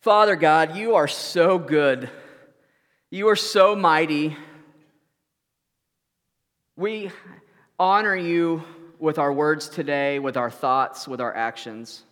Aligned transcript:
Father 0.00 0.36
God, 0.36 0.76
you 0.76 0.94
are 0.94 1.08
so 1.08 1.58
good. 1.58 2.08
You 3.10 3.28
are 3.30 3.36
so 3.36 3.74
mighty. 3.74 4.36
We 6.76 7.10
honor 7.80 8.14
you 8.14 8.62
with 9.00 9.18
our 9.18 9.32
words 9.32 9.68
today, 9.68 10.20
with 10.20 10.36
our 10.36 10.50
thoughts, 10.50 11.08
with 11.08 11.20
our 11.20 11.34
actions. 11.34 12.04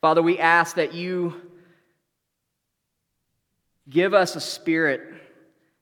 Father, 0.00 0.22
we 0.22 0.38
ask 0.38 0.76
that 0.76 0.94
you 0.94 1.34
give 3.88 4.14
us 4.14 4.36
a 4.36 4.40
spirit 4.40 5.00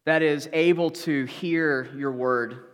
that 0.06 0.22
is 0.22 0.48
able 0.54 0.90
to 0.90 1.26
hear 1.26 1.90
your 1.94 2.12
word, 2.12 2.64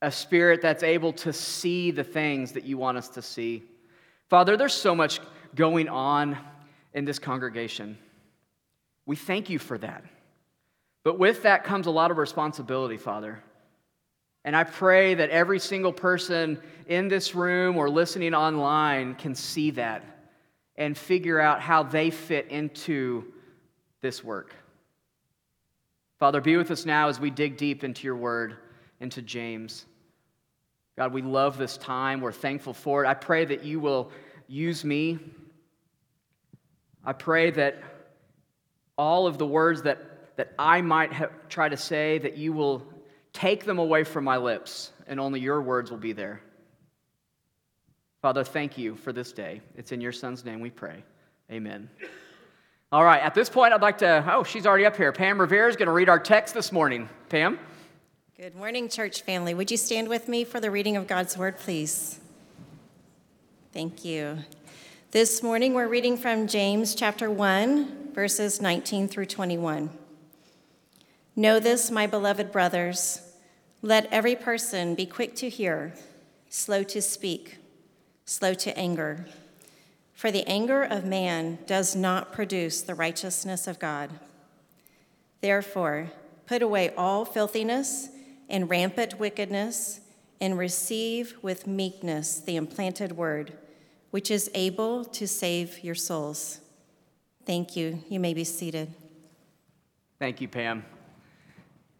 a 0.00 0.10
spirit 0.10 0.62
that's 0.62 0.82
able 0.82 1.12
to 1.12 1.34
see 1.34 1.90
the 1.90 2.04
things 2.04 2.52
that 2.52 2.64
you 2.64 2.78
want 2.78 2.96
us 2.96 3.10
to 3.10 3.20
see. 3.20 3.62
Father, 4.30 4.56
there's 4.56 4.72
so 4.72 4.94
much 4.94 5.20
going 5.54 5.88
on 5.88 6.38
in 6.94 7.04
this 7.04 7.18
congregation. 7.18 7.98
We 9.06 9.16
thank 9.16 9.50
you 9.50 9.58
for 9.58 9.78
that. 9.78 10.04
But 11.04 11.18
with 11.18 11.42
that 11.42 11.64
comes 11.64 11.86
a 11.86 11.90
lot 11.90 12.10
of 12.10 12.18
responsibility, 12.18 12.96
Father. 12.96 13.42
And 14.44 14.56
I 14.56 14.64
pray 14.64 15.14
that 15.14 15.30
every 15.30 15.58
single 15.58 15.92
person 15.92 16.60
in 16.86 17.08
this 17.08 17.34
room 17.34 17.76
or 17.76 17.88
listening 17.88 18.34
online 18.34 19.14
can 19.14 19.34
see 19.34 19.70
that 19.72 20.04
and 20.76 20.96
figure 20.96 21.40
out 21.40 21.60
how 21.60 21.82
they 21.82 22.10
fit 22.10 22.48
into 22.48 23.24
this 24.00 24.24
work. 24.24 24.54
Father, 26.18 26.40
be 26.40 26.56
with 26.56 26.70
us 26.70 26.86
now 26.86 27.08
as 27.08 27.20
we 27.20 27.30
dig 27.30 27.56
deep 27.56 27.84
into 27.84 28.04
your 28.04 28.16
word, 28.16 28.56
into 29.00 29.22
James. 29.22 29.86
God, 30.96 31.12
we 31.12 31.22
love 31.22 31.58
this 31.58 31.76
time. 31.76 32.20
We're 32.20 32.32
thankful 32.32 32.74
for 32.74 33.04
it. 33.04 33.08
I 33.08 33.14
pray 33.14 33.44
that 33.44 33.64
you 33.64 33.80
will 33.80 34.10
use 34.46 34.84
me. 34.84 35.18
I 37.04 37.12
pray 37.12 37.50
that 37.50 37.82
all 38.96 39.26
of 39.26 39.38
the 39.38 39.46
words 39.46 39.82
that, 39.82 40.36
that 40.36 40.52
I 40.58 40.80
might 40.82 41.12
have, 41.12 41.30
try 41.48 41.68
to 41.68 41.76
say, 41.76 42.18
that 42.18 42.36
you 42.36 42.52
will 42.52 42.86
take 43.32 43.64
them 43.64 43.78
away 43.78 44.04
from 44.04 44.24
my 44.24 44.36
lips, 44.36 44.92
and 45.06 45.18
only 45.18 45.40
your 45.40 45.60
words 45.62 45.90
will 45.90 45.98
be 45.98 46.12
there. 46.12 46.40
Father, 48.20 48.44
thank 48.44 48.78
you 48.78 48.94
for 48.94 49.12
this 49.12 49.32
day. 49.32 49.60
It's 49.76 49.90
in 49.90 50.00
your 50.00 50.12
son's 50.12 50.44
name 50.44 50.60
we 50.60 50.70
pray. 50.70 51.02
Amen. 51.50 51.90
All 52.92 53.02
right, 53.02 53.20
at 53.20 53.34
this 53.34 53.48
point, 53.48 53.72
I'd 53.72 53.82
like 53.82 53.98
to. 53.98 54.24
Oh, 54.32 54.44
she's 54.44 54.66
already 54.66 54.86
up 54.86 54.96
here. 54.96 55.12
Pam 55.12 55.40
Rivera 55.40 55.68
is 55.68 55.76
going 55.76 55.86
to 55.86 55.92
read 55.92 56.08
our 56.08 56.20
text 56.20 56.54
this 56.54 56.70
morning. 56.70 57.08
Pam? 57.30 57.58
Good 58.36 58.54
morning, 58.54 58.88
church 58.88 59.22
family. 59.22 59.54
Would 59.54 59.70
you 59.70 59.76
stand 59.76 60.08
with 60.08 60.28
me 60.28 60.44
for 60.44 60.60
the 60.60 60.70
reading 60.70 60.96
of 60.96 61.06
God's 61.06 61.36
word, 61.36 61.58
please? 61.58 62.20
Thank 63.72 64.04
you. 64.04 64.38
This 65.12 65.42
morning, 65.42 65.74
we're 65.74 65.88
reading 65.88 66.16
from 66.16 66.46
James 66.46 66.94
chapter 66.94 67.30
1, 67.30 68.12
verses 68.14 68.62
19 68.62 69.08
through 69.08 69.26
21. 69.26 69.90
Know 71.36 71.60
this, 71.60 71.90
my 71.90 72.06
beloved 72.06 72.50
brothers. 72.50 73.20
Let 73.82 74.10
every 74.10 74.34
person 74.34 74.94
be 74.94 75.04
quick 75.04 75.36
to 75.36 75.50
hear, 75.50 75.92
slow 76.48 76.82
to 76.84 77.02
speak 77.02 77.58
slow 78.24 78.54
to 78.54 78.74
anger. 78.78 79.26
For 80.14 80.30
the 80.30 80.48
anger 80.48 80.82
of 80.82 81.04
man 81.04 81.58
does 81.66 81.94
not 81.94 82.32
produce 82.32 82.80
the 82.80 82.94
righteousness 82.94 83.66
of 83.66 83.78
God. 83.78 84.08
Therefore, 85.42 86.10
put 86.46 86.62
away 86.62 86.94
all 86.96 87.26
filthiness 87.26 88.08
and 88.48 88.70
rampant 88.70 89.18
wickedness, 89.18 90.00
and 90.40 90.56
receive 90.56 91.36
with 91.42 91.66
meekness 91.66 92.38
the 92.38 92.56
implanted 92.56 93.12
word, 93.12 93.52
which 94.12 94.30
is 94.30 94.50
able 94.54 95.06
to 95.06 95.26
save 95.26 95.82
your 95.82 95.94
souls. 95.94 96.60
Thank 97.46 97.76
you. 97.76 97.98
You 98.08 98.20
may 98.20 98.34
be 98.34 98.44
seated. 98.44 98.92
Thank 100.18 100.40
you, 100.40 100.48
Pam. 100.48 100.84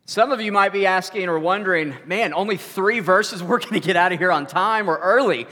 Some 0.05 0.31
of 0.31 0.41
you 0.41 0.53
might 0.53 0.75
be 0.75 0.85
asking 0.85 1.31
or 1.31 1.39
wondering, 1.39 1.97
man, 2.05 2.35
only 2.35 2.59
three 2.59 3.01
verses, 3.01 3.43
we're 3.43 3.59
going 3.59 3.73
to 3.73 3.81
get 3.81 3.97
out 3.97 4.13
of 4.13 4.19
here 4.19 4.31
on 4.31 4.47
time 4.47 4.91
or 4.91 4.99
early. 4.99 5.47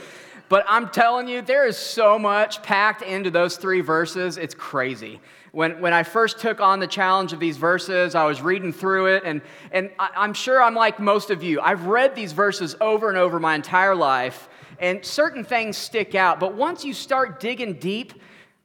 But 0.49 0.63
I'm 0.67 0.89
telling 0.89 1.27
you, 1.27 1.41
there 1.41 1.65
is 1.65 1.77
so 1.77 2.19
much 2.19 2.61
packed 2.61 3.01
into 3.01 3.31
those 3.31 3.57
three 3.57 3.81
verses. 3.81 4.37
It's 4.37 4.53
crazy. 4.53 5.19
When, 5.53 5.81
when 5.81 5.93
I 5.93 6.03
first 6.03 6.37
took 6.37 6.61
on 6.61 6.79
the 6.79 6.87
challenge 6.87 7.33
of 7.33 7.39
these 7.39 7.57
verses, 7.57 8.13
I 8.13 8.25
was 8.25 8.39
reading 8.41 8.71
through 8.71 9.15
it, 9.15 9.23
and, 9.25 9.41
and 9.71 9.89
I, 9.97 10.09
I'm 10.15 10.33
sure 10.33 10.61
I'm 10.61 10.75
like 10.75 10.99
most 10.99 11.31
of 11.31 11.41
you. 11.41 11.59
I've 11.59 11.87
read 11.87 12.15
these 12.15 12.33
verses 12.33 12.75
over 12.79 13.09
and 13.09 13.17
over 13.17 13.39
my 13.39 13.55
entire 13.55 13.95
life, 13.95 14.47
and 14.81 15.05
certain 15.05 15.45
things 15.45 15.77
stick 15.77 16.15
out. 16.15 16.39
But 16.39 16.55
once 16.55 16.83
you 16.83 16.93
start 16.93 17.39
digging 17.39 17.75
deep, 17.75 18.13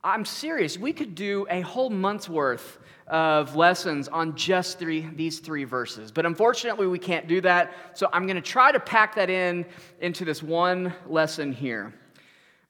I'm 0.02 0.24
serious, 0.24 0.78
we 0.78 0.92
could 0.92 1.14
do 1.14 1.46
a 1.50 1.60
whole 1.60 1.90
month's 1.90 2.28
worth 2.28 2.78
of 3.06 3.54
lessons 3.54 4.08
on 4.08 4.34
just 4.34 4.78
three, 4.78 5.08
these 5.14 5.38
three 5.38 5.64
verses. 5.64 6.10
But 6.10 6.26
unfortunately, 6.26 6.86
we 6.86 6.98
can't 6.98 7.28
do 7.28 7.40
that. 7.42 7.72
So 7.94 8.08
I'm 8.12 8.26
going 8.26 8.36
to 8.36 8.42
try 8.42 8.72
to 8.72 8.80
pack 8.80 9.14
that 9.14 9.30
in 9.30 9.64
into 10.00 10.24
this 10.24 10.42
one 10.42 10.92
lesson 11.06 11.52
here. 11.52 11.94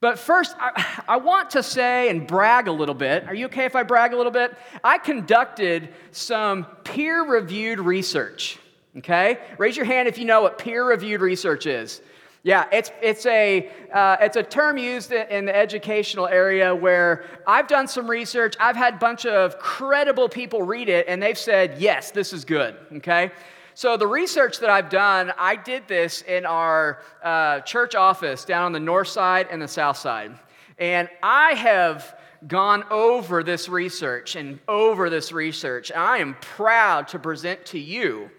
But 0.00 0.18
first, 0.18 0.54
I, 0.58 1.02
I, 1.08 1.16
want 1.16 1.50
to 1.50 1.62
say 1.62 2.10
and 2.10 2.26
brag 2.26 2.68
a 2.68 2.72
little 2.72 2.94
bit. 2.94 3.24
Are 3.24 3.34
you 3.34 3.46
okay 3.46 3.64
if 3.64 3.74
I 3.74 3.82
brag 3.82 4.12
a 4.12 4.16
little 4.16 4.32
bit? 4.32 4.56
I 4.84 4.98
conducted 4.98 5.94
some 6.10 6.64
peer 6.84 7.24
reviewed 7.24 7.78
research. 7.78 8.58
Okay? 8.98 9.38
Raise 9.58 9.76
your 9.76 9.86
hand 9.86 10.08
if 10.08 10.18
you 10.18 10.24
know 10.24 10.42
what 10.42 10.58
peer 10.58 10.86
reviewed 10.86 11.20
research 11.20 11.66
is. 11.66 12.02
Yeah, 12.46 12.66
it's, 12.70 12.92
it's, 13.02 13.26
a, 13.26 13.68
uh, 13.92 14.18
it's 14.20 14.36
a 14.36 14.42
term 14.44 14.78
used 14.78 15.10
in 15.10 15.46
the 15.46 15.56
educational 15.56 16.28
area 16.28 16.72
where 16.72 17.24
I've 17.44 17.66
done 17.66 17.88
some 17.88 18.08
research. 18.08 18.54
I've 18.60 18.76
had 18.76 18.94
a 18.94 18.98
bunch 18.98 19.26
of 19.26 19.58
credible 19.58 20.28
people 20.28 20.62
read 20.62 20.88
it, 20.88 21.06
and 21.08 21.20
they've 21.20 21.36
said, 21.36 21.80
yes, 21.80 22.12
this 22.12 22.32
is 22.32 22.44
good, 22.44 22.76
okay? 22.98 23.32
So, 23.74 23.96
the 23.96 24.06
research 24.06 24.60
that 24.60 24.70
I've 24.70 24.90
done, 24.90 25.32
I 25.36 25.56
did 25.56 25.88
this 25.88 26.22
in 26.22 26.46
our 26.46 27.02
uh, 27.20 27.62
church 27.62 27.96
office 27.96 28.44
down 28.44 28.66
on 28.66 28.70
the 28.70 28.78
north 28.78 29.08
side 29.08 29.48
and 29.50 29.60
the 29.60 29.66
south 29.66 29.96
side. 29.96 30.38
And 30.78 31.08
I 31.24 31.54
have 31.54 32.16
gone 32.46 32.84
over 32.92 33.42
this 33.42 33.68
research 33.68 34.36
and 34.36 34.60
over 34.68 35.10
this 35.10 35.32
research. 35.32 35.90
I 35.90 36.18
am 36.18 36.36
proud 36.40 37.08
to 37.08 37.18
present 37.18 37.66
to 37.66 37.80
you 37.80 38.30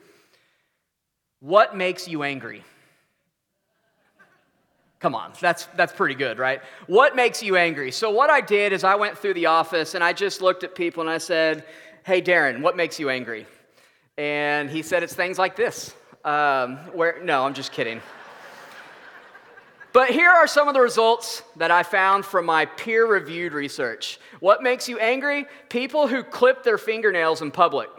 what 1.41 1.75
makes 1.75 2.07
you 2.07 2.23
angry. 2.23 2.63
Come 4.99 5.13
on, 5.13 5.31
that's, 5.39 5.65
that's 5.75 5.93
pretty 5.93 6.15
good, 6.15 6.39
right? 6.39 6.61
What 6.87 7.15
makes 7.15 7.43
you 7.43 7.55
angry? 7.55 7.91
So, 7.91 8.09
what 8.09 8.31
I 8.31 8.41
did 8.41 8.73
is 8.73 8.83
I 8.83 8.95
went 8.95 9.17
through 9.17 9.35
the 9.35 9.45
office 9.45 9.93
and 9.93 10.03
I 10.03 10.11
just 10.11 10.41
looked 10.41 10.63
at 10.63 10.73
people 10.73 11.01
and 11.01 11.09
I 11.09 11.19
said, 11.19 11.65
Hey, 12.03 12.21
Darren, 12.21 12.61
what 12.61 12.75
makes 12.75 12.99
you 12.99 13.09
angry? 13.09 13.45
And 14.17 14.69
he 14.69 14.81
said, 14.81 15.03
It's 15.03 15.13
things 15.13 15.37
like 15.37 15.55
this. 15.55 15.93
Um, 16.25 16.77
where, 16.93 17.21
no, 17.23 17.45
I'm 17.45 17.53
just 17.53 17.71
kidding. 17.71 18.01
But 19.93 20.09
here 20.09 20.29
are 20.29 20.47
some 20.47 20.67
of 20.67 20.73
the 20.73 20.81
results 20.81 21.41
that 21.55 21.71
I 21.71 21.83
found 21.83 22.25
from 22.25 22.45
my 22.45 22.65
peer 22.65 23.07
reviewed 23.07 23.53
research. 23.53 24.19
What 24.39 24.61
makes 24.61 24.89
you 24.89 24.99
angry? 24.99 25.45
People 25.69 26.07
who 26.07 26.23
clip 26.23 26.63
their 26.63 26.77
fingernails 26.77 27.41
in 27.41 27.51
public. 27.51 27.89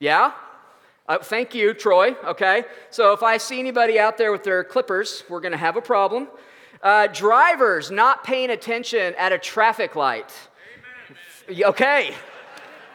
Yeah? 0.00 0.32
Uh, 1.06 1.18
thank 1.18 1.54
you, 1.54 1.74
Troy. 1.74 2.16
Okay. 2.24 2.64
So 2.90 3.12
if 3.12 3.22
I 3.22 3.36
see 3.36 3.58
anybody 3.58 3.98
out 3.98 4.16
there 4.16 4.32
with 4.32 4.42
their 4.42 4.64
clippers, 4.64 5.22
we're 5.28 5.40
going 5.40 5.52
to 5.52 5.58
have 5.58 5.76
a 5.76 5.82
problem. 5.82 6.28
Uh, 6.82 7.08
drivers 7.08 7.90
not 7.90 8.24
paying 8.24 8.50
attention 8.50 9.14
at 9.18 9.32
a 9.32 9.38
traffic 9.38 9.96
light. 9.96 10.32
Amen. 11.48 11.64
Okay. 11.66 12.14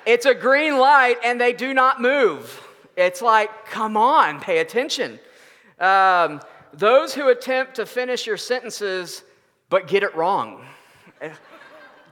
It's 0.06 0.25
a 0.25 0.34
green 0.34 0.80
light 0.80 1.18
and 1.24 1.40
they 1.40 1.53
do 1.53 1.74
not 1.74 2.02
move. 2.02 2.68
It's 2.98 3.22
like, 3.22 3.68
come 3.68 3.96
on, 3.96 4.40
pay 4.40 4.58
attention. 4.58 5.19
Um, 5.80 6.42
those 6.74 7.14
who 7.14 7.30
attempt 7.30 7.75
to 7.75 7.86
finish 7.86 8.25
your 8.25 8.38
sentences 8.38 9.24
but 9.69 9.88
get 9.88 10.02
it 10.02 10.16
wrong. 10.16 10.66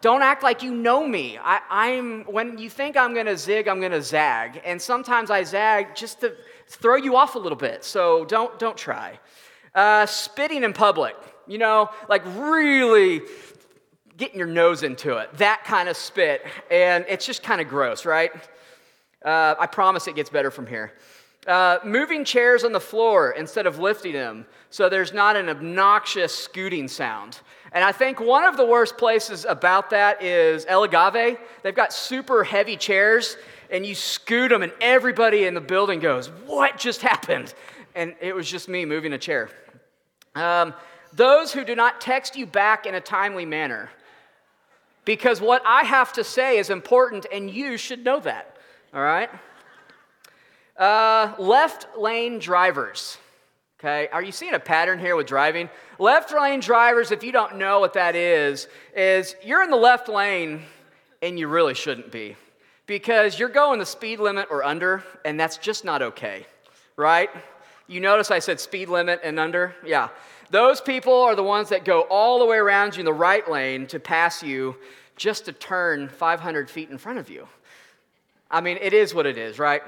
Don't 0.01 0.21
act 0.21 0.44
like 0.44 0.61
you 0.61 0.73
know 0.73 1.07
me. 1.07 1.38
I, 1.38 1.88
am 1.89 2.23
when 2.25 2.57
you 2.57 2.69
think 2.69 2.95
I'm 2.95 3.13
gonna 3.13 3.38
zig, 3.38 3.67
I'm 3.67 3.81
gonna 3.81 4.01
zag. 4.01 4.61
And 4.63 4.81
sometimes 4.81 5.31
I 5.31 5.44
zag 5.44 5.95
just 5.95 6.21
to 6.21 6.35
throw 6.67 6.95
you 6.95 7.15
off 7.15 7.35
a 7.35 7.39
little 7.39 7.57
bit. 7.57 7.83
So 7.83 8.25
don't 8.25 8.57
don't 8.59 8.77
try. 8.77 9.19
Uh, 9.73 10.05
spitting 10.05 10.63
in 10.63 10.73
public, 10.73 11.15
you 11.47 11.57
know, 11.57 11.89
like 12.09 12.23
really 12.25 13.21
getting 14.17 14.38
your 14.38 14.47
nose 14.47 14.83
into 14.83 15.17
it. 15.17 15.31
That 15.38 15.63
kind 15.63 15.88
of 15.89 15.95
spit. 15.95 16.44
And 16.71 17.05
it's 17.07 17.25
just 17.25 17.44
kind 17.44 17.61
of 17.61 17.67
gross, 17.67 18.05
right? 18.05 18.31
Uh, 19.23 19.55
I 19.59 19.67
promise 19.67 20.07
it 20.07 20.15
gets 20.15 20.29
better 20.29 20.51
from 20.51 20.67
here. 20.67 20.94
Uh, 21.45 21.79
moving 21.85 22.25
chairs 22.25 22.63
on 22.63 22.71
the 22.71 22.79
floor 22.79 23.31
instead 23.31 23.67
of 23.67 23.79
lifting 23.79 24.13
them 24.13 24.45
so 24.69 24.89
there's 24.89 25.13
not 25.13 25.35
an 25.35 25.49
obnoxious 25.49 26.35
scooting 26.35 26.88
sound. 26.88 27.39
And 27.72 27.84
I 27.84 27.92
think 27.92 28.19
one 28.19 28.46
of 28.46 28.58
the 28.58 28.66
worst 28.66 28.98
places 28.98 29.46
about 29.46 29.90
that 29.90 30.24
is 30.24 30.66
El 30.68 30.84
Agave. 30.84 31.38
They've 31.64 31.75
got 31.75 31.94
super 31.94 32.44
heavy 32.44 32.78
chairs, 32.78 33.38
and 33.69 33.86
you 33.86 33.94
scoot 33.96 34.50
them, 34.50 34.64
and 34.64 34.72
everybody 34.80 35.46
in 35.46 35.54
the 35.54 35.62
building 35.62 36.00
goes, 36.00 36.28
What 36.46 36.78
just 36.78 37.02
happened? 37.02 37.54
And 37.96 38.16
it 38.22 38.36
was 38.36 38.50
just 38.50 38.69
me 38.69 38.86
moving 38.86 39.14
a 39.14 39.18
chair. 39.18 39.50
Um, 40.36 40.74
those 41.14 41.52
who 41.52 41.66
do 41.66 41.75
not 41.75 42.00
text 42.00 42.36
you 42.36 42.46
back 42.46 42.86
in 42.86 42.96
a 42.96 43.02
timely 43.02 43.46
manner. 43.46 43.90
because 45.06 45.40
what 45.40 45.64
I 45.66 45.84
have 45.84 46.12
to 46.14 46.24
say 46.24 46.58
is 46.58 46.69
important 46.69 47.25
and 47.31 47.50
you 47.50 47.78
should 47.78 48.04
know 48.04 48.19
that. 48.19 48.58
All 48.94 49.02
right? 49.02 49.30
Uh, 50.78 51.34
left 51.40 51.98
lane 51.98 52.40
drivers. 52.40 53.18
Okay, 53.79 54.07
are 54.12 54.24
you 54.24 54.31
seeing 54.31 54.56
a 54.56 54.59
pattern 54.59 54.97
here 54.97 55.15
with 55.15 55.27
driving? 55.27 55.69
Left 56.00 56.33
lane 56.33 56.62
drivers, 56.62 57.12
if 57.12 57.24
you 57.24 57.31
don't 57.31 57.57
know 57.57 57.79
what 57.79 57.94
that 57.94 58.15
is, 58.15 58.68
is 58.95 59.35
you're 59.44 59.62
in 59.62 59.69
the 59.69 59.77
left 59.77 60.09
lane 60.09 60.63
and 61.21 61.38
you 61.38 61.47
really 61.47 61.75
shouldn't 61.75 62.12
be 62.12 62.35
because 62.88 63.38
you're 63.38 63.50
going 63.50 63.77
the 63.77 63.85
speed 63.85 64.19
limit 64.19 64.47
or 64.50 64.63
under, 64.63 65.03
and 65.25 65.39
that's 65.39 65.57
just 65.57 65.85
not 65.85 66.01
okay, 66.01 66.47
right? 66.95 67.29
You 67.85 68.00
notice 68.00 68.31
I 68.31 68.39
said 68.39 68.59
speed 68.59 68.89
limit 68.89 69.19
and 69.24 69.39
under? 69.39 69.75
Yeah. 69.85 70.09
Those 70.50 70.81
people 70.81 71.13
are 71.13 71.35
the 71.35 71.44
ones 71.44 71.69
that 71.69 71.85
go 71.85 72.01
all 72.09 72.39
the 72.39 72.45
way 72.45 72.57
around 72.57 72.95
you 72.95 73.01
in 73.01 73.06
the 73.06 73.13
right 73.13 73.47
lane 73.47 73.85
to 73.88 74.00
pass 74.00 74.41
you 74.41 74.75
just 75.18 75.45
to 75.45 75.53
turn 75.53 76.09
500 76.09 76.68
feet 76.68 76.89
in 76.89 76.97
front 76.97 77.19
of 77.19 77.30
you. 77.30 77.47
I 78.50 78.62
mean, 78.62 78.80
it 78.81 78.94
is 78.94 79.13
what 79.13 79.27
it 79.27 79.38
is, 79.38 79.59
right? 79.59 79.83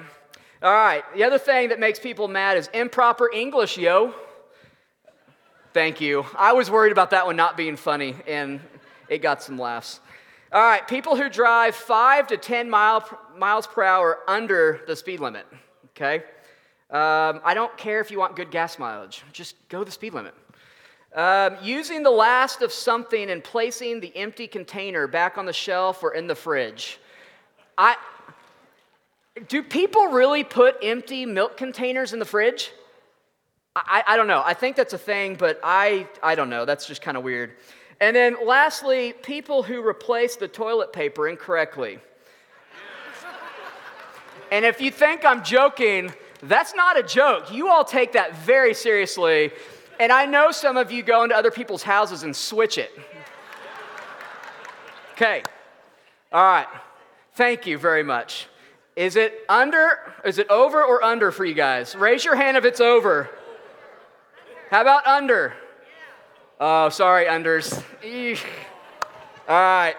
All 0.61 0.73
right, 0.73 1.05
the 1.15 1.23
other 1.23 1.37
thing 1.37 1.69
that 1.69 1.79
makes 1.79 1.99
people 1.99 2.27
mad 2.27 2.57
is 2.57 2.67
improper 2.73 3.31
English, 3.33 3.77
yo. 3.77 4.13
Thank 5.73 6.01
you. 6.01 6.25
I 6.37 6.51
was 6.51 6.69
worried 6.69 6.91
about 6.91 7.11
that 7.11 7.25
one 7.25 7.37
not 7.37 7.55
being 7.55 7.77
funny, 7.77 8.13
and 8.27 8.59
it 9.07 9.19
got 9.19 9.41
some 9.41 9.57
laughs. 9.57 10.01
All 10.51 10.61
right, 10.61 10.85
people 10.85 11.15
who 11.15 11.29
drive 11.29 11.75
five 11.75 12.27
to 12.27 12.35
10 12.35 12.69
mile, 12.69 13.07
miles 13.37 13.67
per 13.67 13.83
hour 13.83 14.19
under 14.27 14.81
the 14.85 14.97
speed 14.97 15.21
limit, 15.21 15.45
okay? 15.91 16.25
Um, 16.89 17.39
I 17.45 17.53
don't 17.53 17.75
care 17.77 18.01
if 18.01 18.11
you 18.11 18.19
want 18.19 18.35
good 18.35 18.51
gas 18.51 18.77
mileage, 18.77 19.23
just 19.31 19.55
go 19.69 19.85
the 19.85 19.91
speed 19.91 20.13
limit. 20.13 20.33
Um, 21.15 21.55
using 21.61 22.03
the 22.03 22.11
last 22.11 22.61
of 22.61 22.73
something 22.73 23.29
and 23.29 23.41
placing 23.41 24.01
the 24.01 24.13
empty 24.13 24.45
container 24.45 25.07
back 25.07 25.37
on 25.37 25.45
the 25.45 25.53
shelf 25.53 26.03
or 26.03 26.15
in 26.15 26.27
the 26.27 26.35
fridge. 26.35 26.99
I, 27.77 27.95
do 29.47 29.63
people 29.63 30.07
really 30.07 30.43
put 30.43 30.77
empty 30.83 31.25
milk 31.25 31.57
containers 31.57 32.13
in 32.13 32.19
the 32.19 32.25
fridge? 32.25 32.71
I, 33.75 34.03
I 34.07 34.17
don't 34.17 34.27
know. 34.27 34.41
I 34.45 34.53
think 34.53 34.75
that's 34.75 34.93
a 34.93 34.97
thing, 34.97 35.35
but 35.35 35.59
I, 35.63 36.07
I 36.21 36.35
don't 36.35 36.49
know. 36.49 36.65
That's 36.65 36.85
just 36.85 37.01
kind 37.01 37.15
of 37.17 37.23
weird. 37.23 37.51
And 38.01 38.15
then 38.15 38.37
lastly, 38.45 39.13
people 39.13 39.63
who 39.63 39.85
replace 39.85 40.35
the 40.35 40.47
toilet 40.47 40.93
paper 40.93 41.27
incorrectly. 41.27 41.99
and 44.51 44.65
if 44.65 44.81
you 44.81 44.91
think 44.91 45.25
I'm 45.25 45.43
joking, 45.43 46.11
that's 46.43 46.73
not 46.73 46.97
a 46.97 47.03
joke. 47.03 47.53
You 47.53 47.69
all 47.69 47.83
take 47.83 48.13
that 48.13 48.35
very 48.37 48.73
seriously. 48.73 49.51
And 49.99 50.11
I 50.11 50.25
know 50.25 50.51
some 50.51 50.77
of 50.77 50.91
you 50.91 51.03
go 51.03 51.23
into 51.23 51.35
other 51.35 51.51
people's 51.51 51.83
houses 51.83 52.23
and 52.23 52.35
switch 52.35 52.77
it. 52.77 52.91
Okay. 55.13 55.43
All 56.31 56.43
right. 56.43 56.67
Thank 57.33 57.67
you 57.67 57.77
very 57.77 58.03
much. 58.03 58.47
Is 58.99 59.15
it 59.15 59.45
under, 59.47 59.97
is 60.25 60.39
it 60.39 60.49
over 60.49 60.83
or 60.83 61.01
under 61.01 61.31
for 61.31 61.45
you 61.45 61.53
guys? 61.53 61.95
Raise 61.95 62.25
your 62.25 62.35
hand 62.35 62.57
if 62.57 62.65
it's 62.65 62.81
over. 62.81 63.29
How 64.69 64.81
about 64.81 65.07
under? 65.07 65.53
Oh, 66.59 66.89
sorry, 66.89 67.23
unders. 67.23 67.81
Eesh. 68.03 68.43
All 69.47 69.55
right. 69.55 69.95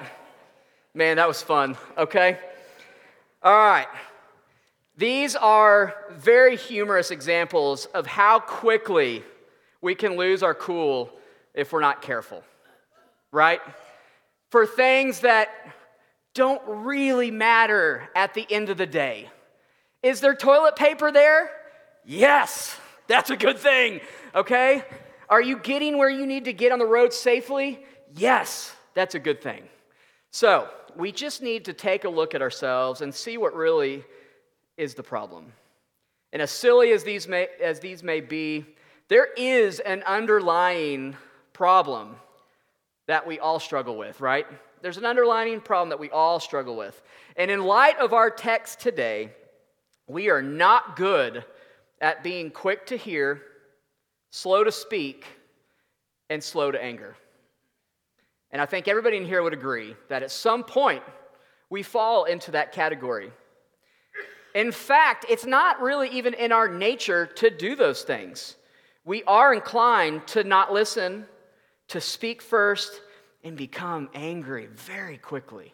Man, 0.92 1.16
that 1.16 1.26
was 1.26 1.40
fun. 1.40 1.78
Okay. 1.96 2.38
All 3.42 3.54
right. 3.54 3.86
These 4.98 5.34
are 5.34 5.94
very 6.10 6.58
humorous 6.58 7.10
examples 7.10 7.86
of 7.86 8.06
how 8.06 8.38
quickly 8.38 9.24
we 9.80 9.94
can 9.94 10.18
lose 10.18 10.42
our 10.42 10.54
cool 10.54 11.10
if 11.54 11.72
we're 11.72 11.80
not 11.80 12.02
careful, 12.02 12.44
right? 13.32 13.62
For 14.50 14.66
things 14.66 15.20
that 15.20 15.48
don't 16.34 16.62
really 16.66 17.30
matter 17.30 18.08
at 18.14 18.34
the 18.34 18.46
end 18.50 18.68
of 18.70 18.78
the 18.78 18.86
day. 18.86 19.28
Is 20.02 20.20
there 20.20 20.34
toilet 20.34 20.76
paper 20.76 21.12
there? 21.12 21.50
Yes, 22.04 22.76
that's 23.06 23.30
a 23.30 23.36
good 23.36 23.58
thing, 23.58 24.00
okay? 24.34 24.82
Are 25.28 25.42
you 25.42 25.58
getting 25.58 25.98
where 25.98 26.10
you 26.10 26.26
need 26.26 26.46
to 26.46 26.52
get 26.52 26.72
on 26.72 26.78
the 26.78 26.86
road 26.86 27.12
safely? 27.12 27.84
Yes, 28.16 28.74
that's 28.94 29.14
a 29.14 29.18
good 29.18 29.42
thing. 29.42 29.62
So, 30.30 30.68
we 30.96 31.12
just 31.12 31.42
need 31.42 31.64
to 31.66 31.72
take 31.72 32.04
a 32.04 32.08
look 32.08 32.34
at 32.34 32.42
ourselves 32.42 33.00
and 33.00 33.14
see 33.14 33.36
what 33.36 33.54
really 33.54 34.04
is 34.76 34.94
the 34.94 35.02
problem. 35.02 35.52
And 36.32 36.40
as 36.42 36.50
silly 36.50 36.92
as 36.92 37.04
these 37.04 37.28
may, 37.28 37.48
as 37.62 37.80
these 37.80 38.02
may 38.02 38.20
be, 38.20 38.64
there 39.08 39.28
is 39.36 39.80
an 39.80 40.02
underlying 40.04 41.16
problem 41.52 42.16
that 43.06 43.26
we 43.26 43.38
all 43.38 43.58
struggle 43.58 43.96
with, 43.96 44.20
right? 44.20 44.46
There's 44.82 44.96
an 44.96 45.04
underlying 45.04 45.60
problem 45.60 45.90
that 45.90 46.00
we 46.00 46.10
all 46.10 46.40
struggle 46.40 46.76
with. 46.76 47.00
And 47.36 47.50
in 47.50 47.62
light 47.64 47.98
of 47.98 48.12
our 48.12 48.30
text 48.30 48.80
today, 48.80 49.30
we 50.06 50.30
are 50.30 50.42
not 50.42 50.96
good 50.96 51.44
at 52.00 52.22
being 52.22 52.50
quick 52.50 52.86
to 52.86 52.96
hear 52.96 53.42
slow 54.30 54.64
to 54.64 54.72
speak, 54.72 55.26
and 56.28 56.42
slow 56.42 56.70
to 56.70 56.82
anger. 56.82 57.16
And 58.52 58.62
I 58.62 58.66
think 58.66 58.88
everybody 58.88 59.16
in 59.16 59.24
here 59.24 59.42
would 59.42 59.52
agree 59.52 59.96
that 60.08 60.22
at 60.22 60.30
some 60.30 60.64
point 60.64 61.02
we 61.68 61.82
fall 61.82 62.24
into 62.24 62.52
that 62.52 62.72
category. 62.72 63.30
In 64.54 64.72
fact, 64.72 65.26
it's 65.28 65.46
not 65.46 65.80
really 65.80 66.08
even 66.10 66.34
in 66.34 66.50
our 66.50 66.68
nature 66.68 67.26
to 67.26 67.50
do 67.50 67.76
those 67.76 68.02
things. 68.02 68.56
We 69.04 69.22
are 69.24 69.54
inclined 69.54 70.26
to 70.28 70.44
not 70.44 70.72
listen, 70.72 71.26
to 71.88 72.00
speak 72.00 72.42
first, 72.42 73.00
and 73.44 73.56
become 73.56 74.08
angry 74.14 74.66
very 74.66 75.18
quickly. 75.18 75.72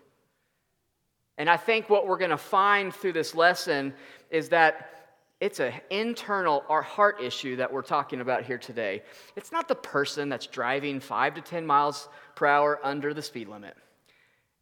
And 1.38 1.50
I 1.50 1.56
think 1.56 1.90
what 1.90 2.06
we're 2.06 2.18
going 2.18 2.30
to 2.30 2.38
find 2.38 2.94
through 2.94 3.12
this 3.12 3.34
lesson 3.34 3.92
is 4.30 4.48
that 4.50 4.92
it's 5.40 5.60
an 5.60 5.74
internal 5.90 6.64
or 6.68 6.80
heart 6.80 7.20
issue 7.20 7.56
that 7.56 7.70
we're 7.70 7.82
talking 7.82 8.22
about 8.22 8.44
here 8.44 8.56
today. 8.56 9.02
It's 9.36 9.52
not 9.52 9.68
the 9.68 9.74
person 9.74 10.30
that's 10.30 10.46
driving 10.46 10.98
five 10.98 11.34
to 11.34 11.42
10 11.42 11.66
miles 11.66 12.08
per 12.34 12.46
hour 12.46 12.80
under 12.82 13.12
the 13.12 13.20
speed 13.20 13.48
limit. 13.48 13.76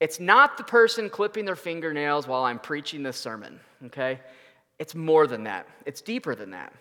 It's 0.01 0.19
not 0.19 0.57
the 0.57 0.65
person 0.65 1.09
clipping 1.09 1.45
their 1.45 1.57
fingernails 1.57 2.27
while 2.27 2.43
I'm 2.43 2.59
preaching 2.59 3.05
this 3.05 3.17
sermon, 3.17 3.61
okay? 3.87 4.21
It's 4.81 4.97
more 4.97 5.29
than 5.29 5.45
that, 5.45 5.69
it's 5.87 6.01
deeper 6.01 6.35
than 6.35 6.51
that. 6.51 6.73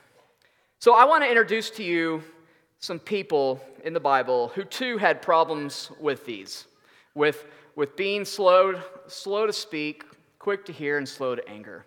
So 0.79 0.95
I 0.95 1.05
want 1.05 1.23
to 1.23 1.29
introduce 1.29 1.69
to 1.71 1.83
you 1.83 2.23
some 2.83 2.99
people 2.99 3.61
in 3.85 3.93
the 3.93 3.99
Bible 4.01 4.49
who 4.55 4.65
too 4.65 4.97
had 4.97 5.21
problems 5.21 5.89
with 6.01 6.25
these, 6.25 6.67
with, 7.15 7.45
with 7.77 7.95
being 7.95 8.25
slow, 8.25 8.77
slow 9.07 9.47
to 9.47 9.53
speak, 9.53 10.03
quick 10.37 10.65
to 10.65 10.73
hear, 10.73 10.97
and 10.97 11.07
slow 11.07 11.33
to 11.33 11.47
anger. 11.47 11.85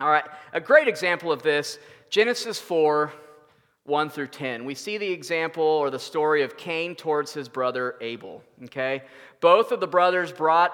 All 0.00 0.10
right, 0.10 0.24
a 0.52 0.60
great 0.60 0.88
example 0.88 1.30
of 1.30 1.44
this, 1.44 1.78
Genesis 2.10 2.58
4 2.58 3.12
1 3.84 4.10
through 4.10 4.26
10. 4.26 4.64
We 4.64 4.74
see 4.74 4.98
the 4.98 5.08
example 5.08 5.62
or 5.62 5.88
the 5.88 6.00
story 6.00 6.42
of 6.42 6.56
Cain 6.56 6.96
towards 6.96 7.32
his 7.32 7.48
brother 7.48 7.94
Abel. 8.00 8.42
Okay? 8.64 9.04
Both 9.40 9.70
of 9.70 9.78
the 9.78 9.86
brothers 9.86 10.32
brought 10.32 10.72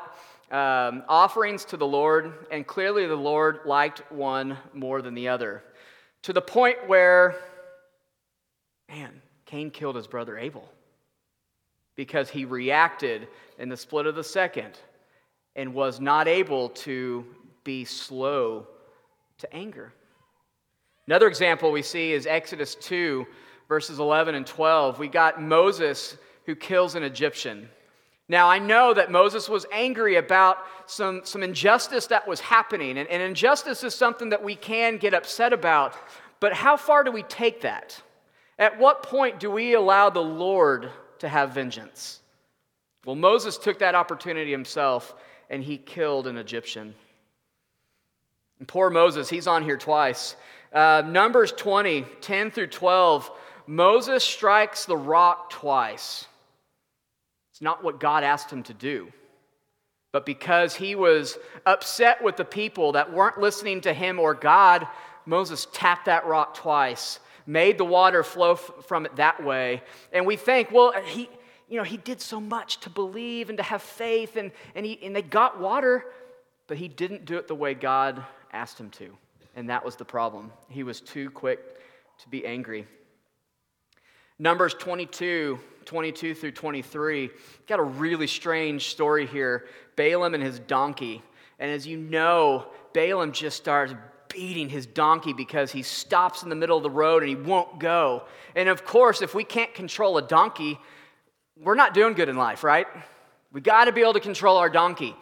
um, 0.50 1.02
offerings 1.06 1.66
to 1.66 1.76
the 1.76 1.86
Lord, 1.86 2.32
and 2.50 2.66
clearly 2.66 3.06
the 3.06 3.14
Lord 3.14 3.60
liked 3.66 4.10
one 4.10 4.56
more 4.72 5.02
than 5.02 5.12
the 5.12 5.28
other. 5.28 5.62
To 6.22 6.32
the 6.32 6.40
point 6.40 6.88
where, 6.88 7.36
man, 8.88 9.20
Cain 9.54 9.70
killed 9.70 9.94
his 9.94 10.08
brother 10.08 10.36
Abel 10.36 10.68
because 11.94 12.28
he 12.28 12.44
reacted 12.44 13.28
in 13.56 13.68
the 13.68 13.76
split 13.76 14.04
of 14.04 14.16
the 14.16 14.24
second 14.24 14.76
and 15.54 15.72
was 15.72 16.00
not 16.00 16.26
able 16.26 16.70
to 16.70 17.24
be 17.62 17.84
slow 17.84 18.66
to 19.38 19.54
anger. 19.54 19.92
Another 21.06 21.28
example 21.28 21.70
we 21.70 21.82
see 21.82 22.12
is 22.12 22.26
Exodus 22.26 22.74
2, 22.74 23.24
verses 23.68 24.00
11 24.00 24.34
and 24.34 24.44
12. 24.44 24.98
We 24.98 25.06
got 25.06 25.40
Moses 25.40 26.16
who 26.46 26.56
kills 26.56 26.96
an 26.96 27.04
Egyptian. 27.04 27.68
Now, 28.28 28.50
I 28.50 28.58
know 28.58 28.92
that 28.92 29.12
Moses 29.12 29.48
was 29.48 29.66
angry 29.72 30.16
about 30.16 30.58
some, 30.86 31.20
some 31.22 31.44
injustice 31.44 32.08
that 32.08 32.26
was 32.26 32.40
happening, 32.40 32.98
and, 32.98 33.08
and 33.08 33.22
injustice 33.22 33.84
is 33.84 33.94
something 33.94 34.30
that 34.30 34.42
we 34.42 34.56
can 34.56 34.96
get 34.96 35.14
upset 35.14 35.52
about, 35.52 35.94
but 36.40 36.52
how 36.52 36.76
far 36.76 37.04
do 37.04 37.12
we 37.12 37.22
take 37.22 37.60
that? 37.60 38.02
At 38.58 38.78
what 38.78 39.02
point 39.02 39.40
do 39.40 39.50
we 39.50 39.74
allow 39.74 40.10
the 40.10 40.20
Lord 40.20 40.90
to 41.18 41.28
have 41.28 41.52
vengeance? 41.52 42.20
Well, 43.04 43.16
Moses 43.16 43.58
took 43.58 43.80
that 43.80 43.94
opportunity 43.94 44.50
himself 44.50 45.14
and 45.50 45.62
he 45.62 45.76
killed 45.76 46.26
an 46.26 46.36
Egyptian. 46.36 46.94
And 48.58 48.68
poor 48.68 48.90
Moses, 48.90 49.28
he's 49.28 49.46
on 49.46 49.62
here 49.62 49.76
twice. 49.76 50.36
Uh, 50.72 51.02
Numbers 51.06 51.52
20, 51.52 52.04
10 52.20 52.50
through 52.50 52.68
12, 52.68 53.30
Moses 53.66 54.24
strikes 54.24 54.86
the 54.86 54.96
rock 54.96 55.50
twice. 55.50 56.26
It's 57.50 57.62
not 57.62 57.84
what 57.84 58.00
God 58.00 58.24
asked 58.24 58.50
him 58.50 58.62
to 58.64 58.74
do. 58.74 59.12
But 60.12 60.26
because 60.26 60.74
he 60.74 60.94
was 60.94 61.38
upset 61.66 62.22
with 62.22 62.36
the 62.36 62.44
people 62.44 62.92
that 62.92 63.12
weren't 63.12 63.38
listening 63.38 63.80
to 63.82 63.92
him 63.92 64.20
or 64.20 64.34
God, 64.34 64.86
Moses 65.26 65.66
tapped 65.72 66.06
that 66.06 66.26
rock 66.26 66.54
twice, 66.54 67.18
made 67.46 67.78
the 67.78 67.84
water 67.84 68.22
flow 68.22 68.52
f- 68.52 68.70
from 68.86 69.06
it 69.06 69.16
that 69.16 69.44
way. 69.44 69.82
And 70.12 70.26
we 70.26 70.36
think, 70.36 70.70
well, 70.70 70.92
he, 71.04 71.28
you 71.68 71.76
know, 71.76 71.84
he 71.84 71.96
did 71.96 72.20
so 72.20 72.40
much 72.40 72.80
to 72.80 72.90
believe 72.90 73.48
and 73.48 73.58
to 73.58 73.64
have 73.64 73.82
faith, 73.82 74.36
and, 74.36 74.52
and, 74.74 74.84
he, 74.86 74.98
and 75.02 75.14
they 75.14 75.22
got 75.22 75.60
water, 75.60 76.04
but 76.66 76.76
he 76.76 76.88
didn't 76.88 77.24
do 77.24 77.36
it 77.36 77.48
the 77.48 77.54
way 77.54 77.74
God 77.74 78.22
asked 78.52 78.78
him 78.78 78.90
to. 78.90 79.16
And 79.56 79.70
that 79.70 79.84
was 79.84 79.96
the 79.96 80.04
problem. 80.04 80.52
He 80.68 80.82
was 80.82 81.00
too 81.00 81.30
quick 81.30 81.60
to 82.18 82.28
be 82.28 82.44
angry. 82.46 82.86
Numbers 84.38 84.74
22, 84.74 85.60
22 85.84 86.34
through 86.34 86.52
23, 86.52 87.30
got 87.68 87.78
a 87.78 87.82
really 87.82 88.26
strange 88.26 88.88
story 88.88 89.26
here. 89.26 89.66
Balaam 89.96 90.34
and 90.34 90.42
his 90.42 90.58
donkey. 90.58 91.22
And 91.60 91.70
as 91.70 91.86
you 91.86 91.96
know, 91.96 92.66
Balaam 92.92 93.30
just 93.30 93.56
starts 93.56 93.94
beating 94.34 94.68
his 94.68 94.84
donkey 94.84 95.32
because 95.32 95.72
he 95.72 95.82
stops 95.82 96.42
in 96.42 96.48
the 96.48 96.56
middle 96.56 96.76
of 96.76 96.82
the 96.82 96.90
road 96.90 97.22
and 97.22 97.30
he 97.30 97.36
won't 97.36 97.78
go. 97.78 98.24
And 98.54 98.68
of 98.68 98.84
course, 98.84 99.22
if 99.22 99.34
we 99.34 99.44
can't 99.44 99.72
control 99.72 100.18
a 100.18 100.22
donkey, 100.22 100.78
we're 101.56 101.76
not 101.76 101.94
doing 101.94 102.14
good 102.14 102.28
in 102.28 102.36
life, 102.36 102.64
right? 102.64 102.86
We 103.52 103.60
got 103.60 103.84
to 103.84 103.92
be 103.92 104.02
able 104.02 104.14
to 104.14 104.20
control 104.20 104.56
our 104.56 104.68
donkey. 104.68 105.14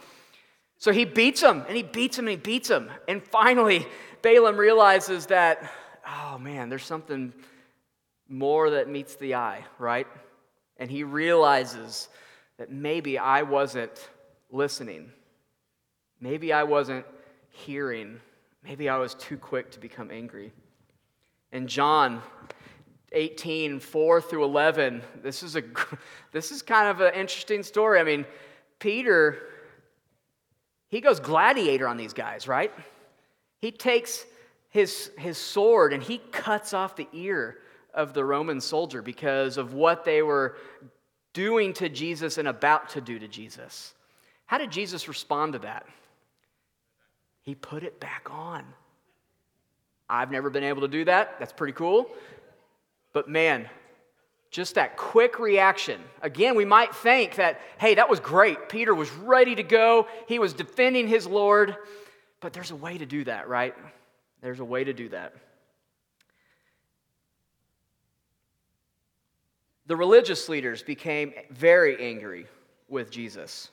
So 0.79 0.91
he 0.91 1.05
beats 1.05 1.43
him 1.43 1.63
and 1.69 1.77
he 1.77 1.83
beats 1.83 2.19
him 2.19 2.27
and 2.27 2.31
he 2.31 2.37
beats 2.37 2.69
him. 2.69 2.91
And 3.07 3.23
finally, 3.23 3.87
Balaam 4.23 4.57
realizes 4.57 5.27
that, 5.27 5.71
oh 6.07 6.39
man, 6.39 6.71
there's 6.71 6.85
something 6.85 7.33
more 8.29 8.71
that 8.71 8.89
meets 8.89 9.17
the 9.17 9.35
eye, 9.35 9.65
right? 9.79 10.07
And 10.79 10.91
he 10.91 11.05
realizes 11.05 12.09
that 12.57 12.73
maybe 12.73 13.19
I 13.19 13.43
wasn't 13.43 13.93
listening. 14.51 15.13
Maybe 16.21 16.53
I 16.53 16.63
wasn't 16.63 17.05
hearing. 17.51 18.21
Maybe 18.65 18.89
I 18.89 18.97
was 18.97 19.15
too 19.15 19.37
quick 19.37 19.71
to 19.73 19.81
become 19.81 20.11
angry. 20.11 20.53
And 21.51 21.69
John 21.69 22.23
18, 23.13 23.81
4 23.81 24.21
through 24.21 24.45
11, 24.45 25.03
this 25.23 25.43
is, 25.43 25.57
a, 25.57 25.63
this 26.33 26.51
is 26.51 26.63
kind 26.63 26.89
of 26.89 27.01
an 27.01 27.15
interesting 27.15 27.63
story. 27.63 28.01
I 28.01 28.05
mean, 28.05 28.25
Peter, 28.79 29.39
he 30.89 31.01
goes 31.01 31.21
gladiator 31.21 31.87
on 31.87 31.97
these 31.97 32.13
guys, 32.13 32.49
right? 32.49 32.73
He 33.59 33.71
takes 33.71 34.25
his, 34.71 35.11
his 35.19 35.39
sword 35.39 35.93
and 35.93 36.03
he 36.03 36.19
cuts 36.31 36.73
off 36.73 36.97
the 36.97 37.09
ear 37.13 37.59
of 37.95 38.15
the 38.15 38.25
Roman 38.25 38.61
soldier 38.61 39.03
because 39.03 39.59
of 39.59 39.75
what 39.75 40.05
they 40.05 40.23
were 40.23 40.57
doing 41.35 41.73
to 41.75 41.89
Jesus 41.89 42.39
and 42.39 42.49
about 42.49 42.89
to 42.91 43.01
do 43.01 43.19
to 43.19 43.29
Jesus. 43.29 43.95
How 44.47 44.59
did 44.59 44.71
Jesus 44.71 45.09
respond 45.09 45.55
to 45.55 45.59
that? 45.61 45.87
He 47.43 47.55
put 47.55 47.83
it 47.83 48.01
back 48.01 48.29
on. 48.31 48.65
I've 50.09 50.31
never 50.31 50.51
been 50.51 50.65
able 50.65 50.83
to 50.83 50.89
do 50.89 51.05
that. 51.05 51.39
That's 51.39 51.53
pretty 51.53 51.73
cool. 51.73 52.11
But 53.13 53.29
man, 53.29 53.69
just 54.51 54.75
that 54.75 54.97
quick 54.97 55.39
reaction. 55.39 56.01
Again, 56.21 56.55
we 56.55 56.65
might 56.65 56.95
think 56.95 57.37
that, 57.37 57.61
hey, 57.79 57.95
that 57.95 58.09
was 58.09 58.21
great. 58.21 58.69
Peter 58.69 58.95
was 58.95 59.11
ready 59.13 59.55
to 59.55 59.63
go, 59.63 60.07
he 60.29 60.39
was 60.39 60.53
defending 60.53 61.09
his 61.09 61.27
Lord. 61.27 61.77
But 62.41 62.53
there's 62.53 62.71
a 62.71 62.77
way 62.77 62.99
to 62.99 63.07
do 63.07 63.25
that, 63.25 63.49
right? 63.49 63.75
There's 64.43 64.61
a 64.61 64.65
way 64.65 64.85
to 64.85 64.93
do 64.93 65.09
that. 65.11 65.35
The 69.87 69.97
religious 69.97 70.49
leaders 70.49 70.83
became 70.83 71.33
very 71.51 72.01
angry 72.01 72.47
with 72.89 73.11
Jesus. 73.11 73.71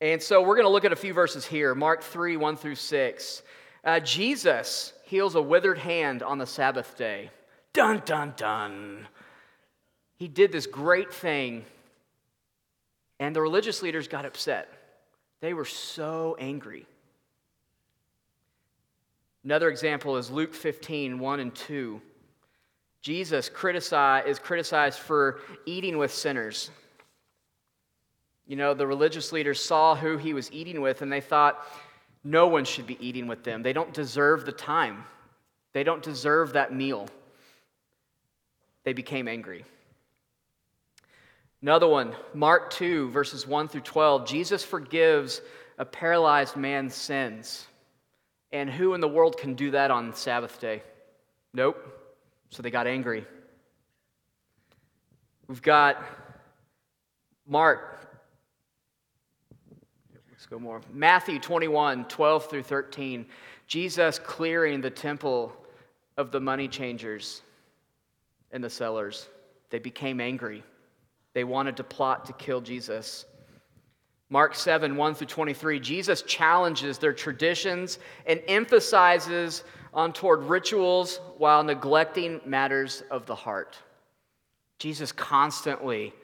And 0.00 0.22
so 0.22 0.42
we're 0.42 0.56
going 0.56 0.66
to 0.66 0.72
look 0.72 0.84
at 0.84 0.92
a 0.92 0.96
few 0.96 1.14
verses 1.14 1.46
here 1.46 1.74
Mark 1.74 2.02
3 2.02 2.36
1 2.36 2.56
through 2.56 2.74
6. 2.74 3.42
Uh, 3.84 4.00
Jesus 4.00 4.92
heals 5.04 5.34
a 5.36 5.42
withered 5.42 5.78
hand 5.78 6.22
on 6.22 6.38
the 6.38 6.46
Sabbath 6.46 6.96
day. 6.98 7.30
Dun, 7.72 8.02
dun, 8.04 8.34
dun. 8.36 9.06
He 10.16 10.28
did 10.28 10.50
this 10.50 10.66
great 10.66 11.12
thing, 11.12 11.64
and 13.20 13.36
the 13.36 13.40
religious 13.40 13.82
leaders 13.82 14.08
got 14.08 14.24
upset. 14.24 14.68
They 15.40 15.54
were 15.54 15.66
so 15.66 16.36
angry. 16.38 16.86
Another 19.44 19.68
example 19.68 20.16
is 20.16 20.30
Luke 20.30 20.54
15 20.54 21.18
1 21.18 21.40
and 21.40 21.54
2. 21.54 22.02
Jesus 23.02 23.46
is 23.46 24.38
criticized 24.40 24.98
for 24.98 25.40
eating 25.64 25.96
with 25.98 26.12
sinners. 26.12 26.70
You 28.46 28.56
know, 28.56 28.74
the 28.74 28.86
religious 28.86 29.32
leaders 29.32 29.62
saw 29.62 29.94
who 29.94 30.16
he 30.16 30.32
was 30.32 30.50
eating 30.52 30.80
with 30.80 31.02
and 31.02 31.12
they 31.12 31.20
thought, 31.20 31.66
no 32.22 32.46
one 32.46 32.64
should 32.64 32.86
be 32.86 32.98
eating 33.04 33.26
with 33.26 33.44
them. 33.44 33.62
They 33.62 33.72
don't 33.72 33.92
deserve 33.92 34.46
the 34.46 34.52
time, 34.52 35.04
they 35.72 35.84
don't 35.84 36.02
deserve 36.02 36.52
that 36.54 36.72
meal. 36.72 37.08
They 38.84 38.92
became 38.92 39.26
angry. 39.26 39.64
Another 41.60 41.88
one, 41.88 42.14
Mark 42.34 42.70
2, 42.70 43.10
verses 43.10 43.48
1 43.48 43.66
through 43.66 43.80
12. 43.80 44.28
Jesus 44.28 44.62
forgives 44.62 45.40
a 45.78 45.84
paralyzed 45.84 46.54
man's 46.54 46.94
sins. 46.94 47.66
And 48.52 48.70
who 48.70 48.94
in 48.94 49.00
the 49.00 49.08
world 49.08 49.38
can 49.38 49.54
do 49.54 49.72
that 49.72 49.90
on 49.90 50.14
Sabbath 50.14 50.60
day? 50.60 50.82
Nope. 51.52 51.76
So 52.50 52.62
they 52.62 52.70
got 52.70 52.86
angry. 52.86 53.26
We've 55.48 55.62
got 55.62 56.02
Mark. 57.46 58.05
Let's 60.46 60.52
go 60.52 60.58
more. 60.60 60.80
Matthew 60.92 61.40
21, 61.40 62.04
12 62.04 62.46
through 62.48 62.62
13. 62.62 63.26
Jesus 63.66 64.20
clearing 64.20 64.80
the 64.80 64.88
temple 64.88 65.52
of 66.16 66.30
the 66.30 66.38
money 66.38 66.68
changers 66.68 67.42
and 68.52 68.62
the 68.62 68.70
sellers. 68.70 69.26
They 69.70 69.80
became 69.80 70.20
angry. 70.20 70.62
They 71.32 71.42
wanted 71.42 71.76
to 71.78 71.82
plot 71.82 72.26
to 72.26 72.32
kill 72.34 72.60
Jesus. 72.60 73.24
Mark 74.30 74.54
7, 74.54 74.94
1 74.94 75.14
through 75.16 75.26
23, 75.26 75.80
Jesus 75.80 76.22
challenges 76.22 76.98
their 76.98 77.12
traditions 77.12 77.98
and 78.24 78.40
emphasizes 78.46 79.64
on 79.92 80.12
toward 80.12 80.44
rituals 80.44 81.18
while 81.38 81.64
neglecting 81.64 82.40
matters 82.46 83.02
of 83.10 83.26
the 83.26 83.34
heart. 83.34 83.76
Jesus 84.78 85.10
constantly 85.10 86.14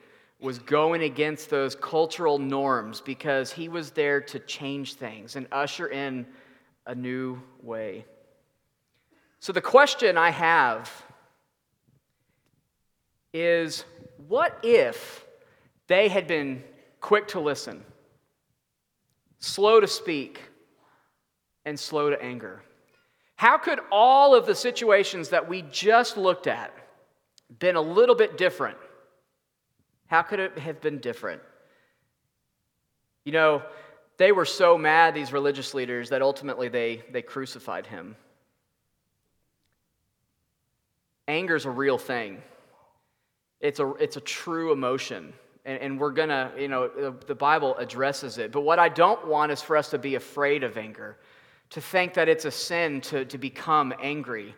was 0.43 0.59
going 0.59 1.03
against 1.03 1.49
those 1.49 1.73
cultural 1.73 2.37
norms 2.37 2.99
because 2.99 3.51
he 3.51 3.69
was 3.69 3.91
there 3.91 4.19
to 4.19 4.39
change 4.39 4.95
things 4.95 5.37
and 5.37 5.47
usher 5.53 5.87
in 5.87 6.27
a 6.85 6.93
new 6.93 7.41
way. 7.61 8.05
So, 9.39 9.53
the 9.53 9.61
question 9.61 10.17
I 10.17 10.31
have 10.31 10.91
is 13.33 13.85
what 14.27 14.59
if 14.63 15.25
they 15.87 16.09
had 16.09 16.27
been 16.27 16.63
quick 16.99 17.29
to 17.29 17.39
listen, 17.39 17.83
slow 19.39 19.79
to 19.79 19.87
speak, 19.87 20.41
and 21.65 21.79
slow 21.79 22.09
to 22.09 22.21
anger? 22.21 22.61
How 23.37 23.57
could 23.57 23.79
all 23.91 24.35
of 24.35 24.45
the 24.45 24.55
situations 24.55 25.29
that 25.29 25.47
we 25.47 25.63
just 25.63 26.17
looked 26.17 26.47
at 26.47 26.73
been 27.59 27.75
a 27.75 27.81
little 27.81 28.15
bit 28.15 28.37
different? 28.37 28.77
How 30.13 30.21
could 30.21 30.39
it 30.39 30.59
have 30.59 30.79
been 30.79 30.99
different? 30.99 31.41
You 33.25 33.31
know, 33.31 33.63
they 34.17 34.31
were 34.31 34.45
so 34.45 34.77
mad, 34.77 35.15
these 35.15 35.33
religious 35.33 35.73
leaders, 35.73 36.09
that 36.09 36.21
ultimately 36.21 36.69
they, 36.69 37.01
they 37.11 37.23
crucified 37.23 37.87
him. 37.87 38.15
Anger 41.27 41.55
is 41.55 41.65
a 41.65 41.71
real 41.71 41.97
thing. 41.97 42.43
It's 43.59 43.79
a, 43.79 43.91
it's 43.95 44.15
a 44.15 44.21
true 44.21 44.71
emotion. 44.71 45.33
And, 45.65 45.81
and 45.81 45.99
we're 45.99 46.11
going 46.11 46.29
to, 46.29 46.51
you 46.59 46.67
know, 46.67 46.89
the, 46.89 47.15
the 47.25 47.33
Bible 47.33 47.75
addresses 47.77 48.37
it. 48.37 48.51
But 48.51 48.61
what 48.61 48.77
I 48.77 48.89
don't 48.89 49.27
want 49.27 49.51
is 49.51 49.63
for 49.63 49.75
us 49.75 49.89
to 49.89 49.97
be 49.97 50.13
afraid 50.13 50.63
of 50.63 50.77
anger 50.77 51.17
to 51.71 51.81
think 51.81 52.13
that 52.13 52.29
it's 52.29 52.45
a 52.45 52.51
sin 52.51 53.01
to, 53.01 53.25
to 53.25 53.39
become 53.39 53.91
angry 53.99 54.53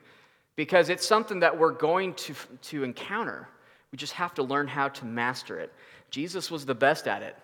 because 0.57 0.89
it's 0.89 1.07
something 1.07 1.39
that 1.39 1.57
we're 1.57 1.71
going 1.71 2.13
to, 2.15 2.35
to 2.63 2.83
encounter. 2.83 3.47
We 3.91 3.97
just 3.97 4.13
have 4.13 4.33
to 4.35 4.43
learn 4.43 4.67
how 4.67 4.89
to 4.89 5.05
master 5.05 5.59
it. 5.59 5.73
Jesus 6.09 6.51
was 6.51 6.65
the 6.65 6.75
best 6.75 7.07
at 7.07 7.21
it. 7.21 7.35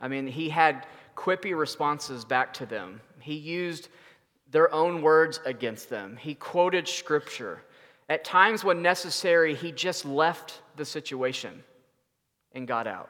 I 0.00 0.08
mean, 0.08 0.26
he 0.26 0.48
had 0.48 0.86
quippy 1.16 1.56
responses 1.56 2.24
back 2.24 2.52
to 2.54 2.66
them, 2.66 3.00
he 3.20 3.34
used 3.34 3.88
their 4.50 4.72
own 4.72 5.00
words 5.02 5.40
against 5.46 5.88
them, 5.88 6.16
he 6.16 6.34
quoted 6.34 6.86
scripture. 6.88 7.62
At 8.08 8.24
times 8.24 8.64
when 8.64 8.82
necessary, 8.82 9.54
he 9.54 9.72
just 9.72 10.04
left 10.04 10.60
the 10.76 10.84
situation 10.84 11.62
and 12.52 12.68
got 12.68 12.86
out. 12.86 13.08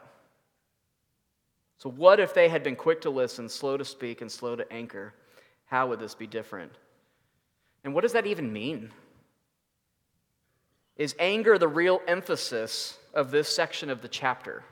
So, 1.79 1.91
what 1.91 2.21
if 2.21 2.33
they 2.33 2.49
had 2.49 2.63
been 2.63 2.77
quick 2.77 3.01
to 3.03 3.11
listen, 3.11 3.49
slow 3.49 3.77
to 3.77 3.85
speak, 3.85 4.21
and 4.21 4.31
slow 4.31 4.55
to 4.55 4.73
anchor? 4.73 5.13
How 5.67 5.89
would 5.89 5.99
this 5.99 6.15
be 6.15 6.27
different? 6.27 6.73
And 7.83 7.93
what 7.93 8.03
does 8.03 8.13
that 8.13 8.27
even 8.27 8.53
mean? 8.53 8.93
Is 10.97 11.15
anger 11.19 11.59
the 11.59 11.69
real 11.69 12.01
emphasis 12.07 12.99
of 13.15 13.31
this 13.31 13.49
section 13.49 13.91
of 13.91 14.01
the 14.01 14.09
chapter? 14.09 14.63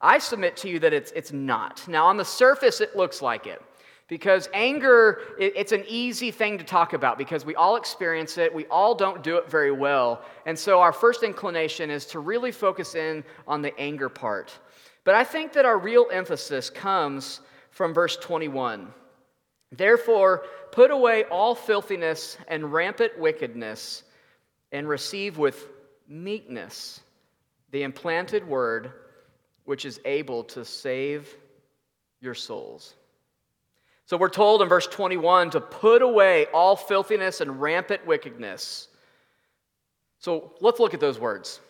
I 0.00 0.18
submit 0.18 0.56
to 0.58 0.68
you 0.68 0.78
that 0.80 0.92
it's, 0.92 1.10
it's 1.12 1.32
not. 1.32 1.86
Now, 1.88 2.06
on 2.06 2.16
the 2.16 2.24
surface, 2.24 2.80
it 2.80 2.96
looks 2.96 3.22
like 3.22 3.46
it. 3.46 3.60
Because 4.08 4.48
anger, 4.54 5.20
it's 5.36 5.72
an 5.72 5.84
easy 5.88 6.30
thing 6.30 6.58
to 6.58 6.64
talk 6.64 6.92
about 6.92 7.18
because 7.18 7.44
we 7.44 7.56
all 7.56 7.74
experience 7.74 8.38
it. 8.38 8.54
We 8.54 8.66
all 8.66 8.94
don't 8.94 9.24
do 9.24 9.36
it 9.36 9.50
very 9.50 9.72
well. 9.72 10.22
And 10.44 10.56
so 10.56 10.80
our 10.80 10.92
first 10.92 11.24
inclination 11.24 11.90
is 11.90 12.06
to 12.06 12.20
really 12.20 12.52
focus 12.52 12.94
in 12.94 13.24
on 13.48 13.62
the 13.62 13.76
anger 13.80 14.08
part. 14.08 14.56
But 15.02 15.16
I 15.16 15.24
think 15.24 15.52
that 15.54 15.64
our 15.64 15.78
real 15.78 16.06
emphasis 16.12 16.70
comes 16.70 17.40
from 17.72 17.92
verse 17.92 18.16
21. 18.16 18.86
Therefore, 19.72 20.44
put 20.70 20.92
away 20.92 21.24
all 21.24 21.56
filthiness 21.56 22.38
and 22.46 22.72
rampant 22.72 23.18
wickedness 23.18 24.04
and 24.72 24.88
receive 24.88 25.38
with 25.38 25.68
meekness 26.08 27.00
the 27.70 27.82
implanted 27.82 28.46
word 28.46 28.92
which 29.64 29.84
is 29.84 30.00
able 30.04 30.44
to 30.44 30.64
save 30.64 31.34
your 32.20 32.34
souls. 32.34 32.94
So 34.06 34.16
we're 34.16 34.28
told 34.28 34.62
in 34.62 34.68
verse 34.68 34.86
21 34.86 35.50
to 35.50 35.60
put 35.60 36.00
away 36.00 36.46
all 36.54 36.76
filthiness 36.76 37.40
and 37.40 37.60
rampant 37.60 38.06
wickedness. 38.06 38.88
So 40.20 40.52
let's 40.60 40.78
look 40.78 40.94
at 40.94 41.00
those 41.00 41.18
words. 41.18 41.60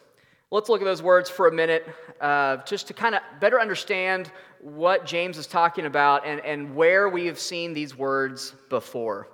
Let's 0.51 0.69
look 0.69 0.81
at 0.81 0.85
those 0.85 1.03
words 1.03 1.29
for 1.29 1.49
a 1.49 1.53
minute 1.53 1.89
uh, 2.21 2.59
just 2.59 2.87
to 2.89 2.95
kind 2.95 3.15
of 3.15 3.23
better 3.41 3.61
understand 3.61 4.31
what 4.61 5.07
James 5.07 5.39
is 5.39 5.47
talking 5.47 5.87
about 5.87 6.27
and, 6.27 6.41
and 6.41 6.77
where 6.77 7.09
we 7.09 7.27
have 7.27 7.39
seen 7.39 7.73
these 7.73 7.97
words 7.97 8.55
before. 8.69 9.29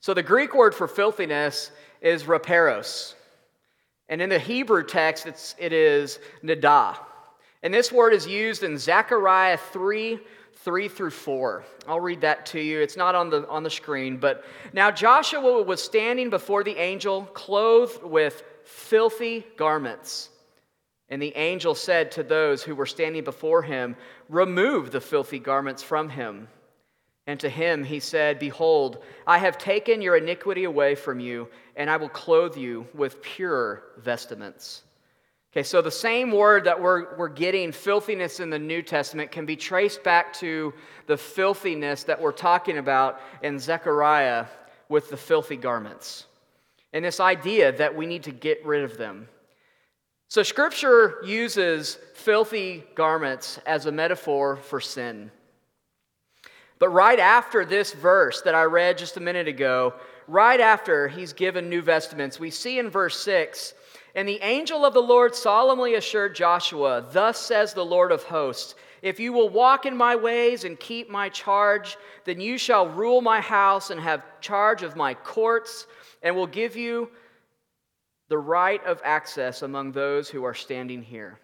So 0.00 0.12
the 0.12 0.22
Greek 0.22 0.54
word 0.54 0.74
for 0.74 0.88
filthiness 0.88 1.70
is 2.00 2.24
raperos. 2.24 3.14
And 4.08 4.20
in 4.20 4.28
the 4.28 4.38
Hebrew 4.38 4.84
text, 4.84 5.26
it's, 5.26 5.54
it 5.58 5.72
is 5.72 6.18
nadah. 6.42 6.96
And 7.62 7.72
this 7.72 7.92
word 7.92 8.12
is 8.12 8.26
used 8.26 8.62
in 8.62 8.78
Zechariah 8.78 9.58
3 9.58 10.18
3 10.62 10.88
through 10.88 11.10
4. 11.10 11.64
I'll 11.88 12.00
read 12.00 12.20
that 12.20 12.44
to 12.46 12.60
you. 12.60 12.80
It's 12.80 12.96
not 12.96 13.14
on 13.14 13.30
the, 13.30 13.48
on 13.48 13.62
the 13.62 13.70
screen. 13.70 14.18
But 14.18 14.44
now 14.74 14.90
Joshua 14.90 15.62
was 15.62 15.82
standing 15.82 16.28
before 16.28 16.64
the 16.64 16.76
angel, 16.76 17.22
clothed 17.32 18.02
with 18.02 18.42
filthy 18.64 19.46
garments. 19.56 20.28
And 21.08 21.20
the 21.20 21.34
angel 21.34 21.74
said 21.74 22.12
to 22.12 22.22
those 22.22 22.62
who 22.62 22.74
were 22.74 22.86
standing 22.86 23.24
before 23.24 23.62
him, 23.62 23.96
Remove 24.28 24.90
the 24.90 25.00
filthy 25.00 25.38
garments 25.38 25.82
from 25.82 26.10
him. 26.10 26.48
And 27.30 27.38
to 27.38 27.48
him 27.48 27.84
he 27.84 28.00
said, 28.00 28.40
Behold, 28.40 29.04
I 29.24 29.38
have 29.38 29.56
taken 29.56 30.02
your 30.02 30.16
iniquity 30.16 30.64
away 30.64 30.96
from 30.96 31.20
you, 31.20 31.48
and 31.76 31.88
I 31.88 31.96
will 31.96 32.08
clothe 32.08 32.56
you 32.56 32.88
with 32.92 33.22
pure 33.22 33.84
vestments. 33.98 34.82
Okay, 35.52 35.62
so 35.62 35.80
the 35.80 35.92
same 35.92 36.32
word 36.32 36.64
that 36.64 36.82
we're, 36.82 37.16
we're 37.16 37.28
getting, 37.28 37.70
filthiness 37.70 38.40
in 38.40 38.50
the 38.50 38.58
New 38.58 38.82
Testament, 38.82 39.30
can 39.30 39.46
be 39.46 39.54
traced 39.54 40.02
back 40.02 40.32
to 40.34 40.74
the 41.06 41.16
filthiness 41.16 42.02
that 42.02 42.20
we're 42.20 42.32
talking 42.32 42.78
about 42.78 43.20
in 43.42 43.60
Zechariah 43.60 44.46
with 44.88 45.08
the 45.08 45.16
filthy 45.16 45.56
garments. 45.56 46.26
And 46.92 47.04
this 47.04 47.20
idea 47.20 47.70
that 47.70 47.94
we 47.94 48.06
need 48.06 48.24
to 48.24 48.32
get 48.32 48.66
rid 48.66 48.82
of 48.82 48.98
them. 48.98 49.28
So, 50.26 50.42
Scripture 50.42 51.22
uses 51.24 51.96
filthy 52.14 52.82
garments 52.96 53.60
as 53.66 53.86
a 53.86 53.92
metaphor 53.92 54.56
for 54.56 54.80
sin. 54.80 55.30
But 56.80 56.88
right 56.88 57.20
after 57.20 57.64
this 57.64 57.92
verse 57.92 58.40
that 58.42 58.56
I 58.56 58.64
read 58.64 58.98
just 58.98 59.16
a 59.16 59.20
minute 59.20 59.46
ago, 59.46 59.94
right 60.26 60.60
after 60.60 61.06
he's 61.06 61.32
given 61.32 61.68
new 61.68 61.82
vestments, 61.82 62.40
we 62.40 62.50
see 62.50 62.80
in 62.80 62.90
verse 62.90 63.20
6 63.20 63.74
and 64.14 64.26
the 64.26 64.40
angel 64.42 64.84
of 64.84 64.94
the 64.94 65.02
Lord 65.02 65.34
solemnly 65.34 65.94
assured 65.94 66.34
Joshua, 66.34 67.06
Thus 67.12 67.38
says 67.38 67.72
the 67.72 67.84
Lord 67.84 68.10
of 68.10 68.24
hosts, 68.24 68.74
if 69.02 69.20
you 69.20 69.32
will 69.32 69.48
walk 69.48 69.86
in 69.86 69.96
my 69.96 70.16
ways 70.16 70.64
and 70.64 70.78
keep 70.78 71.08
my 71.08 71.28
charge, 71.28 71.96
then 72.24 72.40
you 72.40 72.58
shall 72.58 72.88
rule 72.88 73.20
my 73.20 73.40
house 73.40 73.90
and 73.90 74.00
have 74.00 74.40
charge 74.40 74.82
of 74.82 74.96
my 74.96 75.14
courts, 75.14 75.86
and 76.22 76.34
will 76.34 76.46
give 76.46 76.76
you 76.76 77.10
the 78.28 78.38
right 78.38 78.84
of 78.84 79.00
access 79.04 79.62
among 79.62 79.92
those 79.92 80.28
who 80.28 80.44
are 80.44 80.54
standing 80.54 81.02
here. 81.02 81.38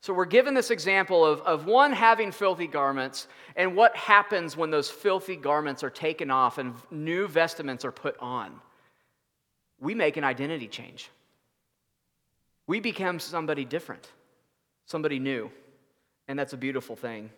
So 0.00 0.14
we're 0.14 0.26
given 0.26 0.54
this 0.54 0.70
example 0.70 1.24
of, 1.24 1.40
of 1.40 1.66
one 1.66 1.92
having 1.92 2.30
filthy 2.30 2.66
garments 2.66 3.26
and 3.56 3.74
what 3.74 3.96
happens 3.96 4.56
when 4.56 4.70
those 4.70 4.88
filthy 4.88 5.36
garments 5.36 5.82
are 5.82 5.90
taken 5.90 6.30
off 6.30 6.58
and 6.58 6.74
new 6.90 7.26
vestments 7.26 7.84
are 7.84 7.92
put 7.92 8.16
on. 8.18 8.52
We 9.80 9.94
make 9.94 10.16
an 10.16 10.24
identity 10.24 10.68
change 10.68 11.10
we 12.68 12.78
become 12.78 13.18
somebody 13.18 13.64
different, 13.64 14.06
somebody 14.86 15.18
new. 15.18 15.50
And 16.28 16.38
that's 16.38 16.52
a 16.52 16.56
beautiful 16.56 16.94
thing. 16.94 17.30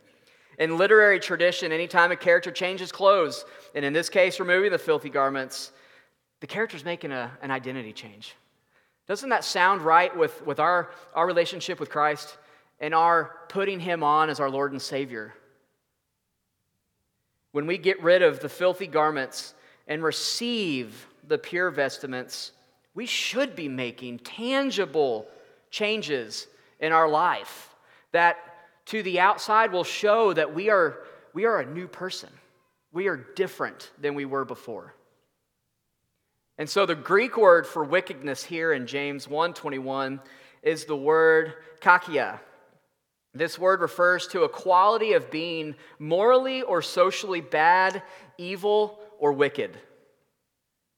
In 0.59 0.77
literary 0.77 1.21
tradition, 1.21 1.73
anytime 1.73 2.11
a 2.11 2.17
character 2.17 2.51
changes 2.51 2.93
clothes, 2.93 3.45
and 3.75 3.85
in 3.85 3.95
this 3.95 4.11
case, 4.11 4.41
removing 4.41 4.73
the 4.73 4.79
filthy 4.79 5.09
garments, 5.09 5.71
the 6.41 6.49
character's 6.49 6.85
making 6.85 7.13
a, 7.13 7.31
an 7.41 7.53
identity 7.53 7.93
change. 7.93 8.35
Doesn't 9.07 9.31
that 9.31 9.45
sound 9.45 9.83
right 9.83 10.15
with, 10.15 10.45
with 10.45 10.59
our, 10.59 10.91
our 11.15 11.27
relationship 11.27 11.79
with 11.79 11.89
Christ 11.89 12.37
and 12.81 12.95
our 12.95 13.37
putting 13.49 13.81
Him 13.81 14.03
on 14.03 14.31
as 14.31 14.41
our 14.41 14.51
Lord 14.51 14.73
and 14.73 14.81
Savior? 14.81 15.35
When 17.53 17.67
we 17.67 17.79
get 17.79 18.03
rid 18.03 18.23
of 18.23 18.41
the 18.41 18.49
filthy 18.49 18.87
garments 18.87 19.55
and 19.87 20.03
receive 20.03 21.07
the 21.27 21.39
pure 21.39 21.71
vestments, 21.71 22.53
we 22.95 23.07
should 23.07 23.57
be 23.57 23.69
making 23.69 24.19
tangible 24.21 25.27
changes 25.71 26.47
in 26.81 26.93
our 26.93 27.09
life 27.09 27.75
that 28.13 28.37
to 28.87 29.03
the 29.03 29.21
outside 29.21 29.73
will 29.73 29.85
show 29.85 30.33
that 30.33 30.55
we 30.55 30.71
are, 30.71 30.99
we 31.33 31.45
are 31.45 31.61
a 31.61 31.67
new 31.67 31.87
person. 31.87 32.31
We 32.93 33.07
are 33.07 33.17
different 33.17 33.91
than 34.01 34.15
we 34.15 34.25
were 34.25 34.45
before. 34.45 34.95
And 36.59 36.69
so 36.69 36.87
the 36.87 36.95
Greek 36.95 37.37
word 37.37 37.67
for 37.67 37.85
wickedness 37.85 38.43
here 38.43 38.73
in 38.73 38.87
James 38.87 39.27
1:21 39.27 40.21
is 40.63 40.85
the 40.85 40.97
word 40.97 41.55
kakia. 41.81 42.41
This 43.33 43.59
word 43.59 43.81
refers 43.81 44.27
to 44.29 44.43
a 44.43 44.49
quality 44.49 45.13
of 45.13 45.31
being 45.31 45.77
morally 45.99 46.63
or 46.63 46.83
socially 46.83 47.41
bad, 47.41 48.03
evil, 48.39 48.99
or 49.19 49.33
wicked. 49.33 49.79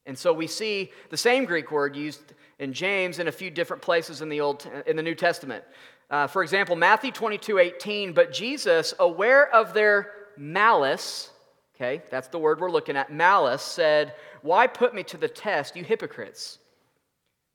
And 0.07 0.18
so 0.18 0.33
we 0.33 0.47
see 0.47 0.90
the 1.11 1.16
same 1.16 1.45
Greek 1.45 1.71
word 1.71 1.95
used 1.95 2.33
in 2.59 2.73
James 2.73 3.18
in 3.18 3.29
a 3.29 3.33
few 3.33 3.51
different 3.51 3.83
places 3.83 4.23
in 4.23 4.29
the 4.29 4.40
Old 4.40 4.68
in 4.87 4.97
the 4.97 5.03
New 5.03 5.14
Testament. 5.14 5.62
Uh, 6.11 6.27
for 6.27 6.42
example, 6.42 6.77
Matthew 6.77 7.11
22, 7.11 7.59
18, 7.59 8.12
but 8.12 8.33
Jesus, 8.33 8.92
aware 8.99 9.53
of 9.55 9.73
their 9.73 10.11
malice, 10.37 11.31
okay, 11.75 12.03
that's 12.11 12.29
the 12.29 12.38
word 12.38 12.61
we're 12.61 12.71
looking 12.71 12.97
at, 12.97 13.12
malice, 13.12 13.62
said, 13.62 14.14
Why 14.42 14.66
put 14.66 14.95
me 14.95 15.03
to 15.05 15.16
the 15.16 15.29
test, 15.29 15.77
you 15.77 15.85
hypocrites? 15.85 16.59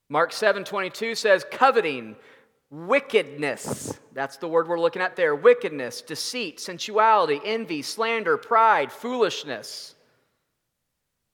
Mark 0.09 0.31
7, 0.31 0.63
22 0.63 1.15
says, 1.15 1.45
coveting, 1.51 2.15
wickedness, 2.69 3.97
that's 4.13 4.37
the 4.37 4.47
word 4.47 4.67
we're 4.67 4.79
looking 4.79 5.01
at 5.01 5.15
there, 5.15 5.35
wickedness, 5.35 6.01
deceit, 6.01 6.59
sensuality, 6.59 7.39
envy, 7.43 7.81
slander, 7.81 8.37
pride, 8.37 8.91
foolishness. 8.91 9.95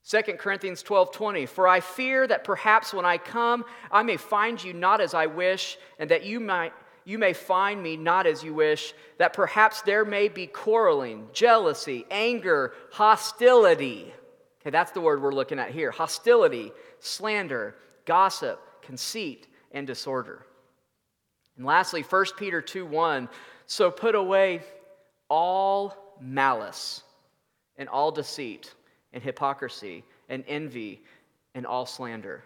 2 0.05 0.21
Corinthians 0.33 0.83
12 0.83 1.11
20, 1.13 1.45
for 1.45 1.67
I 1.67 1.79
fear 1.79 2.27
that 2.27 2.43
perhaps 2.43 2.93
when 2.93 3.05
I 3.05 3.17
come, 3.17 3.63
I 3.89 4.03
may 4.03 4.17
find 4.17 4.61
you 4.61 4.73
not 4.73 4.99
as 4.99 5.13
I 5.13 5.27
wish, 5.27 5.77
and 5.97 6.11
that 6.11 6.25
you 6.25 6.39
might 6.39 6.73
you 7.05 7.17
may 7.17 7.33
find 7.33 7.83
me 7.83 7.97
not 7.97 8.25
as 8.25 8.43
you 8.43 8.53
wish, 8.53 8.93
that 9.17 9.33
perhaps 9.33 9.81
there 9.81 10.05
may 10.05 10.29
be 10.29 10.47
quarreling, 10.47 11.27
jealousy, 11.33 12.05
anger, 12.09 12.73
hostility. 12.91 14.13
Okay, 14.61 14.69
that's 14.69 14.91
the 14.91 15.01
word 15.01 15.21
we're 15.21 15.33
looking 15.33 15.59
at 15.59 15.71
here 15.71 15.91
hostility, 15.91 16.71
slander, 16.99 17.75
gossip, 18.05 18.59
conceit, 18.81 19.47
and 19.71 19.85
disorder. 19.85 20.45
And 21.57 21.65
lastly, 21.65 22.01
1 22.01 22.25
Peter 22.37 22.61
2 22.61 22.85
1, 22.85 23.29
so 23.65 23.91
put 23.91 24.15
away 24.15 24.61
all 25.29 26.15
malice 26.19 27.03
and 27.77 27.89
all 27.89 28.11
deceit 28.11 28.73
and 29.13 29.21
hypocrisy 29.21 30.03
and 30.29 30.43
envy 30.47 31.01
and 31.55 31.65
all 31.65 31.85
slander. 31.85 32.43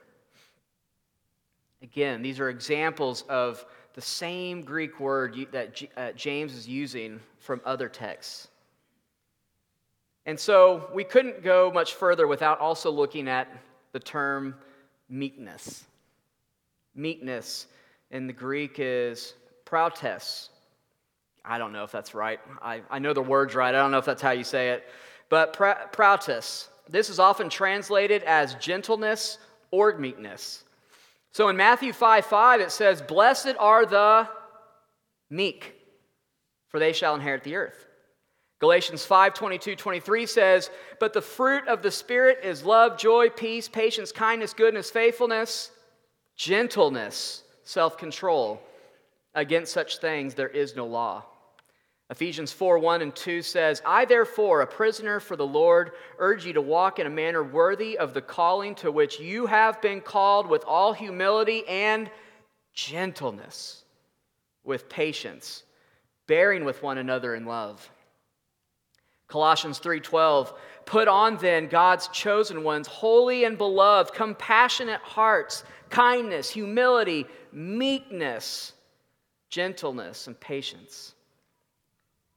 Again, 1.81 2.21
these 2.21 2.39
are 2.39 2.49
examples 2.49 3.23
of 3.29 3.65
the 3.93 4.01
same 4.01 4.63
Greek 4.63 4.99
word 4.99 5.35
that 5.51 5.81
uh, 5.95 6.11
James 6.13 6.53
is 6.53 6.67
using 6.67 7.19
from 7.39 7.61
other 7.65 7.87
texts. 7.87 8.47
And 10.25 10.39
so 10.39 10.89
we 10.93 11.03
couldn't 11.03 11.43
go 11.43 11.71
much 11.73 11.93
further 11.93 12.27
without 12.27 12.59
also 12.59 12.91
looking 12.91 13.27
at 13.29 13.47
the 13.93 13.99
term 13.99 14.55
meekness. 15.07 15.85
Meekness 16.95 17.67
in 18.11 18.27
the 18.27 18.33
Greek 18.33 18.75
is 18.77 19.33
prautes. 19.65 20.49
I 21.43 21.57
don't 21.57 21.71
know 21.71 21.83
if 21.83 21.91
that's 21.91 22.13
right. 22.13 22.39
I, 22.61 22.81
I 22.89 22.99
know 22.99 23.13
the 23.13 23.21
word's 23.21 23.55
right. 23.55 23.73
I 23.73 23.79
don't 23.79 23.91
know 23.91 23.97
if 23.97 24.05
that's 24.05 24.21
how 24.21 24.31
you 24.31 24.43
say 24.43 24.71
it. 24.71 24.85
But 25.29 25.53
pra- 25.53 25.89
prautes, 25.91 26.69
this 26.89 27.09
is 27.09 27.19
often 27.19 27.49
translated 27.49 28.23
as 28.23 28.55
gentleness 28.55 29.37
or 29.71 29.97
meekness. 29.97 30.63
So 31.31 31.49
in 31.49 31.57
Matthew 31.57 31.93
5 31.93 32.25
5, 32.25 32.61
it 32.61 32.71
says, 32.71 33.01
Blessed 33.01 33.55
are 33.59 33.85
the 33.85 34.27
meek, 35.29 35.75
for 36.69 36.79
they 36.79 36.93
shall 36.93 37.15
inherit 37.15 37.43
the 37.43 37.55
earth. 37.55 37.85
Galatians 38.59 39.05
5 39.05 39.33
22, 39.33 39.75
23 39.75 40.25
says, 40.25 40.69
But 40.99 41.13
the 41.13 41.21
fruit 41.21 41.67
of 41.67 41.81
the 41.81 41.91
Spirit 41.91 42.39
is 42.43 42.63
love, 42.63 42.97
joy, 42.97 43.29
peace, 43.29 43.67
patience, 43.67 44.11
kindness, 44.11 44.53
goodness, 44.53 44.89
faithfulness, 44.89 45.71
gentleness, 46.35 47.43
self 47.67 47.97
control. 47.97 48.61
Against 49.35 49.73
such 49.73 49.99
things 49.99 50.33
there 50.33 50.47
is 50.47 50.75
no 50.75 50.85
law. 50.85 51.23
Ephesians 52.09 52.53
4 52.53 52.79
1 52.79 53.01
and 53.01 53.15
2 53.15 53.41
says, 53.41 53.81
I 53.85 54.05
therefore, 54.05 54.61
a 54.61 54.67
prisoner 54.67 55.19
for 55.19 55.35
the 55.35 55.45
Lord, 55.45 55.91
urge 56.17 56.45
you 56.45 56.53
to 56.53 56.61
walk 56.61 56.99
in 56.99 57.05
a 57.05 57.11
manner 57.11 57.43
worthy 57.43 57.97
of 57.97 58.13
the 58.13 58.21
calling 58.21 58.75
to 58.75 58.91
which 58.91 59.19
you 59.19 59.45
have 59.45 59.81
been 59.81 59.99
called 59.99 60.47
with 60.47 60.63
all 60.65 60.93
humility 60.93 61.67
and 61.67 62.09
gentleness, 62.73 63.83
with 64.63 64.87
patience, 64.87 65.63
bearing 66.27 66.63
with 66.63 66.81
one 66.81 66.97
another 66.97 67.35
in 67.35 67.45
love. 67.45 67.89
Colossians 69.27 69.79
3:12 69.79 70.53
Put 70.85 71.09
on 71.09 71.35
then 71.35 71.67
God's 71.67 72.07
chosen 72.07 72.63
ones, 72.63 72.87
holy 72.87 73.43
and 73.43 73.57
beloved, 73.57 74.13
compassionate 74.13 75.01
hearts, 75.01 75.65
kindness, 75.89 76.49
humility, 76.49 77.25
meekness, 77.51 78.73
gentleness, 79.49 80.27
and 80.27 80.39
patience. 80.39 81.13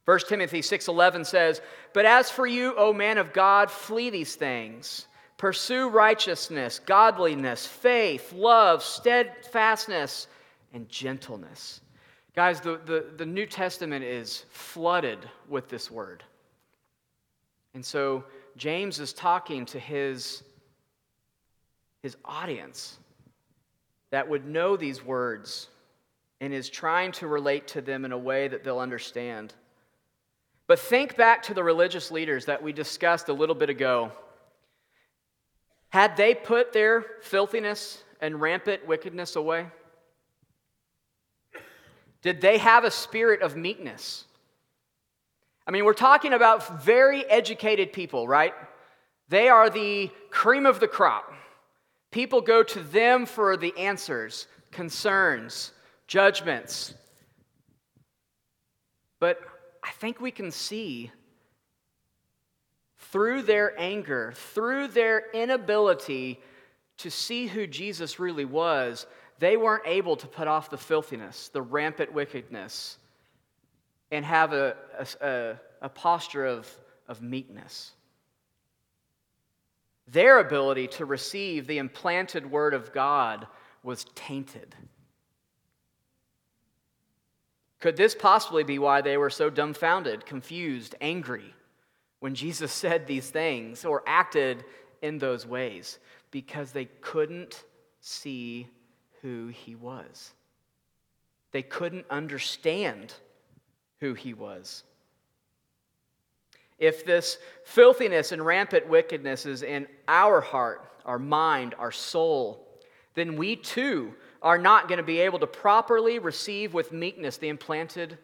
1 0.05 0.19
Timothy 0.27 0.61
6:11 0.61 1.25
says, 1.25 1.61
"But 1.93 2.05
as 2.05 2.31
for 2.31 2.47
you, 2.47 2.75
O 2.75 2.91
man 2.91 3.17
of 3.17 3.33
God, 3.33 3.69
flee 3.69 4.09
these 4.09 4.35
things. 4.35 5.07
Pursue 5.37 5.89
righteousness, 5.89 6.79
godliness, 6.79 7.65
faith, 7.65 8.31
love, 8.33 8.83
steadfastness, 8.83 10.27
and 10.73 10.89
gentleness." 10.89 11.81
Guys, 12.35 12.61
the, 12.61 12.77
the, 12.77 13.13
the 13.17 13.25
New 13.25 13.45
Testament 13.45 14.05
is 14.05 14.45
flooded 14.49 15.19
with 15.47 15.67
this 15.67 15.91
word. 15.91 16.23
And 17.73 17.85
so 17.85 18.23
James 18.55 18.99
is 18.99 19.13
talking 19.13 19.65
to 19.67 19.79
his, 19.79 20.43
his 22.01 22.17
audience 22.23 22.97
that 24.11 24.29
would 24.29 24.45
know 24.45 24.77
these 24.77 25.03
words 25.03 25.67
and 26.39 26.53
is 26.53 26.69
trying 26.69 27.11
to 27.13 27.27
relate 27.27 27.67
to 27.69 27.81
them 27.81 28.05
in 28.05 28.11
a 28.11 28.17
way 28.17 28.47
that 28.47 28.63
they'll 28.63 28.79
understand. 28.79 29.53
But 30.67 30.79
think 30.79 31.17
back 31.17 31.43
to 31.43 31.53
the 31.53 31.63
religious 31.63 32.11
leaders 32.11 32.45
that 32.45 32.63
we 32.63 32.73
discussed 32.73 33.29
a 33.29 33.33
little 33.33 33.55
bit 33.55 33.69
ago. 33.69 34.11
Had 35.89 36.15
they 36.15 36.33
put 36.33 36.71
their 36.73 37.05
filthiness 37.21 38.03
and 38.21 38.39
rampant 38.39 38.87
wickedness 38.87 39.35
away? 39.35 39.67
Did 42.21 42.39
they 42.39 42.57
have 42.59 42.83
a 42.83 42.91
spirit 42.91 43.41
of 43.41 43.55
meekness? 43.55 44.25
I 45.67 45.71
mean, 45.71 45.85
we're 45.85 45.93
talking 45.93 46.33
about 46.33 46.83
very 46.83 47.25
educated 47.29 47.93
people, 47.93 48.27
right? 48.27 48.53
They 49.29 49.49
are 49.49 49.69
the 49.69 50.11
cream 50.29 50.65
of 50.65 50.79
the 50.79 50.87
crop. 50.87 51.33
People 52.11 52.41
go 52.41 52.61
to 52.61 52.83
them 52.83 53.25
for 53.25 53.55
the 53.55 53.75
answers, 53.77 54.47
concerns, 54.71 55.71
judgments. 56.07 56.93
But 59.19 59.39
I 59.83 59.91
think 59.91 60.19
we 60.19 60.31
can 60.31 60.51
see 60.51 61.11
through 62.97 63.43
their 63.43 63.79
anger, 63.79 64.33
through 64.35 64.89
their 64.89 65.31
inability 65.31 66.39
to 66.97 67.09
see 67.09 67.47
who 67.47 67.65
Jesus 67.65 68.19
really 68.19 68.45
was, 68.45 69.07
they 69.39 69.57
weren't 69.57 69.87
able 69.87 70.15
to 70.17 70.27
put 70.27 70.47
off 70.47 70.69
the 70.69 70.77
filthiness, 70.77 71.49
the 71.49 71.61
rampant 71.61 72.13
wickedness, 72.13 72.97
and 74.11 74.23
have 74.23 74.53
a, 74.53 74.75
a, 75.21 75.55
a 75.81 75.89
posture 75.89 76.45
of, 76.45 76.69
of 77.07 77.21
meekness. 77.21 77.91
Their 80.07 80.39
ability 80.39 80.87
to 80.87 81.05
receive 81.05 81.67
the 81.67 81.77
implanted 81.77 82.49
word 82.49 82.73
of 82.73 82.93
God 82.93 83.47
was 83.83 84.05
tainted. 84.15 84.75
Could 87.79 87.97
this 87.97 88.13
possibly 88.13 88.63
be 88.63 88.77
why 88.77 89.01
they 89.01 89.17
were 89.17 89.29
so 89.29 89.49
dumbfounded, 89.49 90.25
confused, 90.25 90.95
angry 91.01 91.53
when 92.19 92.35
Jesus 92.35 92.71
said 92.73 93.07
these 93.07 93.29
things 93.29 93.83
or 93.85 94.03
acted 94.05 94.63
in 95.01 95.17
those 95.17 95.45
ways? 95.45 95.99
Because 96.29 96.71
they 96.71 96.85
couldn't 96.85 97.65
see 97.99 98.67
who 99.21 99.47
he 99.47 99.75
was. 99.75 100.33
They 101.51 101.63
couldn't 101.63 102.05
understand 102.09 103.13
who 103.99 104.13
he 104.13 104.33
was. 104.33 104.83
If 106.81 107.05
this 107.05 107.37
filthiness 107.63 108.31
and 108.31 108.43
rampant 108.43 108.89
wickedness 108.89 109.45
is 109.45 109.61
in 109.61 109.87
our 110.07 110.41
heart, 110.41 110.83
our 111.05 111.19
mind, 111.19 111.75
our 111.77 111.91
soul, 111.91 112.67
then 113.13 113.37
we 113.37 113.55
too 113.55 114.15
are 114.41 114.57
not 114.57 114.87
going 114.87 114.97
to 114.97 115.03
be 115.03 115.19
able 115.19 115.37
to 115.39 115.47
properly 115.47 116.17
receive 116.17 116.73
with 116.73 116.91
meekness 116.91 117.37
the 117.37 117.49
implanted 117.49 118.17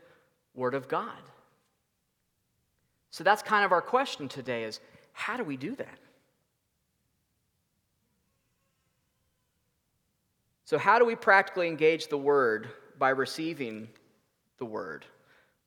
word 0.55 0.73
of 0.73 0.87
God. 0.87 1.21
So 3.11 3.23
that's 3.23 3.43
kind 3.43 3.63
of 3.63 3.71
our 3.71 3.81
question 3.81 4.27
today 4.27 4.63
is 4.63 4.79
how 5.13 5.37
do 5.37 5.43
we 5.43 5.55
do 5.55 5.75
that? 5.75 5.99
So 10.65 10.79
how 10.79 10.97
do 10.97 11.05
we 11.05 11.15
practically 11.15 11.67
engage 11.67 12.07
the 12.07 12.17
word 12.17 12.69
by 12.97 13.09
receiving 13.09 13.87
the 14.57 14.65
word? 14.65 15.05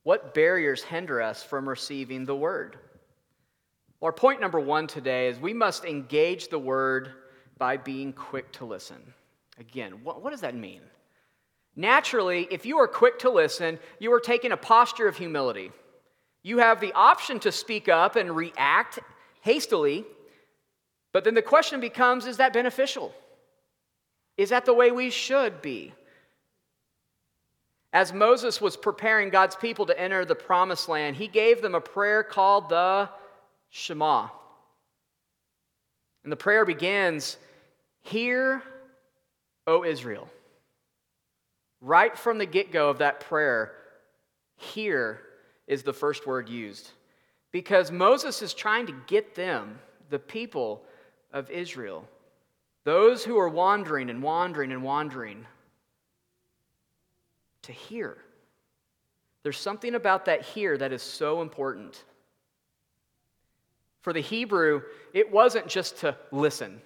What 0.02 0.34
barriers 0.34 0.82
hinder 0.82 1.20
us 1.20 1.42
from 1.42 1.68
receiving 1.68 2.24
the 2.24 2.36
word? 2.36 2.78
Our 4.02 4.12
point 4.12 4.40
number 4.40 4.58
one 4.58 4.86
today 4.86 5.28
is 5.28 5.38
we 5.38 5.52
must 5.52 5.84
engage 5.84 6.48
the 6.48 6.58
word 6.58 7.10
by 7.58 7.76
being 7.76 8.14
quick 8.14 8.50
to 8.52 8.64
listen. 8.64 9.14
Again, 9.58 10.02
what, 10.02 10.22
what 10.22 10.30
does 10.30 10.40
that 10.40 10.54
mean? 10.54 10.80
Naturally, 11.76 12.48
if 12.50 12.64
you 12.64 12.78
are 12.78 12.88
quick 12.88 13.18
to 13.20 13.30
listen, 13.30 13.78
you 13.98 14.12
are 14.12 14.20
taking 14.20 14.52
a 14.52 14.56
posture 14.56 15.06
of 15.06 15.18
humility. 15.18 15.70
You 16.42 16.58
have 16.58 16.80
the 16.80 16.92
option 16.94 17.38
to 17.40 17.52
speak 17.52 17.88
up 17.88 18.16
and 18.16 18.34
react 18.34 18.98
hastily, 19.42 20.06
but 21.12 21.24
then 21.24 21.34
the 21.34 21.42
question 21.42 21.80
becomes 21.80 22.24
is 22.24 22.38
that 22.38 22.54
beneficial? 22.54 23.14
Is 24.38 24.48
that 24.48 24.64
the 24.64 24.72
way 24.72 24.90
we 24.90 25.10
should 25.10 25.60
be? 25.60 25.92
As 27.92 28.12
Moses 28.12 28.60
was 28.60 28.76
preparing 28.76 29.30
God's 29.30 29.56
people 29.56 29.86
to 29.86 30.00
enter 30.00 30.24
the 30.24 30.34
promised 30.34 30.88
land, 30.88 31.16
he 31.16 31.26
gave 31.26 31.60
them 31.60 31.74
a 31.74 31.80
prayer 31.80 32.22
called 32.22 32.68
the 32.68 33.08
Shema. 33.70 34.28
And 36.22 36.30
the 36.30 36.36
prayer 36.36 36.64
begins 36.64 37.36
Hear, 38.02 38.62
O 39.66 39.84
Israel. 39.84 40.28
Right 41.80 42.16
from 42.16 42.38
the 42.38 42.46
get 42.46 42.72
go 42.72 42.90
of 42.90 42.98
that 42.98 43.20
prayer, 43.20 43.72
hear 44.56 45.20
is 45.66 45.82
the 45.82 45.92
first 45.92 46.26
word 46.26 46.48
used. 46.48 46.90
Because 47.52 47.90
Moses 47.90 48.42
is 48.42 48.54
trying 48.54 48.86
to 48.86 48.94
get 49.06 49.34
them, 49.34 49.78
the 50.10 50.18
people 50.18 50.82
of 51.32 51.50
Israel, 51.50 52.06
those 52.84 53.24
who 53.24 53.38
are 53.38 53.48
wandering 53.48 54.10
and 54.10 54.22
wandering 54.22 54.72
and 54.72 54.82
wandering, 54.82 55.46
to 57.70 57.78
hear. 57.78 58.16
There's 59.42 59.58
something 59.58 59.94
about 59.94 60.26
that 60.26 60.42
here 60.42 60.76
that 60.76 60.92
is 60.92 61.02
so 61.02 61.40
important. 61.40 62.04
For 64.02 64.12
the 64.12 64.20
Hebrew, 64.20 64.82
it 65.12 65.30
wasn't 65.30 65.68
just 65.68 65.98
to 65.98 66.16
listen, 66.30 66.80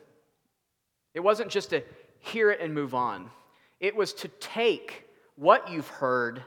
it 1.15 1.21
wasn't 1.21 1.51
just 1.51 1.71
to 1.71 1.83
hear 2.21 2.51
it 2.51 2.61
and 2.61 2.75
move 2.75 2.95
on. 2.95 3.31
It 3.81 3.95
was 3.95 4.15
to 4.15 4.29
take 4.29 5.05
what 5.37 5.71
you've 5.71 5.89
heard 5.89 6.43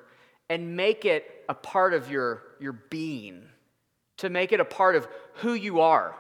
and 0.49 0.75
make 0.75 1.05
it 1.05 1.45
a 1.47 1.53
part 1.53 1.93
of 1.93 2.09
your, 2.09 2.41
your 2.59 2.73
being, 2.73 3.43
to 4.17 4.29
make 4.29 4.51
it 4.51 4.59
a 4.59 4.65
part 4.65 4.95
of 4.95 5.07
who 5.35 5.53
you 5.53 5.81
are. 5.81 6.15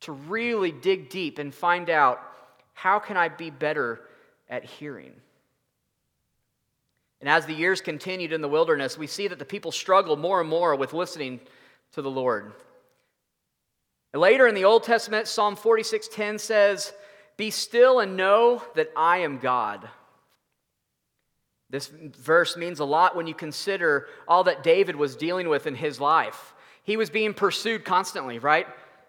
To 0.00 0.12
really 0.12 0.72
dig 0.72 1.08
deep 1.10 1.38
and 1.38 1.54
find 1.54 1.88
out 1.88 2.20
how 2.74 2.98
can 2.98 3.16
I 3.16 3.28
be 3.28 3.50
better 3.50 4.00
at 4.48 4.64
hearing? 4.64 5.12
And 7.20 7.28
as 7.28 7.46
the 7.46 7.54
years 7.54 7.80
continued 7.80 8.32
in 8.32 8.42
the 8.42 8.48
wilderness, 8.48 8.98
we 8.98 9.06
see 9.06 9.28
that 9.28 9.38
the 9.38 9.44
people 9.44 9.72
struggled 9.72 10.20
more 10.20 10.40
and 10.40 10.48
more 10.50 10.74
with 10.74 10.92
listening 10.92 11.40
to 11.92 12.02
the 12.02 12.10
Lord. 12.10 12.52
Later 14.12 14.46
in 14.46 14.54
the 14.54 14.64
Old 14.64 14.84
Testament, 14.84 15.28
Psalm 15.28 15.56
46:10 15.56 16.38
says, 16.38 16.92
"Be 17.36 17.50
still 17.50 18.00
and 18.00 18.16
know 18.16 18.62
that 18.74 18.90
I 18.96 19.18
am 19.18 19.38
God." 19.38 19.90
This 21.68 21.88
verse 21.88 22.56
means 22.56 22.80
a 22.80 22.84
lot 22.84 23.16
when 23.16 23.26
you 23.26 23.34
consider 23.34 24.08
all 24.28 24.44
that 24.44 24.62
David 24.62 24.96
was 24.96 25.16
dealing 25.16 25.48
with 25.48 25.66
in 25.66 25.74
his 25.74 26.00
life. 26.00 26.54
He 26.82 26.96
was 26.96 27.10
being 27.10 27.34
pursued 27.34 27.84
constantly, 27.84 28.38
right? 28.38 28.68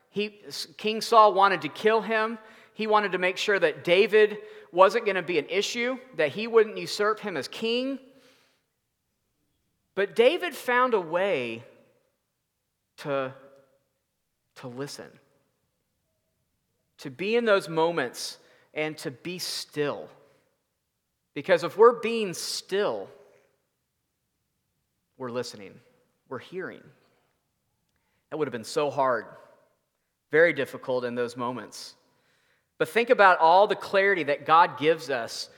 He, 0.10 0.41
King 0.78 1.02
Saul 1.02 1.34
wanted 1.34 1.62
to 1.62 1.70
kill 1.70 2.02
him. 2.02 2.39
He 2.78 2.86
wanted 2.86 3.13
to 3.13 3.18
make 3.18 3.38
sure 3.38 3.58
that 3.58 3.84
David 3.84 4.38
wasn't 4.72 5.06
going 5.06 5.16
to 5.16 5.24
be 5.24 5.40
an 5.40 5.48
issue, 5.50 5.98
that 6.16 6.30
he 6.30 6.46
wouldn't 6.46 6.78
usurp 6.78 7.20
him 7.20 7.36
as 7.36 7.48
king. 7.48 7.98
But 9.96 10.16
David 10.16 10.54
found 10.54 10.94
a 10.94 11.02
way 11.02 11.63
to, 12.98 13.34
to 14.58 14.68
listen, 14.68 15.08
to 17.00 17.10
be 17.10 17.36
in 17.36 17.46
those 17.46 17.68
moments 17.68 18.38
and 18.76 18.96
to 19.00 19.10
be 19.10 19.40
still. 19.40 20.08
Because 21.34 21.63
if 21.63 21.80
we're 21.80 22.00
being 22.00 22.32
still, 22.36 23.10
we're 25.18 25.32
listening, 25.32 25.74
we're 26.30 26.38
hearing. 26.38 26.84
That 28.30 28.38
would 28.38 28.48
have 28.48 28.54
been 28.54 28.63
so 28.63 28.92
hard, 28.92 29.26
very 30.30 30.54
difficult 30.54 31.06
in 31.06 31.16
those 31.16 31.36
moments. 31.36 31.96
But 32.78 32.90
think 32.90 33.10
about 33.10 33.40
all 33.40 33.68
the 33.68 33.76
clarity 33.76 34.24
that 34.24 34.46
God 34.46 34.78
gives 34.78 35.10
us 35.10 35.50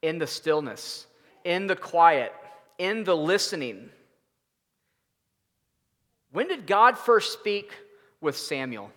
in 0.00 0.18
the 0.18 0.26
stillness, 0.26 1.06
in 1.44 1.66
the 1.66 1.76
quiet, 1.76 2.32
in 2.78 3.04
the 3.04 3.16
listening. 3.16 3.90
When 6.32 6.48
did 6.48 6.66
God 6.66 6.96
first 6.96 7.32
speak 7.32 7.72
with 8.20 8.36
Samuel? 8.36 8.90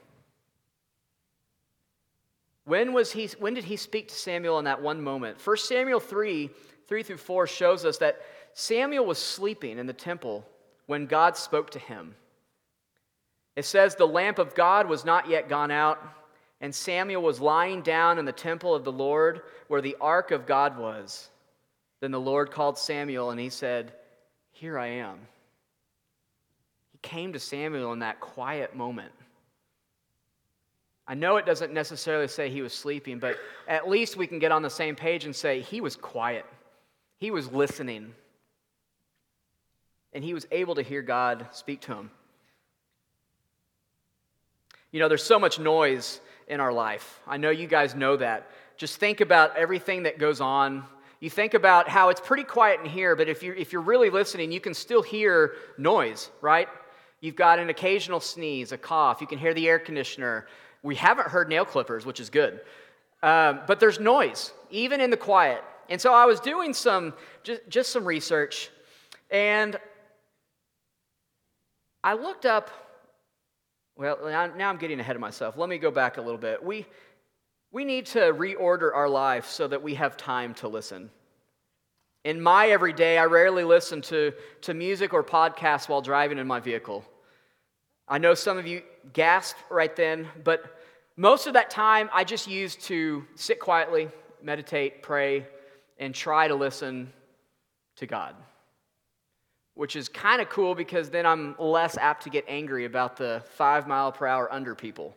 When, 2.65 2.93
was 2.93 3.11
he, 3.11 3.27
when 3.39 3.53
did 3.53 3.63
he 3.63 3.77
speak 3.77 4.07
to 4.07 4.15
Samuel 4.15 4.57
in 4.59 4.65
that 4.65 4.81
one 4.81 5.01
moment? 5.01 5.45
1 5.45 5.57
Samuel 5.57 5.99
3 5.99 6.49
3 6.87 7.01
through 7.03 7.17
4 7.17 7.47
shows 7.47 7.83
us 7.83 7.97
that 7.97 8.21
Samuel 8.53 9.07
was 9.07 9.17
sleeping 9.17 9.79
in 9.79 9.87
the 9.87 9.93
temple 9.93 10.45
when 10.85 11.07
God 11.07 11.35
spoke 11.35 11.71
to 11.71 11.79
him. 11.79 12.13
It 13.55 13.65
says, 13.65 13.95
The 13.95 14.07
lamp 14.07 14.37
of 14.37 14.53
God 14.53 14.87
was 14.87 15.03
not 15.03 15.27
yet 15.27 15.49
gone 15.49 15.71
out, 15.71 15.99
and 16.65 16.73
Samuel 16.73 17.21
was 17.21 17.39
lying 17.39 17.83
down 17.83 18.17
in 18.17 18.25
the 18.25 18.31
temple 18.31 18.73
of 18.73 18.83
the 18.83 18.91
Lord 18.91 19.41
where 19.67 19.81
the 19.81 19.95
ark 20.01 20.31
of 20.31 20.47
God 20.47 20.79
was. 20.79 21.29
Then 21.99 22.09
the 22.09 22.19
Lord 22.19 22.49
called 22.49 22.79
Samuel, 22.79 23.29
and 23.29 23.39
he 23.39 23.49
said, 23.49 23.93
Here 24.51 24.79
I 24.79 24.87
am. 24.87 25.19
He 26.91 26.97
came 27.03 27.33
to 27.33 27.39
Samuel 27.39 27.93
in 27.93 27.99
that 27.99 28.19
quiet 28.19 28.75
moment. 28.75 29.11
I 31.07 31.13
know 31.13 31.37
it 31.37 31.45
doesn't 31.45 31.71
necessarily 31.71 32.27
say 32.27 32.49
he 32.49 32.63
was 32.63 32.73
sleeping, 32.73 33.19
but 33.19 33.37
at 33.67 33.87
least 33.87 34.17
we 34.17 34.25
can 34.25 34.39
get 34.39 34.51
on 34.51 34.63
the 34.63 34.69
same 34.71 34.95
page 34.95 35.25
and 35.25 35.35
say 35.35 35.61
he 35.61 35.81
was 35.81 35.95
quiet. 35.95 36.47
He 37.19 37.29
was 37.29 37.51
listening. 37.51 38.11
And 40.13 40.23
he 40.23 40.33
was 40.33 40.47
able 40.49 40.73
to 40.73 40.81
hear 40.81 41.03
God 41.03 41.45
speak 41.51 41.81
to 41.81 41.93
him. 41.93 42.09
You 44.91 44.99
know, 44.99 45.07
there's 45.07 45.21
so 45.21 45.37
much 45.37 45.59
noise 45.59 46.21
in 46.47 46.59
our 46.59 46.71
life. 46.71 47.19
I 47.27 47.37
know 47.37 47.49
you 47.49 47.67
guys 47.67 47.95
know 47.95 48.17
that. 48.17 48.49
Just 48.77 48.97
think 48.99 49.21
about 49.21 49.55
everything 49.57 50.03
that 50.03 50.19
goes 50.19 50.41
on. 50.41 50.83
You 51.19 51.29
think 51.29 51.53
about 51.53 51.87
how 51.87 52.09
it's 52.09 52.21
pretty 52.21 52.43
quiet 52.43 52.81
in 52.81 52.85
here, 52.85 53.15
but 53.15 53.29
if 53.29 53.41
you're, 53.41 53.55
if 53.55 53.73
you're 53.73 53.81
really 53.81 54.09
listening, 54.09 54.51
you 54.51 54.59
can 54.59 54.73
still 54.73 55.01
hear 55.01 55.53
noise, 55.77 56.29
right? 56.41 56.67
You've 57.21 57.35
got 57.35 57.57
an 57.57 57.69
occasional 57.69 58.19
sneeze, 58.19 58.71
a 58.71 58.77
cough. 58.77 59.21
You 59.21 59.27
can 59.27 59.39
hear 59.39 59.53
the 59.53 59.67
air 59.67 59.79
conditioner. 59.79 60.47
We 60.83 60.95
haven't 60.95 61.29
heard 61.29 61.49
nail 61.49 61.65
clippers, 61.65 62.05
which 62.05 62.19
is 62.19 62.29
good. 62.29 62.61
Um, 63.23 63.61
but 63.65 63.79
there's 63.79 63.99
noise, 63.99 64.51
even 64.69 65.01
in 65.01 65.09
the 65.09 65.17
quiet. 65.17 65.63
And 65.89 65.99
so 65.99 66.13
I 66.13 66.25
was 66.25 66.39
doing 66.39 66.73
some, 66.73 67.13
just, 67.43 67.61
just 67.69 67.91
some 67.91 68.05
research, 68.05 68.69
and 69.31 69.79
I 72.03 72.13
looked 72.13 72.45
up 72.45 72.69
well, 73.97 74.19
now 74.23 74.69
I'm 74.69 74.77
getting 74.77 74.99
ahead 74.99 75.15
of 75.15 75.21
myself. 75.21 75.57
Let 75.57 75.69
me 75.69 75.77
go 75.77 75.91
back 75.91 76.17
a 76.17 76.21
little 76.21 76.39
bit. 76.39 76.63
We, 76.63 76.85
we 77.71 77.85
need 77.85 78.07
to 78.07 78.19
reorder 78.19 78.93
our 78.93 79.07
life 79.07 79.47
so 79.47 79.67
that 79.67 79.81
we 79.81 79.95
have 79.95 80.17
time 80.17 80.53
to 80.55 80.67
listen. 80.67 81.09
In 82.25 82.41
my 82.41 82.67
everyday, 82.67 83.17
I 83.17 83.25
rarely 83.25 83.63
listen 83.63 84.01
to, 84.03 84.33
to 84.61 84.73
music 84.73 85.13
or 85.13 85.23
podcasts 85.23 85.87
while 85.87 86.01
driving 86.01 86.39
in 86.39 86.47
my 86.47 86.59
vehicle. 86.59 87.05
I 88.07 88.17
know 88.17 88.33
some 88.33 88.57
of 88.57 88.67
you 88.67 88.81
gasped 89.13 89.59
right 89.69 89.95
then, 89.95 90.27
but 90.43 90.65
most 91.15 91.47
of 91.47 91.53
that 91.53 91.69
time 91.69 92.09
I 92.11 92.23
just 92.23 92.47
use 92.47 92.75
to 92.87 93.25
sit 93.35 93.59
quietly, 93.59 94.09
meditate, 94.41 95.01
pray, 95.01 95.47
and 95.97 96.13
try 96.13 96.47
to 96.47 96.55
listen 96.55 97.13
to 97.95 98.05
God 98.05 98.35
which 99.75 99.95
is 99.95 100.09
kind 100.09 100.41
of 100.41 100.49
cool 100.49 100.73
because 100.73 101.09
then 101.09 101.25
I'm 101.25 101.55
less 101.59 101.97
apt 101.97 102.23
to 102.23 102.29
get 102.29 102.45
angry 102.47 102.85
about 102.85 103.17
the 103.17 103.43
five 103.51 103.87
mile 103.87 104.11
per 104.11 104.25
hour 104.25 104.51
under 104.51 104.73
people. 104.73 105.15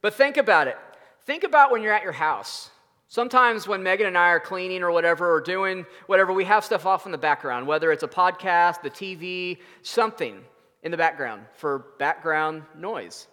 But 0.00 0.14
think 0.14 0.36
about 0.36 0.68
it. 0.68 0.76
Think 1.24 1.44
about 1.44 1.70
when 1.70 1.82
you're 1.82 1.92
at 1.92 2.02
your 2.02 2.12
house. 2.12 2.70
Sometimes 3.08 3.66
when 3.66 3.82
Megan 3.82 4.06
and 4.06 4.18
I 4.18 4.28
are 4.28 4.40
cleaning 4.40 4.82
or 4.82 4.90
whatever, 4.90 5.32
or 5.32 5.40
doing 5.40 5.86
whatever, 6.06 6.32
we 6.32 6.44
have 6.44 6.64
stuff 6.64 6.84
off 6.84 7.06
in 7.06 7.12
the 7.12 7.18
background, 7.18 7.66
whether 7.66 7.90
it's 7.90 8.02
a 8.02 8.08
podcast, 8.08 8.82
the 8.82 8.90
TV, 8.90 9.58
something 9.82 10.44
in 10.82 10.90
the 10.90 10.96
background 10.96 11.42
for 11.54 11.86
background 11.98 12.64
noise. 12.76 13.26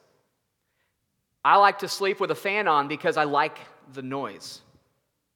I 1.43 1.57
like 1.57 1.79
to 1.79 1.87
sleep 1.87 2.19
with 2.19 2.31
a 2.31 2.35
fan 2.35 2.67
on 2.67 2.87
because 2.87 3.17
I 3.17 3.25
like 3.25 3.59
the 3.93 4.01
noise. 4.01 4.61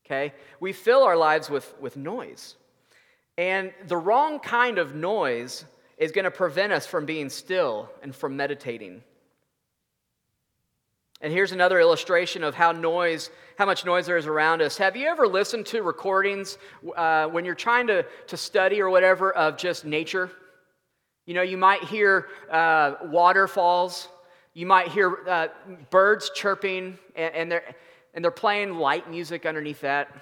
Okay? 0.05 0.33
We 0.59 0.73
fill 0.73 1.03
our 1.03 1.17
lives 1.17 1.49
with, 1.49 1.75
with 1.79 1.97
noise. 1.97 2.55
And 3.39 3.71
the 3.87 3.95
wrong 3.95 4.41
kind 4.41 4.77
of 4.77 4.95
noise 4.95 5.63
is 5.97 6.11
going 6.11 6.25
to 6.25 6.31
prevent 6.31 6.73
us 6.73 6.85
from 6.85 7.05
being 7.05 7.29
still 7.29 7.89
and 8.03 8.13
from 8.13 8.35
meditating. 8.35 9.01
And 11.21 11.31
here's 11.31 11.53
another 11.53 11.79
illustration 11.79 12.43
of 12.43 12.53
how 12.53 12.73
noise, 12.73 13.29
how 13.57 13.65
much 13.65 13.85
noise 13.85 14.05
there 14.07 14.17
is 14.17 14.27
around 14.27 14.61
us. 14.61 14.77
Have 14.77 14.97
you 14.97 15.07
ever 15.07 15.25
listened 15.25 15.67
to 15.67 15.83
recordings 15.83 16.57
uh, 16.97 17.27
when 17.27 17.45
you're 17.45 17.55
trying 17.55 17.87
to, 17.87 18.05
to 18.27 18.35
study 18.35 18.81
or 18.81 18.89
whatever 18.89 19.31
of 19.31 19.55
just 19.55 19.85
nature? 19.85 20.29
You 21.25 21.33
know, 21.33 21.41
you 21.41 21.55
might 21.55 21.85
hear 21.85 22.27
uh, 22.51 22.95
waterfalls, 23.05 24.09
you 24.53 24.65
might 24.65 24.89
hear 24.89 25.17
uh, 25.29 25.47
birds 25.89 26.29
chirping, 26.35 26.97
and, 27.15 27.33
and, 27.33 27.51
they're, 27.53 27.75
and 28.13 28.21
they're 28.21 28.31
playing 28.31 28.73
light 28.73 29.09
music 29.09 29.45
underneath 29.45 29.79
that. 29.79 30.13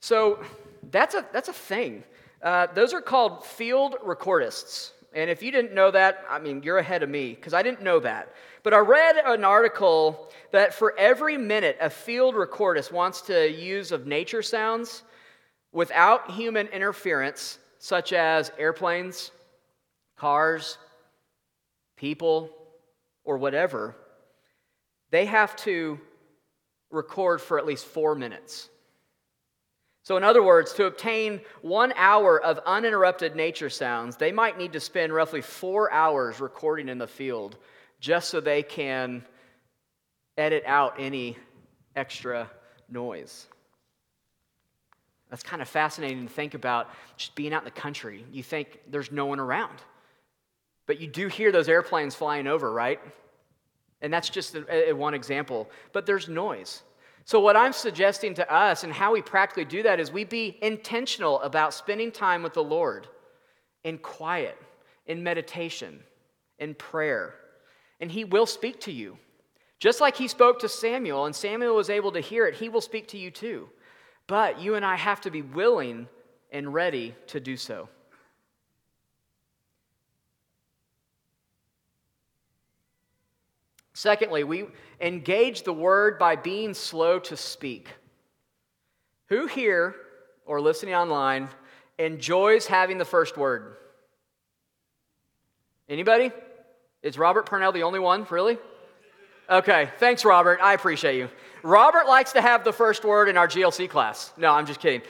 So 0.00 0.42
that's 0.90 1.14
a, 1.14 1.24
that's 1.32 1.48
a 1.48 1.52
thing. 1.52 2.02
Uh, 2.42 2.66
those 2.74 2.92
are 2.92 3.00
called 3.00 3.44
field 3.44 3.96
recordists. 4.04 4.92
And 5.14 5.30
if 5.30 5.42
you 5.42 5.50
didn't 5.50 5.74
know 5.74 5.90
that, 5.90 6.24
I 6.28 6.38
mean, 6.38 6.62
you're 6.62 6.78
ahead 6.78 7.02
of 7.02 7.08
me 7.08 7.34
because 7.34 7.54
I 7.54 7.62
didn't 7.62 7.82
know 7.82 7.98
that. 8.00 8.34
But 8.62 8.74
I 8.74 8.78
read 8.78 9.16
an 9.16 9.44
article 9.44 10.30
that 10.52 10.74
for 10.74 10.96
every 10.98 11.36
minute 11.36 11.76
a 11.80 11.90
field 11.90 12.34
recordist 12.34 12.92
wants 12.92 13.22
to 13.22 13.50
use 13.50 13.90
of 13.90 14.06
nature 14.06 14.42
sounds 14.42 15.02
without 15.72 16.30
human 16.30 16.66
interference, 16.68 17.58
such 17.78 18.12
as 18.12 18.52
airplanes, 18.58 19.30
cars, 20.16 20.78
people, 21.96 22.50
or 23.24 23.38
whatever, 23.38 23.96
they 25.10 25.26
have 25.26 25.56
to 25.56 25.98
record 26.90 27.40
for 27.40 27.58
at 27.58 27.66
least 27.66 27.86
four 27.86 28.14
minutes. 28.14 28.68
So, 30.08 30.16
in 30.16 30.24
other 30.24 30.42
words, 30.42 30.72
to 30.72 30.86
obtain 30.86 31.42
one 31.60 31.92
hour 31.94 32.42
of 32.42 32.58
uninterrupted 32.64 33.36
nature 33.36 33.68
sounds, 33.68 34.16
they 34.16 34.32
might 34.32 34.56
need 34.56 34.72
to 34.72 34.80
spend 34.80 35.12
roughly 35.12 35.42
four 35.42 35.92
hours 35.92 36.40
recording 36.40 36.88
in 36.88 36.96
the 36.96 37.06
field 37.06 37.58
just 38.00 38.30
so 38.30 38.40
they 38.40 38.62
can 38.62 39.22
edit 40.38 40.62
out 40.64 40.94
any 40.98 41.36
extra 41.94 42.48
noise. 42.88 43.48
That's 45.28 45.42
kind 45.42 45.60
of 45.60 45.68
fascinating 45.68 46.26
to 46.26 46.32
think 46.32 46.54
about 46.54 46.88
just 47.18 47.34
being 47.34 47.52
out 47.52 47.60
in 47.60 47.66
the 47.66 47.70
country. 47.70 48.24
You 48.32 48.42
think 48.42 48.80
there's 48.90 49.12
no 49.12 49.26
one 49.26 49.40
around. 49.40 49.76
But 50.86 51.02
you 51.02 51.06
do 51.06 51.28
hear 51.28 51.52
those 51.52 51.68
airplanes 51.68 52.14
flying 52.14 52.46
over, 52.46 52.72
right? 52.72 52.98
And 54.00 54.10
that's 54.10 54.30
just 54.30 54.54
a, 54.54 54.88
a 54.88 54.92
one 54.94 55.12
example. 55.12 55.68
But 55.92 56.06
there's 56.06 56.30
noise. 56.30 56.82
So, 57.28 57.40
what 57.40 57.58
I'm 57.58 57.74
suggesting 57.74 58.32
to 58.36 58.50
us 58.50 58.84
and 58.84 58.90
how 58.90 59.12
we 59.12 59.20
practically 59.20 59.66
do 59.66 59.82
that 59.82 60.00
is 60.00 60.10
we 60.10 60.24
be 60.24 60.58
intentional 60.62 61.42
about 61.42 61.74
spending 61.74 62.10
time 62.10 62.42
with 62.42 62.54
the 62.54 62.64
Lord 62.64 63.06
in 63.84 63.98
quiet, 63.98 64.56
in 65.04 65.22
meditation, 65.22 66.00
in 66.58 66.74
prayer. 66.74 67.34
And 68.00 68.10
He 68.10 68.24
will 68.24 68.46
speak 68.46 68.80
to 68.80 68.92
you. 68.92 69.18
Just 69.78 70.00
like 70.00 70.16
He 70.16 70.26
spoke 70.26 70.60
to 70.60 70.70
Samuel, 70.70 71.26
and 71.26 71.36
Samuel 71.36 71.76
was 71.76 71.90
able 71.90 72.12
to 72.12 72.20
hear 72.20 72.46
it, 72.46 72.54
He 72.54 72.70
will 72.70 72.80
speak 72.80 73.08
to 73.08 73.18
you 73.18 73.30
too. 73.30 73.68
But 74.26 74.58
you 74.58 74.74
and 74.74 74.82
I 74.86 74.96
have 74.96 75.20
to 75.20 75.30
be 75.30 75.42
willing 75.42 76.08
and 76.50 76.72
ready 76.72 77.14
to 77.26 77.40
do 77.40 77.58
so. 77.58 77.90
Secondly, 83.98 84.44
we 84.44 84.64
engage 85.00 85.64
the 85.64 85.72
word 85.72 86.20
by 86.20 86.36
being 86.36 86.72
slow 86.72 87.18
to 87.18 87.36
speak. 87.36 87.88
Who 89.26 89.48
here 89.48 89.96
or 90.46 90.60
listening 90.60 90.94
online 90.94 91.48
enjoys 91.98 92.64
having 92.68 92.98
the 92.98 93.04
first 93.04 93.36
word? 93.36 93.74
Anybody? 95.88 96.30
Is 97.02 97.18
Robert 97.18 97.46
Purnell 97.46 97.72
the 97.72 97.82
only 97.82 97.98
one, 97.98 98.24
really? 98.30 98.56
Okay, 99.50 99.90
thanks, 99.98 100.24
Robert. 100.24 100.60
I 100.62 100.74
appreciate 100.74 101.18
you. 101.18 101.28
Robert 101.64 102.06
likes 102.06 102.30
to 102.34 102.40
have 102.40 102.62
the 102.62 102.72
first 102.72 103.04
word 103.04 103.28
in 103.28 103.36
our 103.36 103.48
GLC 103.48 103.90
class. 103.90 104.32
No, 104.36 104.52
I'm 104.52 104.66
just 104.66 104.78
kidding. 104.78 105.02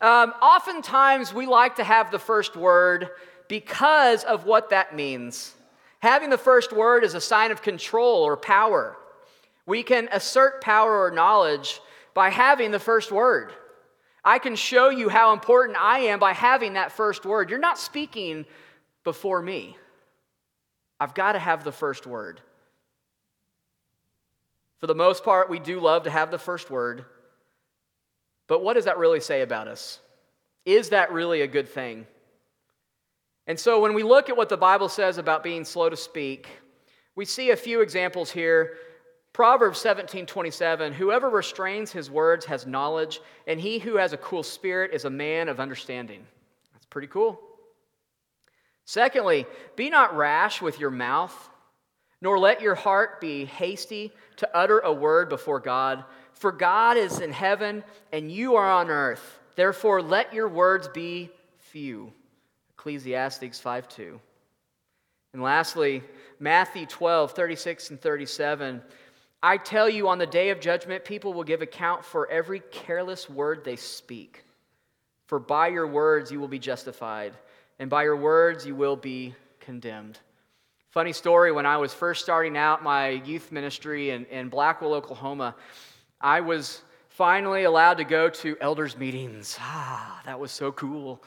Um, 0.00 0.32
oftentimes, 0.40 1.34
we 1.34 1.44
like 1.44 1.76
to 1.76 1.84
have 1.84 2.10
the 2.10 2.18
first 2.18 2.56
word 2.56 3.10
because 3.48 4.24
of 4.24 4.46
what 4.46 4.70
that 4.70 4.96
means. 4.96 5.54
Having 6.00 6.30
the 6.30 6.38
first 6.38 6.72
word 6.72 7.04
is 7.04 7.14
a 7.14 7.20
sign 7.20 7.50
of 7.50 7.62
control 7.62 8.22
or 8.22 8.36
power. 8.36 8.96
We 9.66 9.82
can 9.82 10.08
assert 10.12 10.62
power 10.62 11.04
or 11.04 11.10
knowledge 11.10 11.80
by 12.14 12.30
having 12.30 12.70
the 12.70 12.78
first 12.78 13.12
word. 13.12 13.52
I 14.24 14.38
can 14.38 14.56
show 14.56 14.90
you 14.90 15.08
how 15.08 15.32
important 15.32 15.78
I 15.80 16.00
am 16.00 16.18
by 16.18 16.32
having 16.32 16.74
that 16.74 16.92
first 16.92 17.24
word. 17.24 17.50
You're 17.50 17.58
not 17.58 17.78
speaking 17.78 18.44
before 19.04 19.40
me. 19.40 19.76
I've 20.98 21.14
got 21.14 21.32
to 21.32 21.38
have 21.38 21.64
the 21.64 21.72
first 21.72 22.06
word. 22.06 22.40
For 24.78 24.86
the 24.86 24.94
most 24.94 25.24
part, 25.24 25.50
we 25.50 25.58
do 25.58 25.80
love 25.80 26.04
to 26.04 26.10
have 26.10 26.30
the 26.30 26.38
first 26.38 26.70
word. 26.70 27.04
But 28.46 28.62
what 28.62 28.74
does 28.74 28.86
that 28.86 28.98
really 28.98 29.20
say 29.20 29.42
about 29.42 29.68
us? 29.68 30.00
Is 30.64 30.90
that 30.90 31.12
really 31.12 31.42
a 31.42 31.46
good 31.46 31.68
thing? 31.68 32.06
And 33.50 33.58
so 33.58 33.80
when 33.80 33.94
we 33.94 34.04
look 34.04 34.28
at 34.28 34.36
what 34.36 34.48
the 34.48 34.56
Bible 34.56 34.88
says 34.88 35.18
about 35.18 35.42
being 35.42 35.64
slow 35.64 35.88
to 35.88 35.96
speak, 35.96 36.46
we 37.16 37.24
see 37.24 37.50
a 37.50 37.56
few 37.56 37.80
examples 37.80 38.30
here. 38.30 38.76
Proverbs 39.32 39.80
17 39.80 40.24
27, 40.24 40.92
whoever 40.92 41.28
restrains 41.28 41.90
his 41.90 42.08
words 42.08 42.46
has 42.46 42.64
knowledge, 42.64 43.18
and 43.48 43.60
he 43.60 43.80
who 43.80 43.96
has 43.96 44.12
a 44.12 44.18
cool 44.18 44.44
spirit 44.44 44.92
is 44.94 45.04
a 45.04 45.10
man 45.10 45.48
of 45.48 45.58
understanding. 45.58 46.24
That's 46.72 46.86
pretty 46.86 47.08
cool. 47.08 47.40
Secondly, 48.84 49.46
be 49.74 49.90
not 49.90 50.16
rash 50.16 50.62
with 50.62 50.78
your 50.78 50.92
mouth, 50.92 51.50
nor 52.22 52.38
let 52.38 52.60
your 52.60 52.76
heart 52.76 53.20
be 53.20 53.46
hasty 53.46 54.12
to 54.36 54.48
utter 54.56 54.78
a 54.78 54.92
word 54.92 55.28
before 55.28 55.58
God. 55.58 56.04
For 56.34 56.52
God 56.52 56.96
is 56.96 57.18
in 57.18 57.32
heaven, 57.32 57.82
and 58.12 58.30
you 58.30 58.54
are 58.54 58.70
on 58.70 58.90
earth. 58.90 59.40
Therefore, 59.56 60.02
let 60.02 60.32
your 60.32 60.48
words 60.48 60.86
be 60.86 61.30
few. 61.58 62.12
Ecclesiastes 62.80 63.60
5 63.60 63.88
2. 63.90 64.20
And 65.34 65.42
lastly, 65.42 66.02
Matthew 66.38 66.86
12, 66.86 67.32
36 67.32 67.90
and 67.90 68.00
37. 68.00 68.80
I 69.42 69.58
tell 69.58 69.88
you, 69.88 70.08
on 70.08 70.16
the 70.16 70.26
day 70.26 70.48
of 70.48 70.60
judgment, 70.60 71.04
people 71.04 71.34
will 71.34 71.44
give 71.44 71.60
account 71.60 72.04
for 72.04 72.30
every 72.30 72.60
careless 72.72 73.28
word 73.28 73.64
they 73.64 73.76
speak. 73.76 74.44
For 75.26 75.38
by 75.38 75.68
your 75.68 75.86
words 75.86 76.32
you 76.32 76.40
will 76.40 76.48
be 76.48 76.58
justified, 76.58 77.34
and 77.78 77.90
by 77.90 78.04
your 78.04 78.16
words 78.16 78.64
you 78.64 78.74
will 78.74 78.96
be 78.96 79.34
condemned. 79.60 80.18
Funny 80.88 81.12
story 81.12 81.52
when 81.52 81.66
I 81.66 81.76
was 81.76 81.92
first 81.92 82.22
starting 82.22 82.56
out 82.56 82.82
my 82.82 83.10
youth 83.10 83.52
ministry 83.52 84.10
in, 84.10 84.24
in 84.26 84.48
Blackwell, 84.48 84.94
Oklahoma, 84.94 85.54
I 86.18 86.40
was 86.40 86.80
finally 87.10 87.64
allowed 87.64 87.98
to 87.98 88.04
go 88.04 88.30
to 88.30 88.56
elders' 88.58 88.96
meetings. 88.96 89.58
Ah, 89.60 90.22
that 90.24 90.40
was 90.40 90.50
so 90.50 90.72
cool. 90.72 91.22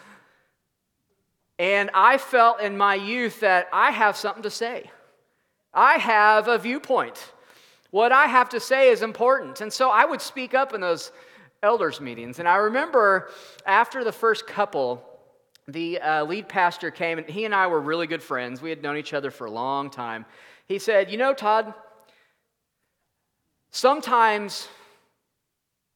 And 1.63 1.89
I 1.93 2.17
felt 2.17 2.59
in 2.59 2.75
my 2.75 2.95
youth 2.95 3.39
that 3.39 3.69
I 3.71 3.91
have 3.91 4.17
something 4.17 4.43
to 4.43 4.49
say. 4.49 4.91
I 5.73 5.93
have 5.93 6.49
a 6.49 6.57
viewpoint. 6.57 7.31
What 7.89 8.11
I 8.11 8.25
have 8.25 8.49
to 8.49 8.59
say 8.59 8.89
is 8.89 9.01
important. 9.01 9.61
And 9.61 9.71
so 9.71 9.89
I 9.89 10.03
would 10.03 10.19
speak 10.19 10.53
up 10.53 10.73
in 10.73 10.81
those 10.81 11.13
elders' 11.61 12.01
meetings. 12.01 12.39
And 12.39 12.49
I 12.49 12.57
remember 12.57 13.29
after 13.65 14.03
the 14.03 14.11
first 14.11 14.45
couple, 14.45 15.01
the 15.65 16.01
uh, 16.01 16.25
lead 16.25 16.49
pastor 16.49 16.91
came, 16.91 17.17
and 17.17 17.29
he 17.29 17.45
and 17.45 17.55
I 17.55 17.67
were 17.67 17.79
really 17.79 18.07
good 18.07 18.21
friends. 18.21 18.61
We 18.61 18.69
had 18.69 18.83
known 18.83 18.97
each 18.97 19.13
other 19.13 19.31
for 19.31 19.47
a 19.47 19.51
long 19.51 19.89
time. 19.89 20.25
He 20.65 20.79
said, 20.79 21.09
You 21.09 21.17
know, 21.17 21.33
Todd, 21.33 21.73
sometimes 23.71 24.67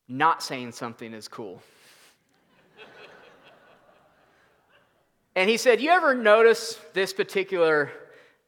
not 0.07 0.41
saying 0.41 0.71
something 0.71 1.13
is 1.13 1.27
cool. 1.27 1.61
And 5.37 5.47
he 5.47 5.57
said, 5.57 5.81
You 5.81 5.91
ever 5.91 6.15
notice 6.15 6.79
this 6.93 7.13
particular 7.13 7.91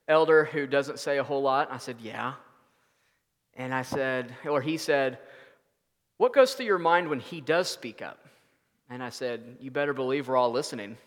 elder 0.07 0.45
who 0.45 0.65
doesn't 0.65 0.97
say 0.97 1.19
a 1.19 1.23
whole 1.23 1.43
lot? 1.43 1.71
I 1.71 1.77
said, 1.77 1.97
Yeah. 2.01 2.33
And 3.53 3.75
I 3.75 3.83
said, 3.83 4.33
or 4.43 4.59
he 4.59 4.77
said, 4.77 5.19
What 6.17 6.33
goes 6.33 6.55
through 6.55 6.65
your 6.65 6.79
mind 6.79 7.07
when 7.07 7.19
he 7.19 7.41
does 7.41 7.69
speak 7.69 8.01
up? 8.01 8.25
And 8.89 9.03
I 9.03 9.09
said, 9.09 9.57
You 9.59 9.69
better 9.69 9.93
believe 9.93 10.27
we're 10.27 10.35
all 10.35 10.51
listening 10.51 10.97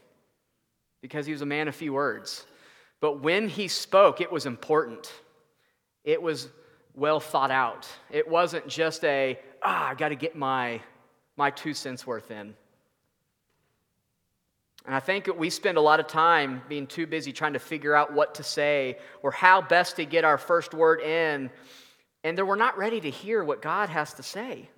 because 1.01 1.27
he 1.27 1.33
was 1.33 1.43
a 1.43 1.47
man 1.47 1.67
of 1.67 1.75
few 1.75 1.95
words. 1.95 2.47
But 3.01 3.21
when 3.21 3.49
he 3.49 3.67
spoke, 3.67 4.21
it 4.21 4.31
was 4.31 4.47
important. 4.47 5.13
It 6.05 6.23
was 6.23 6.49
well 6.95 7.19
thought 7.19 7.51
out. 7.51 7.89
It 8.09 8.29
wasn't 8.29 8.69
just 8.69 9.03
a, 9.03 9.37
ah, 9.65 9.89
I 9.89 9.95
got 9.97 10.11
to 10.11 10.15
get 10.15 10.37
my, 10.37 10.81
my 11.37 11.51
two 11.51 11.75
cents 11.75 12.07
worth 12.07 12.31
in. 12.31 12.55
And 14.85 14.95
I 14.95 15.01
think 15.01 15.29
we 15.37 15.49
spend 15.49 15.79
a 15.79 15.81
lot 15.81 16.01
of 16.01 16.09
time 16.09 16.63
being 16.69 16.87
too 16.87 17.07
busy 17.07 17.33
trying 17.33 17.53
to 17.53 17.61
figure 17.61 17.95
out 17.95 18.13
what 18.13 18.35
to 18.37 18.43
say 18.43 18.99
or 19.23 19.31
how 19.31 19.63
best 19.63 19.97
to 19.97 20.05
get 20.05 20.25
our 20.25 20.39
first 20.39 20.75
word 20.75 21.01
in, 21.01 21.51
and 22.25 22.37
then 22.37 22.47
we're 22.47 22.57
not 22.57 22.77
ready 22.77 23.01
to 23.01 23.11
hear 23.11 23.45
what 23.45 23.63
God 23.63 23.89
has 23.89 24.15
to 24.15 24.23
say. 24.23 24.69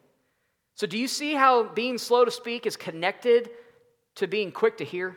So, 0.75 0.87
do 0.87 0.99
you 0.99 1.09
see 1.09 1.35
how 1.35 1.65
being 1.65 1.99
slow 1.99 2.25
to 2.25 2.31
speak 2.31 2.67
is 2.67 2.77
connected 2.77 3.51
to 4.17 4.27
being 4.27 4.51
quick 4.53 4.79
to 4.79 4.85
hear? 4.85 5.17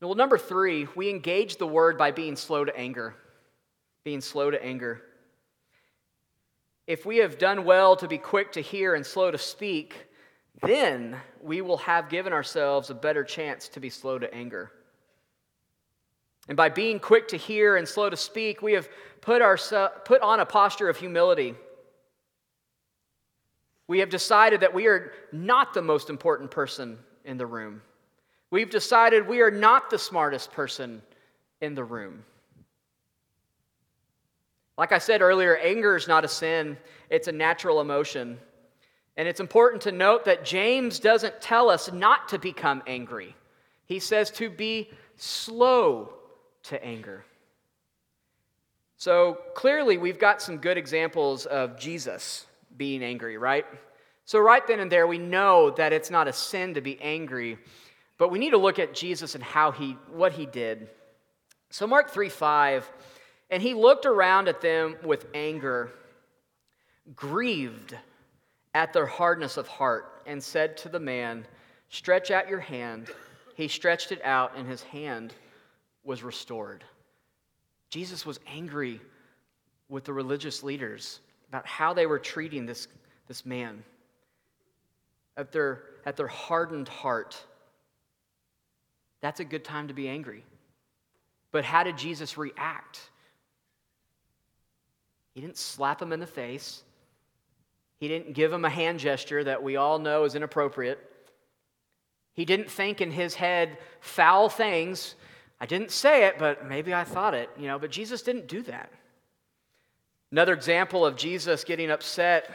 Well, 0.00 0.14
number 0.14 0.38
three, 0.38 0.86
we 0.94 1.08
engage 1.08 1.56
the 1.56 1.66
word 1.66 1.96
by 1.96 2.10
being 2.10 2.36
slow 2.36 2.64
to 2.64 2.76
anger. 2.76 3.14
Being 4.04 4.20
slow 4.20 4.50
to 4.50 4.62
anger. 4.62 5.02
If 6.86 7.06
we 7.06 7.18
have 7.18 7.38
done 7.38 7.64
well 7.64 7.96
to 7.96 8.06
be 8.06 8.18
quick 8.18 8.52
to 8.52 8.60
hear 8.60 8.94
and 8.94 9.06
slow 9.06 9.30
to 9.30 9.38
speak, 9.38 10.08
then 10.62 11.16
we 11.42 11.60
will 11.60 11.78
have 11.78 12.08
given 12.08 12.32
ourselves 12.32 12.90
a 12.90 12.94
better 12.94 13.24
chance 13.24 13.68
to 13.68 13.80
be 13.80 13.90
slow 13.90 14.18
to 14.18 14.32
anger. 14.32 14.70
And 16.48 16.56
by 16.56 16.68
being 16.68 16.98
quick 16.98 17.28
to 17.28 17.36
hear 17.36 17.76
and 17.76 17.88
slow 17.88 18.10
to 18.10 18.16
speak, 18.16 18.62
we 18.62 18.74
have 18.74 18.88
put, 19.20 19.40
our, 19.40 19.56
put 20.04 20.20
on 20.20 20.40
a 20.40 20.46
posture 20.46 20.88
of 20.88 20.96
humility. 20.96 21.54
We 23.88 23.98
have 24.00 24.10
decided 24.10 24.60
that 24.60 24.74
we 24.74 24.86
are 24.86 25.12
not 25.32 25.74
the 25.74 25.82
most 25.82 26.10
important 26.10 26.50
person 26.50 26.98
in 27.24 27.38
the 27.38 27.46
room. 27.46 27.82
We've 28.50 28.70
decided 28.70 29.26
we 29.26 29.40
are 29.40 29.50
not 29.50 29.90
the 29.90 29.98
smartest 29.98 30.52
person 30.52 31.02
in 31.60 31.74
the 31.74 31.84
room. 31.84 32.24
Like 34.76 34.92
I 34.92 34.98
said 34.98 35.22
earlier, 35.22 35.56
anger 35.56 35.96
is 35.96 36.08
not 36.08 36.24
a 36.24 36.28
sin, 36.28 36.76
it's 37.08 37.28
a 37.28 37.32
natural 37.32 37.80
emotion. 37.80 38.38
And 39.16 39.28
it's 39.28 39.40
important 39.40 39.82
to 39.82 39.92
note 39.92 40.24
that 40.24 40.44
James 40.44 40.98
doesn't 40.98 41.40
tell 41.40 41.70
us 41.70 41.92
not 41.92 42.28
to 42.30 42.38
become 42.38 42.82
angry. 42.86 43.34
He 43.86 44.00
says 44.00 44.30
to 44.32 44.50
be 44.50 44.90
slow 45.16 46.12
to 46.64 46.84
anger. 46.84 47.24
So 48.96 49.38
clearly, 49.54 49.98
we've 49.98 50.18
got 50.18 50.40
some 50.40 50.58
good 50.58 50.78
examples 50.78 51.46
of 51.46 51.78
Jesus 51.78 52.46
being 52.76 53.04
angry, 53.04 53.36
right? 53.36 53.66
So, 54.24 54.38
right 54.38 54.66
then 54.66 54.80
and 54.80 54.90
there, 54.90 55.06
we 55.06 55.18
know 55.18 55.70
that 55.72 55.92
it's 55.92 56.10
not 56.10 56.28
a 56.28 56.32
sin 56.32 56.74
to 56.74 56.80
be 56.80 57.00
angry, 57.00 57.58
but 58.16 58.30
we 58.30 58.38
need 58.38 58.50
to 58.50 58.58
look 58.58 58.78
at 58.78 58.94
Jesus 58.94 59.34
and 59.34 59.44
how 59.44 59.70
he, 59.70 59.98
what 60.10 60.32
he 60.32 60.46
did. 60.46 60.88
So, 61.70 61.86
Mark 61.86 62.10
3 62.10 62.30
5, 62.30 62.90
and 63.50 63.62
he 63.62 63.74
looked 63.74 64.06
around 64.06 64.48
at 64.48 64.62
them 64.62 64.96
with 65.04 65.26
anger, 65.34 65.92
grieved 67.14 67.94
at 68.74 68.92
their 68.92 69.06
hardness 69.06 69.56
of 69.56 69.68
heart 69.68 70.22
and 70.26 70.42
said 70.42 70.76
to 70.78 70.88
the 70.88 71.00
man, 71.00 71.46
Stretch 71.88 72.30
out 72.30 72.48
your 72.48 72.60
hand. 72.60 73.08
He 73.54 73.68
stretched 73.68 74.10
it 74.10 74.20
out, 74.24 74.52
and 74.56 74.68
his 74.68 74.82
hand 74.82 75.32
was 76.02 76.24
restored. 76.24 76.82
Jesus 77.88 78.26
was 78.26 78.40
angry 78.48 79.00
with 79.88 80.04
the 80.04 80.12
religious 80.12 80.64
leaders 80.64 81.20
about 81.48 81.66
how 81.66 81.94
they 81.94 82.06
were 82.06 82.18
treating 82.18 82.66
this, 82.66 82.88
this 83.28 83.46
man, 83.46 83.84
at 85.36 85.52
their, 85.52 85.84
at 86.04 86.16
their 86.16 86.26
hardened 86.26 86.88
heart. 86.88 87.40
That's 89.20 89.38
a 89.38 89.44
good 89.44 89.64
time 89.64 89.86
to 89.88 89.94
be 89.94 90.08
angry. 90.08 90.44
But 91.52 91.64
how 91.64 91.84
did 91.84 91.96
Jesus 91.96 92.36
react? 92.36 92.98
He 95.34 95.40
didn't 95.40 95.58
slap 95.58 96.02
him 96.02 96.12
in 96.12 96.18
the 96.18 96.26
face. 96.26 96.82
He 97.98 98.08
didn't 98.08 98.34
give 98.34 98.52
him 98.52 98.64
a 98.64 98.70
hand 98.70 98.98
gesture 98.98 99.44
that 99.44 99.62
we 99.62 99.76
all 99.76 99.98
know 99.98 100.24
is 100.24 100.34
inappropriate. 100.34 100.98
He 102.34 102.44
didn't 102.44 102.70
think 102.70 103.00
in 103.00 103.10
his 103.10 103.34
head 103.34 103.78
foul 104.00 104.48
things. 104.48 105.14
I 105.60 105.66
didn't 105.66 105.92
say 105.92 106.26
it, 106.26 106.38
but 106.38 106.66
maybe 106.66 106.92
I 106.92 107.04
thought 107.04 107.34
it, 107.34 107.48
you 107.56 107.66
know, 107.66 107.78
but 107.78 107.90
Jesus 107.90 108.22
didn't 108.22 108.48
do 108.48 108.62
that. 108.62 108.90
Another 110.32 110.52
example 110.52 111.06
of 111.06 111.16
Jesus 111.16 111.62
getting 111.62 111.90
upset 111.92 112.50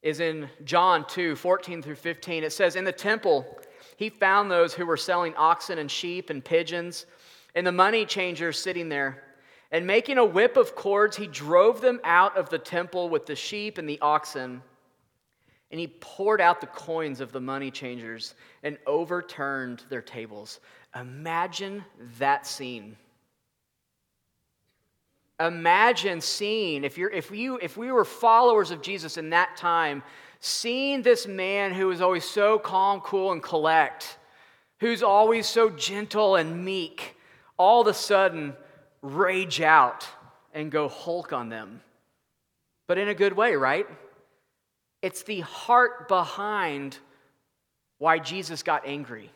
is 0.00 0.20
in 0.20 0.48
John 0.64 1.04
2 1.08 1.34
14 1.34 1.82
through 1.82 1.96
15. 1.96 2.44
It 2.44 2.52
says, 2.52 2.76
In 2.76 2.84
the 2.84 2.92
temple, 2.92 3.58
he 3.96 4.10
found 4.10 4.50
those 4.50 4.74
who 4.74 4.86
were 4.86 4.96
selling 4.96 5.34
oxen 5.36 5.78
and 5.78 5.90
sheep 5.90 6.30
and 6.30 6.44
pigeons, 6.44 7.06
and 7.54 7.66
the 7.66 7.72
money 7.72 8.04
changers 8.04 8.58
sitting 8.58 8.88
there. 8.88 9.22
And 9.74 9.88
making 9.88 10.18
a 10.18 10.24
whip 10.24 10.56
of 10.56 10.76
cords, 10.76 11.16
he 11.16 11.26
drove 11.26 11.80
them 11.80 12.00
out 12.04 12.36
of 12.36 12.48
the 12.48 12.60
temple 12.60 13.08
with 13.08 13.26
the 13.26 13.34
sheep 13.34 13.76
and 13.76 13.88
the 13.88 13.98
oxen. 14.00 14.62
and 15.72 15.80
he 15.80 15.88
poured 15.88 16.40
out 16.40 16.60
the 16.60 16.68
coins 16.68 17.20
of 17.20 17.32
the 17.32 17.40
money 17.40 17.72
changers 17.72 18.36
and 18.62 18.78
overturned 18.86 19.82
their 19.88 20.00
tables. 20.00 20.60
Imagine 20.94 21.84
that 22.20 22.46
scene. 22.46 22.96
Imagine 25.40 26.20
seeing, 26.20 26.84
if, 26.84 26.96
you're, 26.96 27.10
if, 27.10 27.32
you, 27.32 27.58
if 27.60 27.76
we 27.76 27.90
were 27.90 28.04
followers 28.04 28.70
of 28.70 28.80
Jesus 28.80 29.16
in 29.16 29.30
that 29.30 29.56
time, 29.56 30.04
seeing 30.38 31.02
this 31.02 31.26
man 31.26 31.72
who 31.72 31.88
was 31.88 32.00
always 32.00 32.24
so 32.24 32.60
calm, 32.60 33.00
cool, 33.00 33.32
and 33.32 33.42
collect, 33.42 34.18
who's 34.78 35.02
always 35.02 35.48
so 35.48 35.68
gentle 35.70 36.36
and 36.36 36.64
meek, 36.64 37.16
all 37.58 37.80
of 37.80 37.88
a 37.88 37.94
sudden 37.94 38.54
rage 39.04 39.60
out 39.60 40.08
and 40.54 40.72
go 40.72 40.88
Hulk 40.88 41.32
on 41.32 41.50
them. 41.50 41.82
But 42.88 42.96
in 42.98 43.08
a 43.08 43.14
good 43.14 43.34
way, 43.34 43.54
right? 43.54 43.86
It's 45.02 45.22
the 45.22 45.40
heart 45.40 46.08
behind 46.08 46.98
why 47.98 48.18
Jesus 48.18 48.62
got 48.62 48.86
angry. 48.86 49.30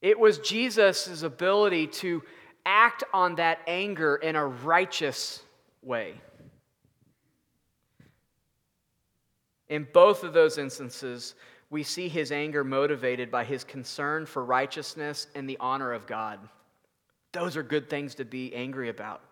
It 0.00 0.18
was 0.18 0.38
Jesus' 0.38 1.22
ability 1.22 1.88
to 1.88 2.22
act 2.64 3.04
on 3.12 3.34
that 3.36 3.60
anger 3.66 4.16
in 4.16 4.36
a 4.36 4.46
righteous 4.46 5.42
way. 5.82 6.14
In 9.68 9.86
both 9.92 10.24
of 10.24 10.32
those 10.32 10.58
instances, 10.58 11.34
we 11.68 11.82
see 11.82 12.08
his 12.08 12.32
anger 12.32 12.64
motivated 12.64 13.30
by 13.30 13.44
his 13.44 13.64
concern 13.64 14.26
for 14.26 14.44
righteousness 14.44 15.26
and 15.34 15.48
the 15.48 15.58
honor 15.60 15.92
of 15.92 16.06
God. 16.06 16.38
Those 17.32 17.56
are 17.56 17.62
good 17.62 17.88
things 17.88 18.14
to 18.16 18.24
be 18.24 18.54
angry 18.54 18.88
about. 18.88 19.22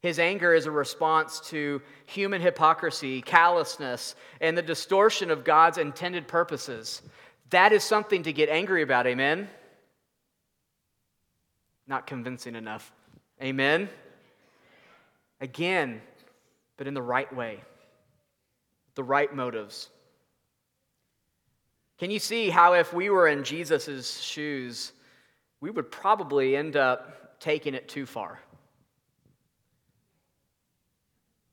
His 0.00 0.18
anger 0.18 0.52
is 0.52 0.66
a 0.66 0.70
response 0.70 1.40
to 1.50 1.80
human 2.06 2.40
hypocrisy, 2.40 3.22
callousness, 3.22 4.16
and 4.40 4.58
the 4.58 4.62
distortion 4.62 5.30
of 5.30 5.44
God's 5.44 5.78
intended 5.78 6.26
purposes. 6.26 7.02
That 7.50 7.72
is 7.72 7.84
something 7.84 8.24
to 8.24 8.32
get 8.32 8.48
angry 8.48 8.82
about, 8.82 9.06
amen? 9.06 9.48
Not 11.86 12.06
convincing 12.06 12.56
enough. 12.56 12.92
Amen? 13.40 13.88
Again, 15.40 16.00
but 16.76 16.86
in 16.86 16.94
the 16.94 17.02
right 17.02 17.32
way, 17.34 17.60
the 18.94 19.04
right 19.04 19.32
motives. 19.34 19.88
Can 21.98 22.10
you 22.10 22.18
see 22.18 22.50
how, 22.50 22.72
if 22.72 22.92
we 22.92 23.10
were 23.10 23.28
in 23.28 23.44
Jesus' 23.44 24.18
shoes, 24.18 24.92
we 25.62 25.70
would 25.70 25.90
probably 25.90 26.54
end 26.54 26.76
up 26.76 27.40
taking 27.40 27.72
it 27.72 27.88
too 27.88 28.04
far? 28.04 28.38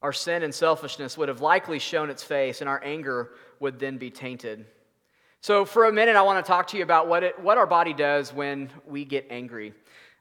our 0.01 0.13
sin 0.13 0.43
and 0.43 0.53
selfishness 0.53 1.17
would 1.17 1.27
have 1.27 1.41
likely 1.41 1.79
shown 1.79 2.09
its 2.09 2.23
face, 2.23 2.61
and 2.61 2.69
our 2.69 2.81
anger 2.83 3.31
would 3.59 3.79
then 3.79 3.97
be 3.97 4.09
tainted. 4.09 4.65
So, 5.41 5.65
for 5.65 5.85
a 5.85 5.91
minute, 5.91 6.15
I 6.15 6.21
want 6.21 6.43
to 6.43 6.47
talk 6.47 6.67
to 6.67 6.77
you 6.77 6.83
about 6.83 7.07
what, 7.07 7.23
it, 7.23 7.39
what 7.39 7.57
our 7.57 7.67
body 7.67 7.93
does 7.93 8.33
when 8.33 8.69
we 8.85 9.05
get 9.05 9.27
angry. 9.29 9.73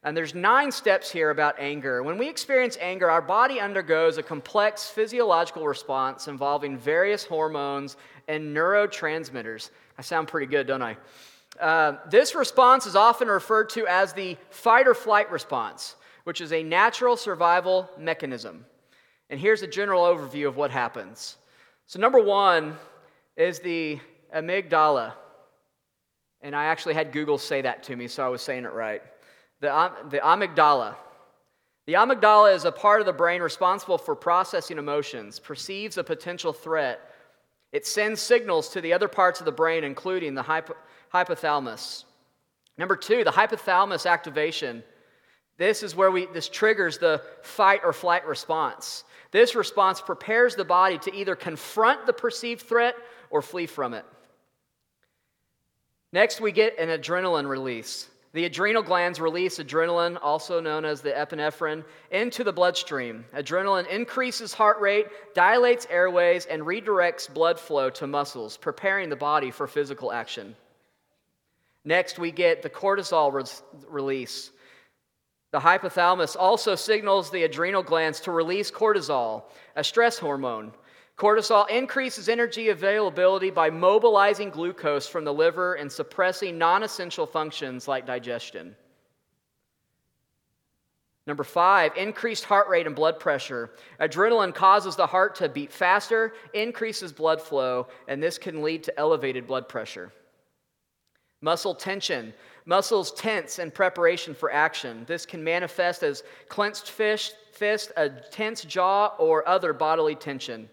And 0.05 0.17
there's 0.17 0.35
nine 0.35 0.71
steps 0.71 1.11
here 1.11 1.31
about 1.31 1.57
anger. 1.59 2.05
When 2.05 2.19
we 2.19 2.29
experience 2.29 2.77
anger, 2.81 3.11
our 3.11 3.23
body 3.23 3.61
undergoes 3.61 4.17
a 4.17 4.23
complex 4.23 4.89
physiological 4.89 5.67
response 5.67 6.29
involving 6.29 6.79
various 6.79 7.25
hormones 7.25 7.97
and 8.29 8.57
neurotransmitters. 8.57 9.71
I 9.99 10.03
sound 10.03 10.29
pretty 10.29 10.47
good, 10.47 10.69
don't 10.69 10.83
I? 10.83 10.97
Uh, 11.61 11.97
this 12.09 12.35
response 12.35 12.87
is 12.87 12.95
often 12.95 13.29
referred 13.29 13.69
to 13.71 13.87
as 13.87 14.13
the 14.13 14.37
fight 14.51 14.87
or 14.87 14.95
flight 14.95 15.31
response, 15.31 15.97
which 16.25 16.41
is 16.41 16.53
a 16.53 16.63
natural 16.63 17.17
survival 17.17 17.89
mechanism. 17.99 18.65
And 19.31 19.41
here's 19.41 19.63
a 19.63 19.67
general 19.67 20.05
overview 20.05 20.47
of 20.47 20.57
what 20.57 20.71
happens. 20.71 21.37
So, 21.87 21.99
number 21.99 22.23
one 22.23 22.77
is 23.37 23.61
the 23.61 23.99
amygdala. 24.35 25.13
And 26.41 26.55
I 26.55 26.67
actually 26.67 26.95
had 26.95 27.13
Google 27.13 27.39
say 27.39 27.63
that 27.63 27.83
to 27.85 27.97
me, 27.97 28.07
so 28.07 28.25
I 28.25 28.29
was 28.29 28.43
saying 28.43 28.65
it 28.65 28.73
right. 28.73 29.03
The, 29.61 29.91
the 30.11 30.19
amygdala. 30.19 30.95
The 31.87 31.95
amygdala 31.95 32.55
is 32.55 32.65
a 32.65 32.73
part 32.73 33.01
of 33.01 33.07
the 33.07 33.13
brain 33.13 33.43
responsible 33.43 33.99
for 33.99 34.15
processing 34.15 34.79
emotions, 34.79 35.39
perceives 35.39 35.99
a 35.99 36.05
potential 36.05 36.53
threat. 36.53 37.01
It 37.73 37.87
sends 37.87 38.21
signals 38.21 38.69
to 38.71 38.81
the 38.81 38.93
other 38.93 39.09
parts 39.09 39.41
of 39.41 39.47
the 39.47 39.53
brain, 39.53 39.85
including 39.85 40.35
the 40.35 40.43
hypo, 40.43 40.75
hypothalamus. 41.13 42.05
Number 42.77 42.97
two, 42.97 43.25
the 43.25 43.31
hypothalamus 43.31 44.09
activation. 44.09 44.83
This 45.57 45.83
is 45.83 45.97
where 45.97 46.11
we, 46.11 46.27
this 46.27 46.49
triggers 46.49 46.99
the 46.99 47.23
fight 47.43 47.81
or 47.85 47.93
flight 47.93 48.27
response. 48.27 49.05
This 49.31 49.55
response 49.55 50.01
prepares 50.01 50.55
the 50.55 50.65
body 50.65 50.99
to 50.99 51.15
either 51.15 51.35
confront 51.35 52.07
the 52.07 52.13
perceived 52.13 52.63
threat 52.63 52.95
or 53.31 53.43
flee 53.43 53.67
from 53.67 53.95
it. 53.95 54.05
Next, 56.13 56.41
we 56.41 56.53
get 56.53 56.79
an 56.79 56.89
adrenaline 56.89 57.49
release. 57.49 58.09
The 58.33 58.45
adrenal 58.45 58.83
glands 58.83 59.21
release 59.21 59.59
adrenaline, 59.59 60.19
also 60.23 60.61
known 60.61 60.85
as 60.85 61.01
the 61.01 61.11
epinephrine, 61.11 61.85
into 62.11 62.45
the 62.45 62.53
bloodstream. 62.53 63.25
Adrenaline 63.35 63.89
increases 63.89 64.55
heart 64.55 64.81
rate, 64.81 65.07
dilates 65.35 65.87
airways, 65.91 66.47
and 66.47 66.63
redirects 66.63 67.33
blood 67.33 67.59
flow 67.59 67.91
to 67.91 68.07
muscles, 68.07 68.57
preparing 68.57 69.09
the 69.09 69.17
body 69.17 69.51
for 69.51 69.67
physical 69.67 70.13
action. 70.13 70.55
Next, 71.89 72.19
we 72.19 72.33
get 72.33 72.61
the 72.61 72.69
cortisol 72.69 73.33
release. 73.89 74.51
The 75.53 75.59
hypothalamus 75.59 76.37
also 76.39 76.75
signals 76.75 77.31
the 77.31 77.45
adrenal 77.45 77.83
glands 77.83 78.21
to 78.21 78.31
release 78.31 78.71
cortisol, 78.71 79.45
a 79.75 79.83
stress 79.83 80.19
hormone. 80.19 80.73
Cortisol 81.17 81.67
increases 81.71 82.29
energy 82.29 82.69
availability 82.69 83.49
by 83.49 83.71
mobilizing 83.71 84.51
glucose 84.51 85.09
from 85.09 85.25
the 85.25 85.33
liver 85.33 85.77
and 85.77 85.91
suppressing 85.91 86.59
non 86.59 86.83
essential 86.83 87.27
functions 87.27 87.89
like 87.89 88.05
digestion. 88.05 88.77
Number 91.27 91.45
five, 91.45 91.97
increased 91.97 92.45
heart 92.45 92.69
rate 92.69 92.87
and 92.87 92.95
blood 92.95 93.19
pressure. 93.19 93.71
Adrenaline 93.99 94.55
causes 94.55 94.95
the 94.95 95.07
heart 95.07 95.35
to 95.37 95.49
beat 95.49 95.73
faster, 95.73 96.35
increases 96.53 97.15
blood 97.15 97.41
flow, 97.41 97.87
and 98.09 98.23
this 98.23 98.37
can 98.37 98.63
lead 98.63 98.83
to 98.83 99.01
elevated 99.01 99.47
blood 99.47 99.71
pressure. 99.71 100.13
Muscle 101.41 101.75
tension. 101.75 102.35
Muscles 102.67 103.13
tense 103.13 103.59
in 103.59 103.71
preparation 103.71 104.35
for 104.35 104.53
action. 104.53 105.05
This 105.07 105.25
can 105.25 105.43
manifest 105.43 106.03
as 106.03 106.23
clenched 106.49 106.91
fist, 106.91 107.37
fist, 107.53 107.93
a 107.97 108.11
tense 108.11 108.65
jaw, 108.65 109.15
or 109.19 109.49
other 109.49 109.73
bodily 109.73 110.15
tension. 110.15 110.69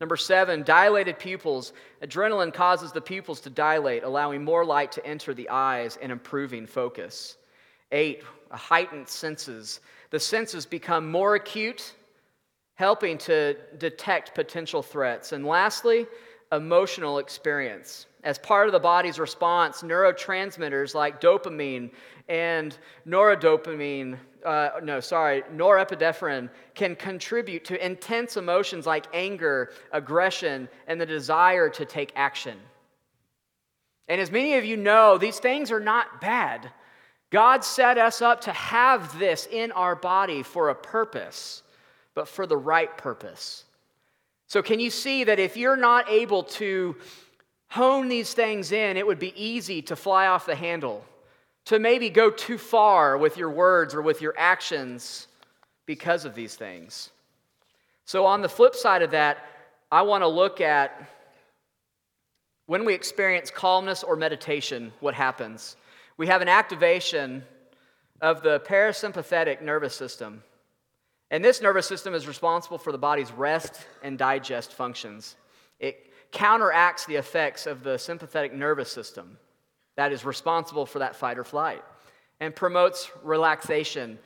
Number 0.00 0.16
seven, 0.16 0.62
dilated 0.62 1.18
pupils. 1.18 1.72
Adrenaline 2.02 2.52
causes 2.52 2.92
the 2.92 3.00
pupils 3.00 3.40
to 3.40 3.50
dilate, 3.50 4.02
allowing 4.02 4.44
more 4.44 4.64
light 4.64 4.92
to 4.92 5.06
enter 5.06 5.32
the 5.32 5.48
eyes 5.48 5.96
and 6.02 6.12
improving 6.12 6.66
focus. 6.66 7.38
Eight, 7.92 8.22
heightened 8.50 9.08
senses. 9.08 9.80
The 10.10 10.20
senses 10.20 10.66
become 10.66 11.10
more 11.10 11.36
acute, 11.36 11.94
helping 12.74 13.16
to 13.18 13.56
detect 13.78 14.34
potential 14.34 14.82
threats. 14.82 15.32
And 15.32 15.46
lastly, 15.46 16.06
emotional 16.52 17.18
experience 17.18 18.06
as 18.26 18.38
part 18.38 18.66
of 18.66 18.72
the 18.72 18.80
body's 18.80 19.20
response, 19.20 19.82
neurotransmitters 19.82 20.96
like 20.96 21.20
dopamine 21.20 21.92
and 22.28 22.76
noradopamine, 23.06 24.18
uh, 24.44 24.70
no, 24.82 24.98
sorry, 24.98 25.42
norepinephrine 25.54 26.50
can 26.74 26.96
contribute 26.96 27.64
to 27.64 27.86
intense 27.86 28.36
emotions 28.36 28.84
like 28.84 29.06
anger, 29.14 29.70
aggression, 29.92 30.68
and 30.88 31.00
the 31.00 31.06
desire 31.06 31.68
to 31.68 31.84
take 31.84 32.12
action. 32.16 32.58
And 34.08 34.20
as 34.20 34.32
many 34.32 34.56
of 34.56 34.64
you 34.64 34.76
know, 34.76 35.18
these 35.18 35.38
things 35.38 35.70
are 35.70 35.78
not 35.78 36.20
bad. 36.20 36.72
God 37.30 37.62
set 37.62 37.96
us 37.96 38.20
up 38.22 38.40
to 38.42 38.52
have 38.52 39.16
this 39.20 39.46
in 39.52 39.70
our 39.70 39.94
body 39.94 40.42
for 40.42 40.70
a 40.70 40.74
purpose, 40.74 41.62
but 42.12 42.26
for 42.26 42.44
the 42.44 42.56
right 42.56 42.96
purpose. 42.98 43.64
So, 44.48 44.62
can 44.62 44.80
you 44.80 44.90
see 44.90 45.22
that 45.24 45.38
if 45.38 45.56
you're 45.56 45.76
not 45.76 46.08
able 46.08 46.42
to 46.44 46.96
hone 47.68 48.08
these 48.08 48.32
things 48.34 48.72
in, 48.72 48.96
it 48.96 49.06
would 49.06 49.18
be 49.18 49.32
easy 49.42 49.82
to 49.82 49.96
fly 49.96 50.26
off 50.26 50.46
the 50.46 50.54
handle, 50.54 51.04
to 51.66 51.78
maybe 51.78 52.10
go 52.10 52.30
too 52.30 52.58
far 52.58 53.18
with 53.18 53.36
your 53.36 53.50
words 53.50 53.94
or 53.94 54.02
with 54.02 54.20
your 54.22 54.34
actions 54.36 55.28
because 55.84 56.24
of 56.24 56.34
these 56.34 56.54
things. 56.54 57.10
So, 58.04 58.24
on 58.24 58.40
the 58.40 58.48
flip 58.48 58.74
side 58.74 59.02
of 59.02 59.10
that, 59.10 59.38
I 59.90 60.02
want 60.02 60.22
to 60.22 60.28
look 60.28 60.60
at 60.60 61.08
when 62.66 62.84
we 62.84 62.94
experience 62.94 63.50
calmness 63.50 64.02
or 64.02 64.16
meditation, 64.16 64.92
what 65.00 65.14
happens? 65.14 65.76
We 66.16 66.26
have 66.26 66.42
an 66.42 66.48
activation 66.48 67.44
of 68.20 68.42
the 68.42 68.60
parasympathetic 68.60 69.62
nervous 69.62 69.94
system. 69.94 70.42
And 71.30 71.44
this 71.44 71.60
nervous 71.60 71.86
system 71.86 72.14
is 72.14 72.26
responsible 72.26 72.78
for 72.78 72.92
the 72.92 72.98
body's 72.98 73.30
rest 73.32 73.86
and 74.02 74.16
digest 74.18 74.72
functions. 74.72 75.36
It 75.78 76.05
counteracts 76.32 77.06
the 77.06 77.16
effects 77.16 77.66
of 77.66 77.82
the 77.82 77.98
sympathetic 77.98 78.52
nervous 78.52 78.90
system 78.90 79.38
that 79.96 80.12
is 80.12 80.24
responsible 80.24 80.86
for 80.86 80.98
that 81.00 81.16
fight 81.16 81.38
or 81.38 81.44
flight 81.44 81.82
and 82.40 82.54
promotes 82.54 83.10
relaxation 83.22 84.18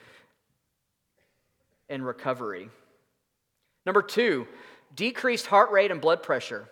and 1.88 2.05
recovery. 2.05 2.68
Number 3.86 4.03
two, 4.03 4.46
decreased 4.94 5.46
heart 5.46 5.70
rate 5.70 5.90
and 5.90 6.01
blood 6.01 6.22
pressure. 6.22 6.68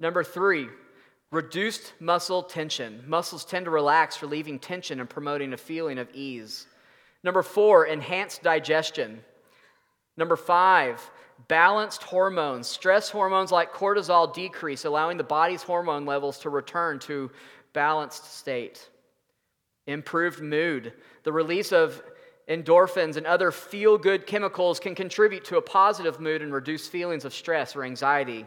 Number 0.00 0.22
three, 0.22 0.68
reduced 1.30 1.92
muscle 2.00 2.42
tension. 2.42 3.02
Muscles 3.06 3.44
tend 3.44 3.64
to 3.64 3.70
relax, 3.70 4.22
relieving 4.22 4.58
tension 4.58 5.00
and 5.00 5.10
promoting 5.10 5.52
a 5.52 5.56
feeling 5.56 5.98
of 5.98 6.08
ease. 6.14 6.66
Number 7.24 7.42
four, 7.42 7.86
enhanced 7.86 8.42
digestion. 8.42 9.20
Number 10.16 10.36
five, 10.36 11.10
balanced 11.48 12.02
hormones. 12.02 12.66
Stress 12.66 13.08
hormones 13.08 13.50
like 13.50 13.72
cortisol 13.72 14.32
decrease, 14.32 14.84
allowing 14.84 15.16
the 15.16 15.24
body's 15.24 15.62
hormone 15.62 16.06
levels 16.06 16.38
to 16.40 16.50
return 16.50 16.98
to 17.00 17.30
balanced 17.72 18.38
state. 18.38 18.88
Improved 19.86 20.40
mood. 20.40 20.92
The 21.24 21.32
release 21.32 21.72
of 21.72 22.02
endorphins 22.48 23.16
and 23.16 23.26
other 23.26 23.50
feel 23.50 23.98
good 23.98 24.26
chemicals 24.26 24.80
can 24.80 24.94
contribute 24.94 25.44
to 25.46 25.56
a 25.56 25.62
positive 25.62 26.20
mood 26.20 26.42
and 26.42 26.52
reduce 26.52 26.86
feelings 26.86 27.24
of 27.24 27.34
stress 27.34 27.76
or 27.76 27.84
anxiety. 27.84 28.46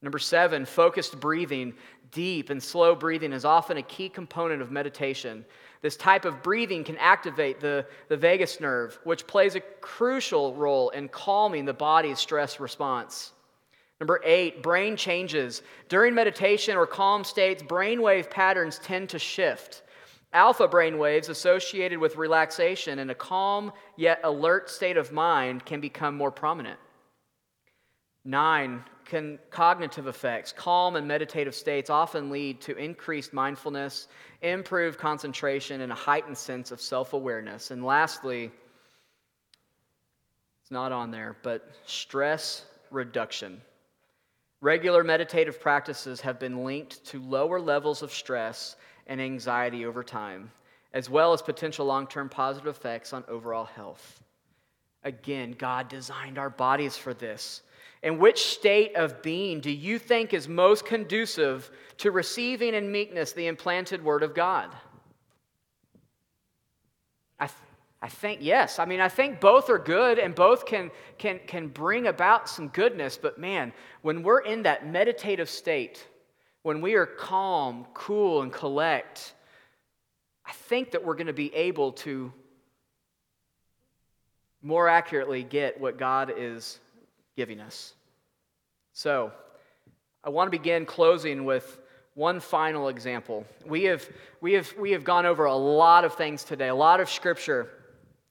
Number 0.00 0.18
seven, 0.18 0.64
focused 0.64 1.20
breathing. 1.20 1.74
Deep 2.12 2.50
and 2.50 2.62
slow 2.62 2.94
breathing 2.94 3.32
is 3.32 3.44
often 3.44 3.78
a 3.78 3.82
key 3.82 4.08
component 4.08 4.60
of 4.60 4.70
meditation. 4.70 5.44
This 5.80 5.96
type 5.96 6.26
of 6.26 6.42
breathing 6.42 6.84
can 6.84 6.98
activate 6.98 7.58
the, 7.58 7.86
the 8.08 8.16
vagus 8.16 8.60
nerve, 8.60 8.98
which 9.04 9.26
plays 9.26 9.54
a 9.54 9.60
crucial 9.80 10.54
role 10.54 10.90
in 10.90 11.08
calming 11.08 11.64
the 11.64 11.72
body's 11.72 12.18
stress 12.18 12.60
response. 12.60 13.32
Number 13.98 14.20
eight, 14.24 14.62
brain 14.62 14.96
changes. 14.96 15.62
During 15.88 16.14
meditation 16.14 16.76
or 16.76 16.86
calm 16.86 17.24
states, 17.24 17.62
brainwave 17.62 18.30
patterns 18.30 18.78
tend 18.78 19.08
to 19.10 19.18
shift. 19.18 19.82
Alpha 20.34 20.68
brain 20.68 20.98
waves 20.98 21.28
associated 21.28 21.98
with 21.98 22.16
relaxation 22.16 22.98
and 22.98 23.10
a 23.10 23.14
calm 23.14 23.72
yet 23.96 24.20
alert 24.24 24.68
state 24.68 24.96
of 24.96 25.12
mind 25.12 25.64
can 25.64 25.80
become 25.80 26.16
more 26.16 26.30
prominent. 26.30 26.78
Nine, 28.24 28.84
can, 29.04 29.38
cognitive 29.50 30.06
effects. 30.06 30.52
Calm 30.52 30.96
and 30.96 31.06
meditative 31.06 31.54
states 31.54 31.90
often 31.90 32.30
lead 32.30 32.60
to 32.62 32.76
increased 32.76 33.32
mindfulness, 33.32 34.08
improved 34.42 34.98
concentration, 34.98 35.80
and 35.80 35.92
a 35.92 35.94
heightened 35.94 36.38
sense 36.38 36.70
of 36.70 36.80
self 36.80 37.12
awareness. 37.12 37.70
And 37.70 37.84
lastly, 37.84 38.50
it's 40.62 40.70
not 40.70 40.92
on 40.92 41.10
there, 41.10 41.36
but 41.42 41.70
stress 41.86 42.64
reduction. 42.90 43.60
Regular 44.60 45.02
meditative 45.02 45.60
practices 45.60 46.20
have 46.20 46.38
been 46.38 46.64
linked 46.64 47.04
to 47.06 47.20
lower 47.20 47.60
levels 47.60 48.02
of 48.02 48.12
stress 48.12 48.76
and 49.08 49.20
anxiety 49.20 49.84
over 49.84 50.04
time, 50.04 50.50
as 50.92 51.10
well 51.10 51.32
as 51.32 51.42
potential 51.42 51.84
long 51.84 52.06
term 52.06 52.28
positive 52.28 52.68
effects 52.68 53.12
on 53.12 53.24
overall 53.28 53.64
health. 53.64 54.22
Again, 55.04 55.56
God 55.58 55.88
designed 55.88 56.38
our 56.38 56.50
bodies 56.50 56.96
for 56.96 57.12
this. 57.12 57.62
And 58.02 58.18
which 58.18 58.42
state 58.42 58.96
of 58.96 59.22
being 59.22 59.60
do 59.60 59.70
you 59.70 59.98
think 59.98 60.34
is 60.34 60.48
most 60.48 60.84
conducive 60.84 61.70
to 61.98 62.10
receiving 62.10 62.74
in 62.74 62.90
meekness 62.90 63.32
the 63.32 63.46
implanted 63.46 64.04
word 64.04 64.22
of 64.24 64.34
God? 64.34 64.74
I, 67.38 67.46
th- 67.46 67.58
I 68.00 68.08
think 68.08 68.40
yes. 68.42 68.80
I 68.80 68.86
mean, 68.86 69.00
I 69.00 69.08
think 69.08 69.40
both 69.40 69.70
are 69.70 69.78
good 69.78 70.18
and 70.18 70.34
both 70.34 70.66
can, 70.66 70.90
can, 71.18 71.38
can 71.46 71.68
bring 71.68 72.08
about 72.08 72.48
some 72.48 72.68
goodness. 72.68 73.16
But 73.16 73.38
man, 73.38 73.72
when 74.02 74.24
we're 74.24 74.40
in 74.40 74.64
that 74.64 74.84
meditative 74.86 75.48
state, 75.48 76.04
when 76.62 76.80
we 76.80 76.94
are 76.94 77.06
calm, 77.06 77.86
cool, 77.94 78.42
and 78.42 78.52
collect, 78.52 79.34
I 80.44 80.52
think 80.52 80.90
that 80.90 81.04
we're 81.04 81.14
going 81.14 81.28
to 81.28 81.32
be 81.32 81.54
able 81.54 81.92
to 81.92 82.32
more 84.60 84.88
accurately 84.88 85.44
get 85.44 85.80
what 85.80 85.98
God 85.98 86.32
is 86.36 86.80
giving 87.36 87.60
us. 87.60 87.94
So, 88.92 89.32
I 90.24 90.28
want 90.28 90.46
to 90.46 90.56
begin 90.56 90.86
closing 90.86 91.44
with 91.44 91.80
one 92.14 92.38
final 92.40 92.88
example. 92.88 93.44
We 93.66 93.84
have, 93.84 94.08
we, 94.40 94.52
have, 94.52 94.72
we 94.78 94.92
have 94.92 95.02
gone 95.02 95.26
over 95.26 95.46
a 95.46 95.54
lot 95.54 96.04
of 96.04 96.14
things 96.14 96.44
today, 96.44 96.68
a 96.68 96.74
lot 96.74 97.00
of 97.00 97.08
scripture, 97.08 97.70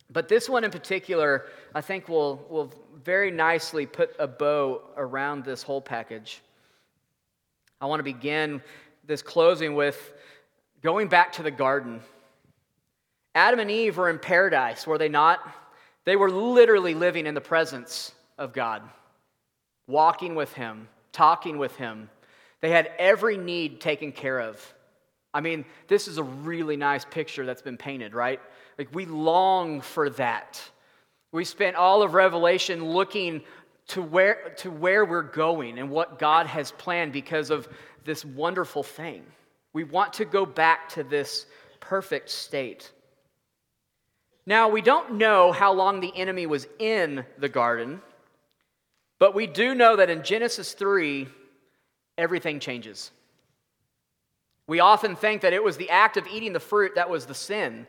but 0.10 0.28
this 0.28 0.48
one 0.48 0.64
in 0.64 0.72
particular, 0.72 1.46
I 1.74 1.82
think 1.82 2.08
will, 2.08 2.46
will 2.50 2.74
very 3.04 3.32
nicely 3.32 3.86
put 3.86 4.16
a 4.20 4.28
bow 4.28 4.82
around 4.96 5.44
this 5.44 5.64
whole 5.64 5.82
package. 5.82 6.42
I 7.80 7.88
want 7.88 8.00
to 8.00 8.04
begin 8.04 8.62
this 9.06 9.22
closing 9.22 9.76
with 9.76 10.14
going 10.82 11.08
back 11.08 11.34
to 11.34 11.44
the 11.44 11.52
garden. 11.52 12.02
Adam 13.34 13.60
and 13.60 13.72
Eve 13.72 13.98
were 13.98 14.10
in 14.10 14.20
paradise, 14.20 14.86
were 14.86 14.98
they 14.98 15.10
not? 15.10 15.40
They 16.06 16.16
were 16.16 16.30
literally 16.30 16.94
living 16.94 17.26
in 17.26 17.34
the 17.34 17.42
presence 17.42 18.14
of 18.42 18.54
God, 18.54 18.82
walking 19.88 20.36
with 20.36 20.52
Him, 20.54 20.88
talking 21.12 21.58
with 21.58 21.76
Him. 21.76 22.10
They 22.60 22.72
had 22.72 22.92
every 22.98 23.38
need 23.38 23.80
taken 23.80 24.12
care 24.12 24.40
of. 24.40 24.74
I 25.34 25.42
mean, 25.42 25.64
this 25.88 26.08
is 26.08 26.18
a 26.18 26.24
really 26.24 26.76
nice 26.76 27.06
picture 27.06 27.46
that's 27.46 27.62
been 27.62 27.78
painted, 27.78 28.14
right? 28.14 28.42
Like, 28.78 28.94
we 28.94 29.06
long 29.06 29.82
for 29.82 30.10
that. 30.12 30.62
We 31.32 31.46
spent 31.46 31.76
all 31.76 32.04
of 32.04 32.14
Revelation 32.14 32.84
looking 32.84 33.42
to 33.90 34.02
where, 34.02 34.54
to 34.58 34.72
where 34.72 35.06
we're 35.06 35.22
going 35.22 35.80
and 35.80 35.90
what 35.90 36.20
God 36.20 36.48
has 36.48 36.72
planned 36.72 37.14
because 37.14 37.50
of 37.50 37.70
this 38.04 38.26
wonderful 38.26 38.84
thing. 38.84 39.24
We 39.74 39.84
want 39.84 40.14
to 40.14 40.26
go 40.26 40.46
back 40.46 40.90
to 40.90 41.04
this 41.04 41.46
perfect 41.80 42.30
state. 42.30 42.92
Now, 44.46 44.70
we 44.70 44.82
don't 44.82 45.14
know 45.14 45.52
how 45.52 45.72
long 45.72 46.00
the 46.00 46.12
enemy 46.16 46.46
was 46.46 46.68
in 46.80 47.24
the 47.38 47.50
garden, 47.50 48.02
but 49.22 49.36
we 49.36 49.46
do 49.46 49.76
know 49.76 49.98
that 49.98 50.10
in 50.10 50.24
Genesis 50.24 50.74
3, 50.74 51.28
everything 52.18 52.60
changes. 52.60 53.12
We 54.66 54.80
often 54.80 55.16
think 55.16 55.44
that 55.44 55.54
it 55.54 55.64
was 55.64 55.78
the 55.78 55.92
act 55.92 56.18
of 56.18 56.26
eating 56.26 56.54
the 56.54 56.60
fruit 56.60 56.96
that 56.96 57.08
was 57.08 57.28
the 57.28 57.36
sin, 57.36 57.86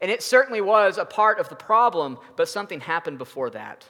and 0.00 0.12
it 0.12 0.22
certainly 0.22 0.60
was 0.60 0.96
a 0.96 1.04
part 1.04 1.40
of 1.40 1.48
the 1.48 1.56
problem, 1.56 2.18
but 2.36 2.48
something 2.48 2.78
happened 2.78 3.18
before 3.18 3.50
that. 3.50 3.84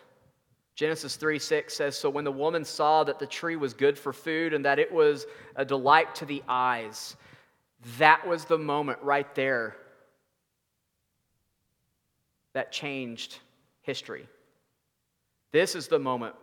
Genesis 0.74 1.16
3 1.16 1.38
6 1.38 1.74
says, 1.74 1.98
So 1.98 2.08
when 2.08 2.24
the 2.24 2.32
woman 2.32 2.64
saw 2.64 3.04
that 3.04 3.18
the 3.18 3.26
tree 3.26 3.56
was 3.56 3.74
good 3.74 3.98
for 3.98 4.14
food 4.14 4.54
and 4.54 4.64
that 4.64 4.78
it 4.78 4.90
was 4.90 5.26
a 5.54 5.66
delight 5.66 6.14
to 6.14 6.24
the 6.24 6.42
eyes, 6.48 7.14
that 7.98 8.26
was 8.26 8.46
the 8.46 8.56
moment 8.56 9.00
right 9.02 9.34
there 9.34 9.76
that 12.54 12.72
changed 12.72 13.38
history. 13.82 14.26
This 15.52 15.74
is 15.74 15.88
the 15.88 15.98
moment 15.98 16.36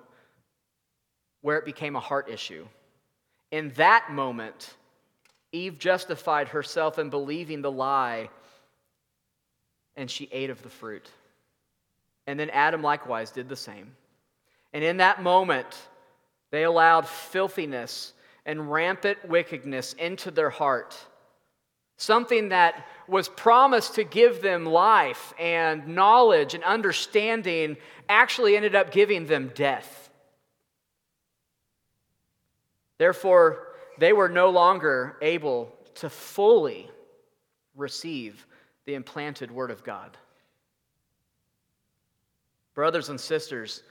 where 1.43 1.57
it 1.57 1.65
became 1.65 1.95
a 1.95 1.99
heart 1.99 2.29
issue. 2.29 2.65
In 3.51 3.69
that 3.75 4.11
moment, 4.11 4.73
Eve 5.51 5.77
justified 5.77 6.47
herself 6.47 6.97
in 6.97 7.11
believing 7.11 7.61
the 7.61 7.71
lie 7.71 8.29
and 9.95 10.09
she 10.09 10.27
ate 10.31 10.49
of 10.49 10.63
the 10.63 10.69
fruit. 10.69 11.07
And 12.25 12.39
then 12.39 12.49
Adam 12.49 12.81
likewise 12.81 13.29
did 13.29 13.49
the 13.49 13.55
same. 13.55 13.95
And 14.71 14.83
in 14.83 14.97
that 14.97 15.21
moment, 15.21 15.67
they 16.49 16.63
allowed 16.63 17.07
filthiness 17.07 18.13
and 18.45 18.71
rampant 18.71 19.17
wickedness 19.27 19.93
into 19.93 20.31
their 20.31 20.49
heart. 20.49 20.97
Something 21.97 22.49
that 22.49 22.87
was 23.07 23.27
promised 23.29 23.95
to 23.95 24.03
give 24.03 24.41
them 24.41 24.65
life 24.65 25.33
and 25.37 25.89
knowledge 25.89 26.53
and 26.53 26.63
understanding 26.63 27.77
actually 28.09 28.55
ended 28.55 28.75
up 28.75 28.91
giving 28.91 29.27
them 29.27 29.51
death. 29.53 30.02
Therefore, 32.97 33.67
they 33.97 34.13
were 34.13 34.29
no 34.29 34.49
longer 34.49 35.17
able 35.21 35.71
to 35.95 36.09
fully 36.09 36.89
receive 37.75 38.45
the 38.85 38.95
implanted 38.95 39.51
Word 39.51 39.71
of 39.71 39.83
God. 39.83 40.17
Brothers 42.73 43.09
and 43.09 43.19
sisters, 43.19 43.83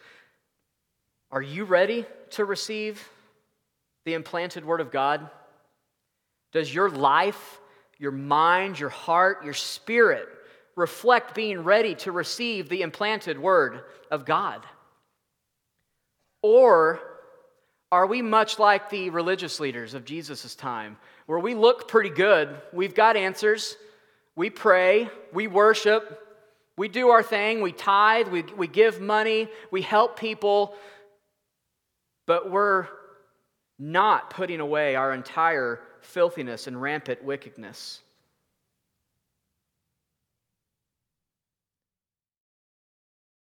are 1.30 1.42
you 1.42 1.64
ready 1.64 2.05
to 2.30 2.44
receive 2.44 3.09
the 4.05 4.14
implanted 4.14 4.64
Word 4.64 4.80
of 4.80 4.90
God? 4.90 5.30
Does 6.53 6.74
your 6.74 6.90
life, 6.90 7.61
your 7.98 8.12
mind, 8.12 8.78
your 8.78 8.90
heart, 8.90 9.44
your 9.44 9.55
spirit 9.55 10.28
reflect 10.74 11.34
being 11.34 11.61
ready 11.61 11.94
to 11.94 12.12
receive 12.12 12.68
the 12.68 12.82
implanted 12.82 13.38
Word 13.38 13.82
of 14.11 14.24
God? 14.24 14.66
Or 16.42 17.00
are 17.93 18.07
we 18.07 18.22
much 18.22 18.59
like 18.59 18.88
the 18.88 19.11
religious 19.11 19.61
leaders 19.61 19.93
of 19.93 20.07
Jesus' 20.07 20.55
time, 20.55 20.97
where 21.26 21.38
we 21.38 21.55
look 21.55 21.88
pretty 21.88 22.09
good, 22.09 22.49
we've 22.72 22.95
got 22.95 23.18
answers, 23.18 23.76
we 24.34 24.49
pray, 24.49 25.11
we 25.30 25.47
worship, 25.47 26.18
we 26.78 26.88
do 26.88 27.11
our 27.11 27.22
thing, 27.22 27.61
we 27.61 27.70
tithe, 27.70 28.28
we, 28.28 28.45
we 28.57 28.66
give 28.66 28.99
money, 28.99 29.47
we 29.70 29.82
help 29.82 30.18
people, 30.18 30.74
but 32.26 32.51
we're 32.51 32.88
not 33.78 34.30
putting 34.30 34.61
away 34.61 34.97
our 34.97 35.12
entire 35.12 35.78
filthiness 36.01 36.66
and 36.66 36.80
rampant 36.80 37.22
wickedness. 37.22 38.01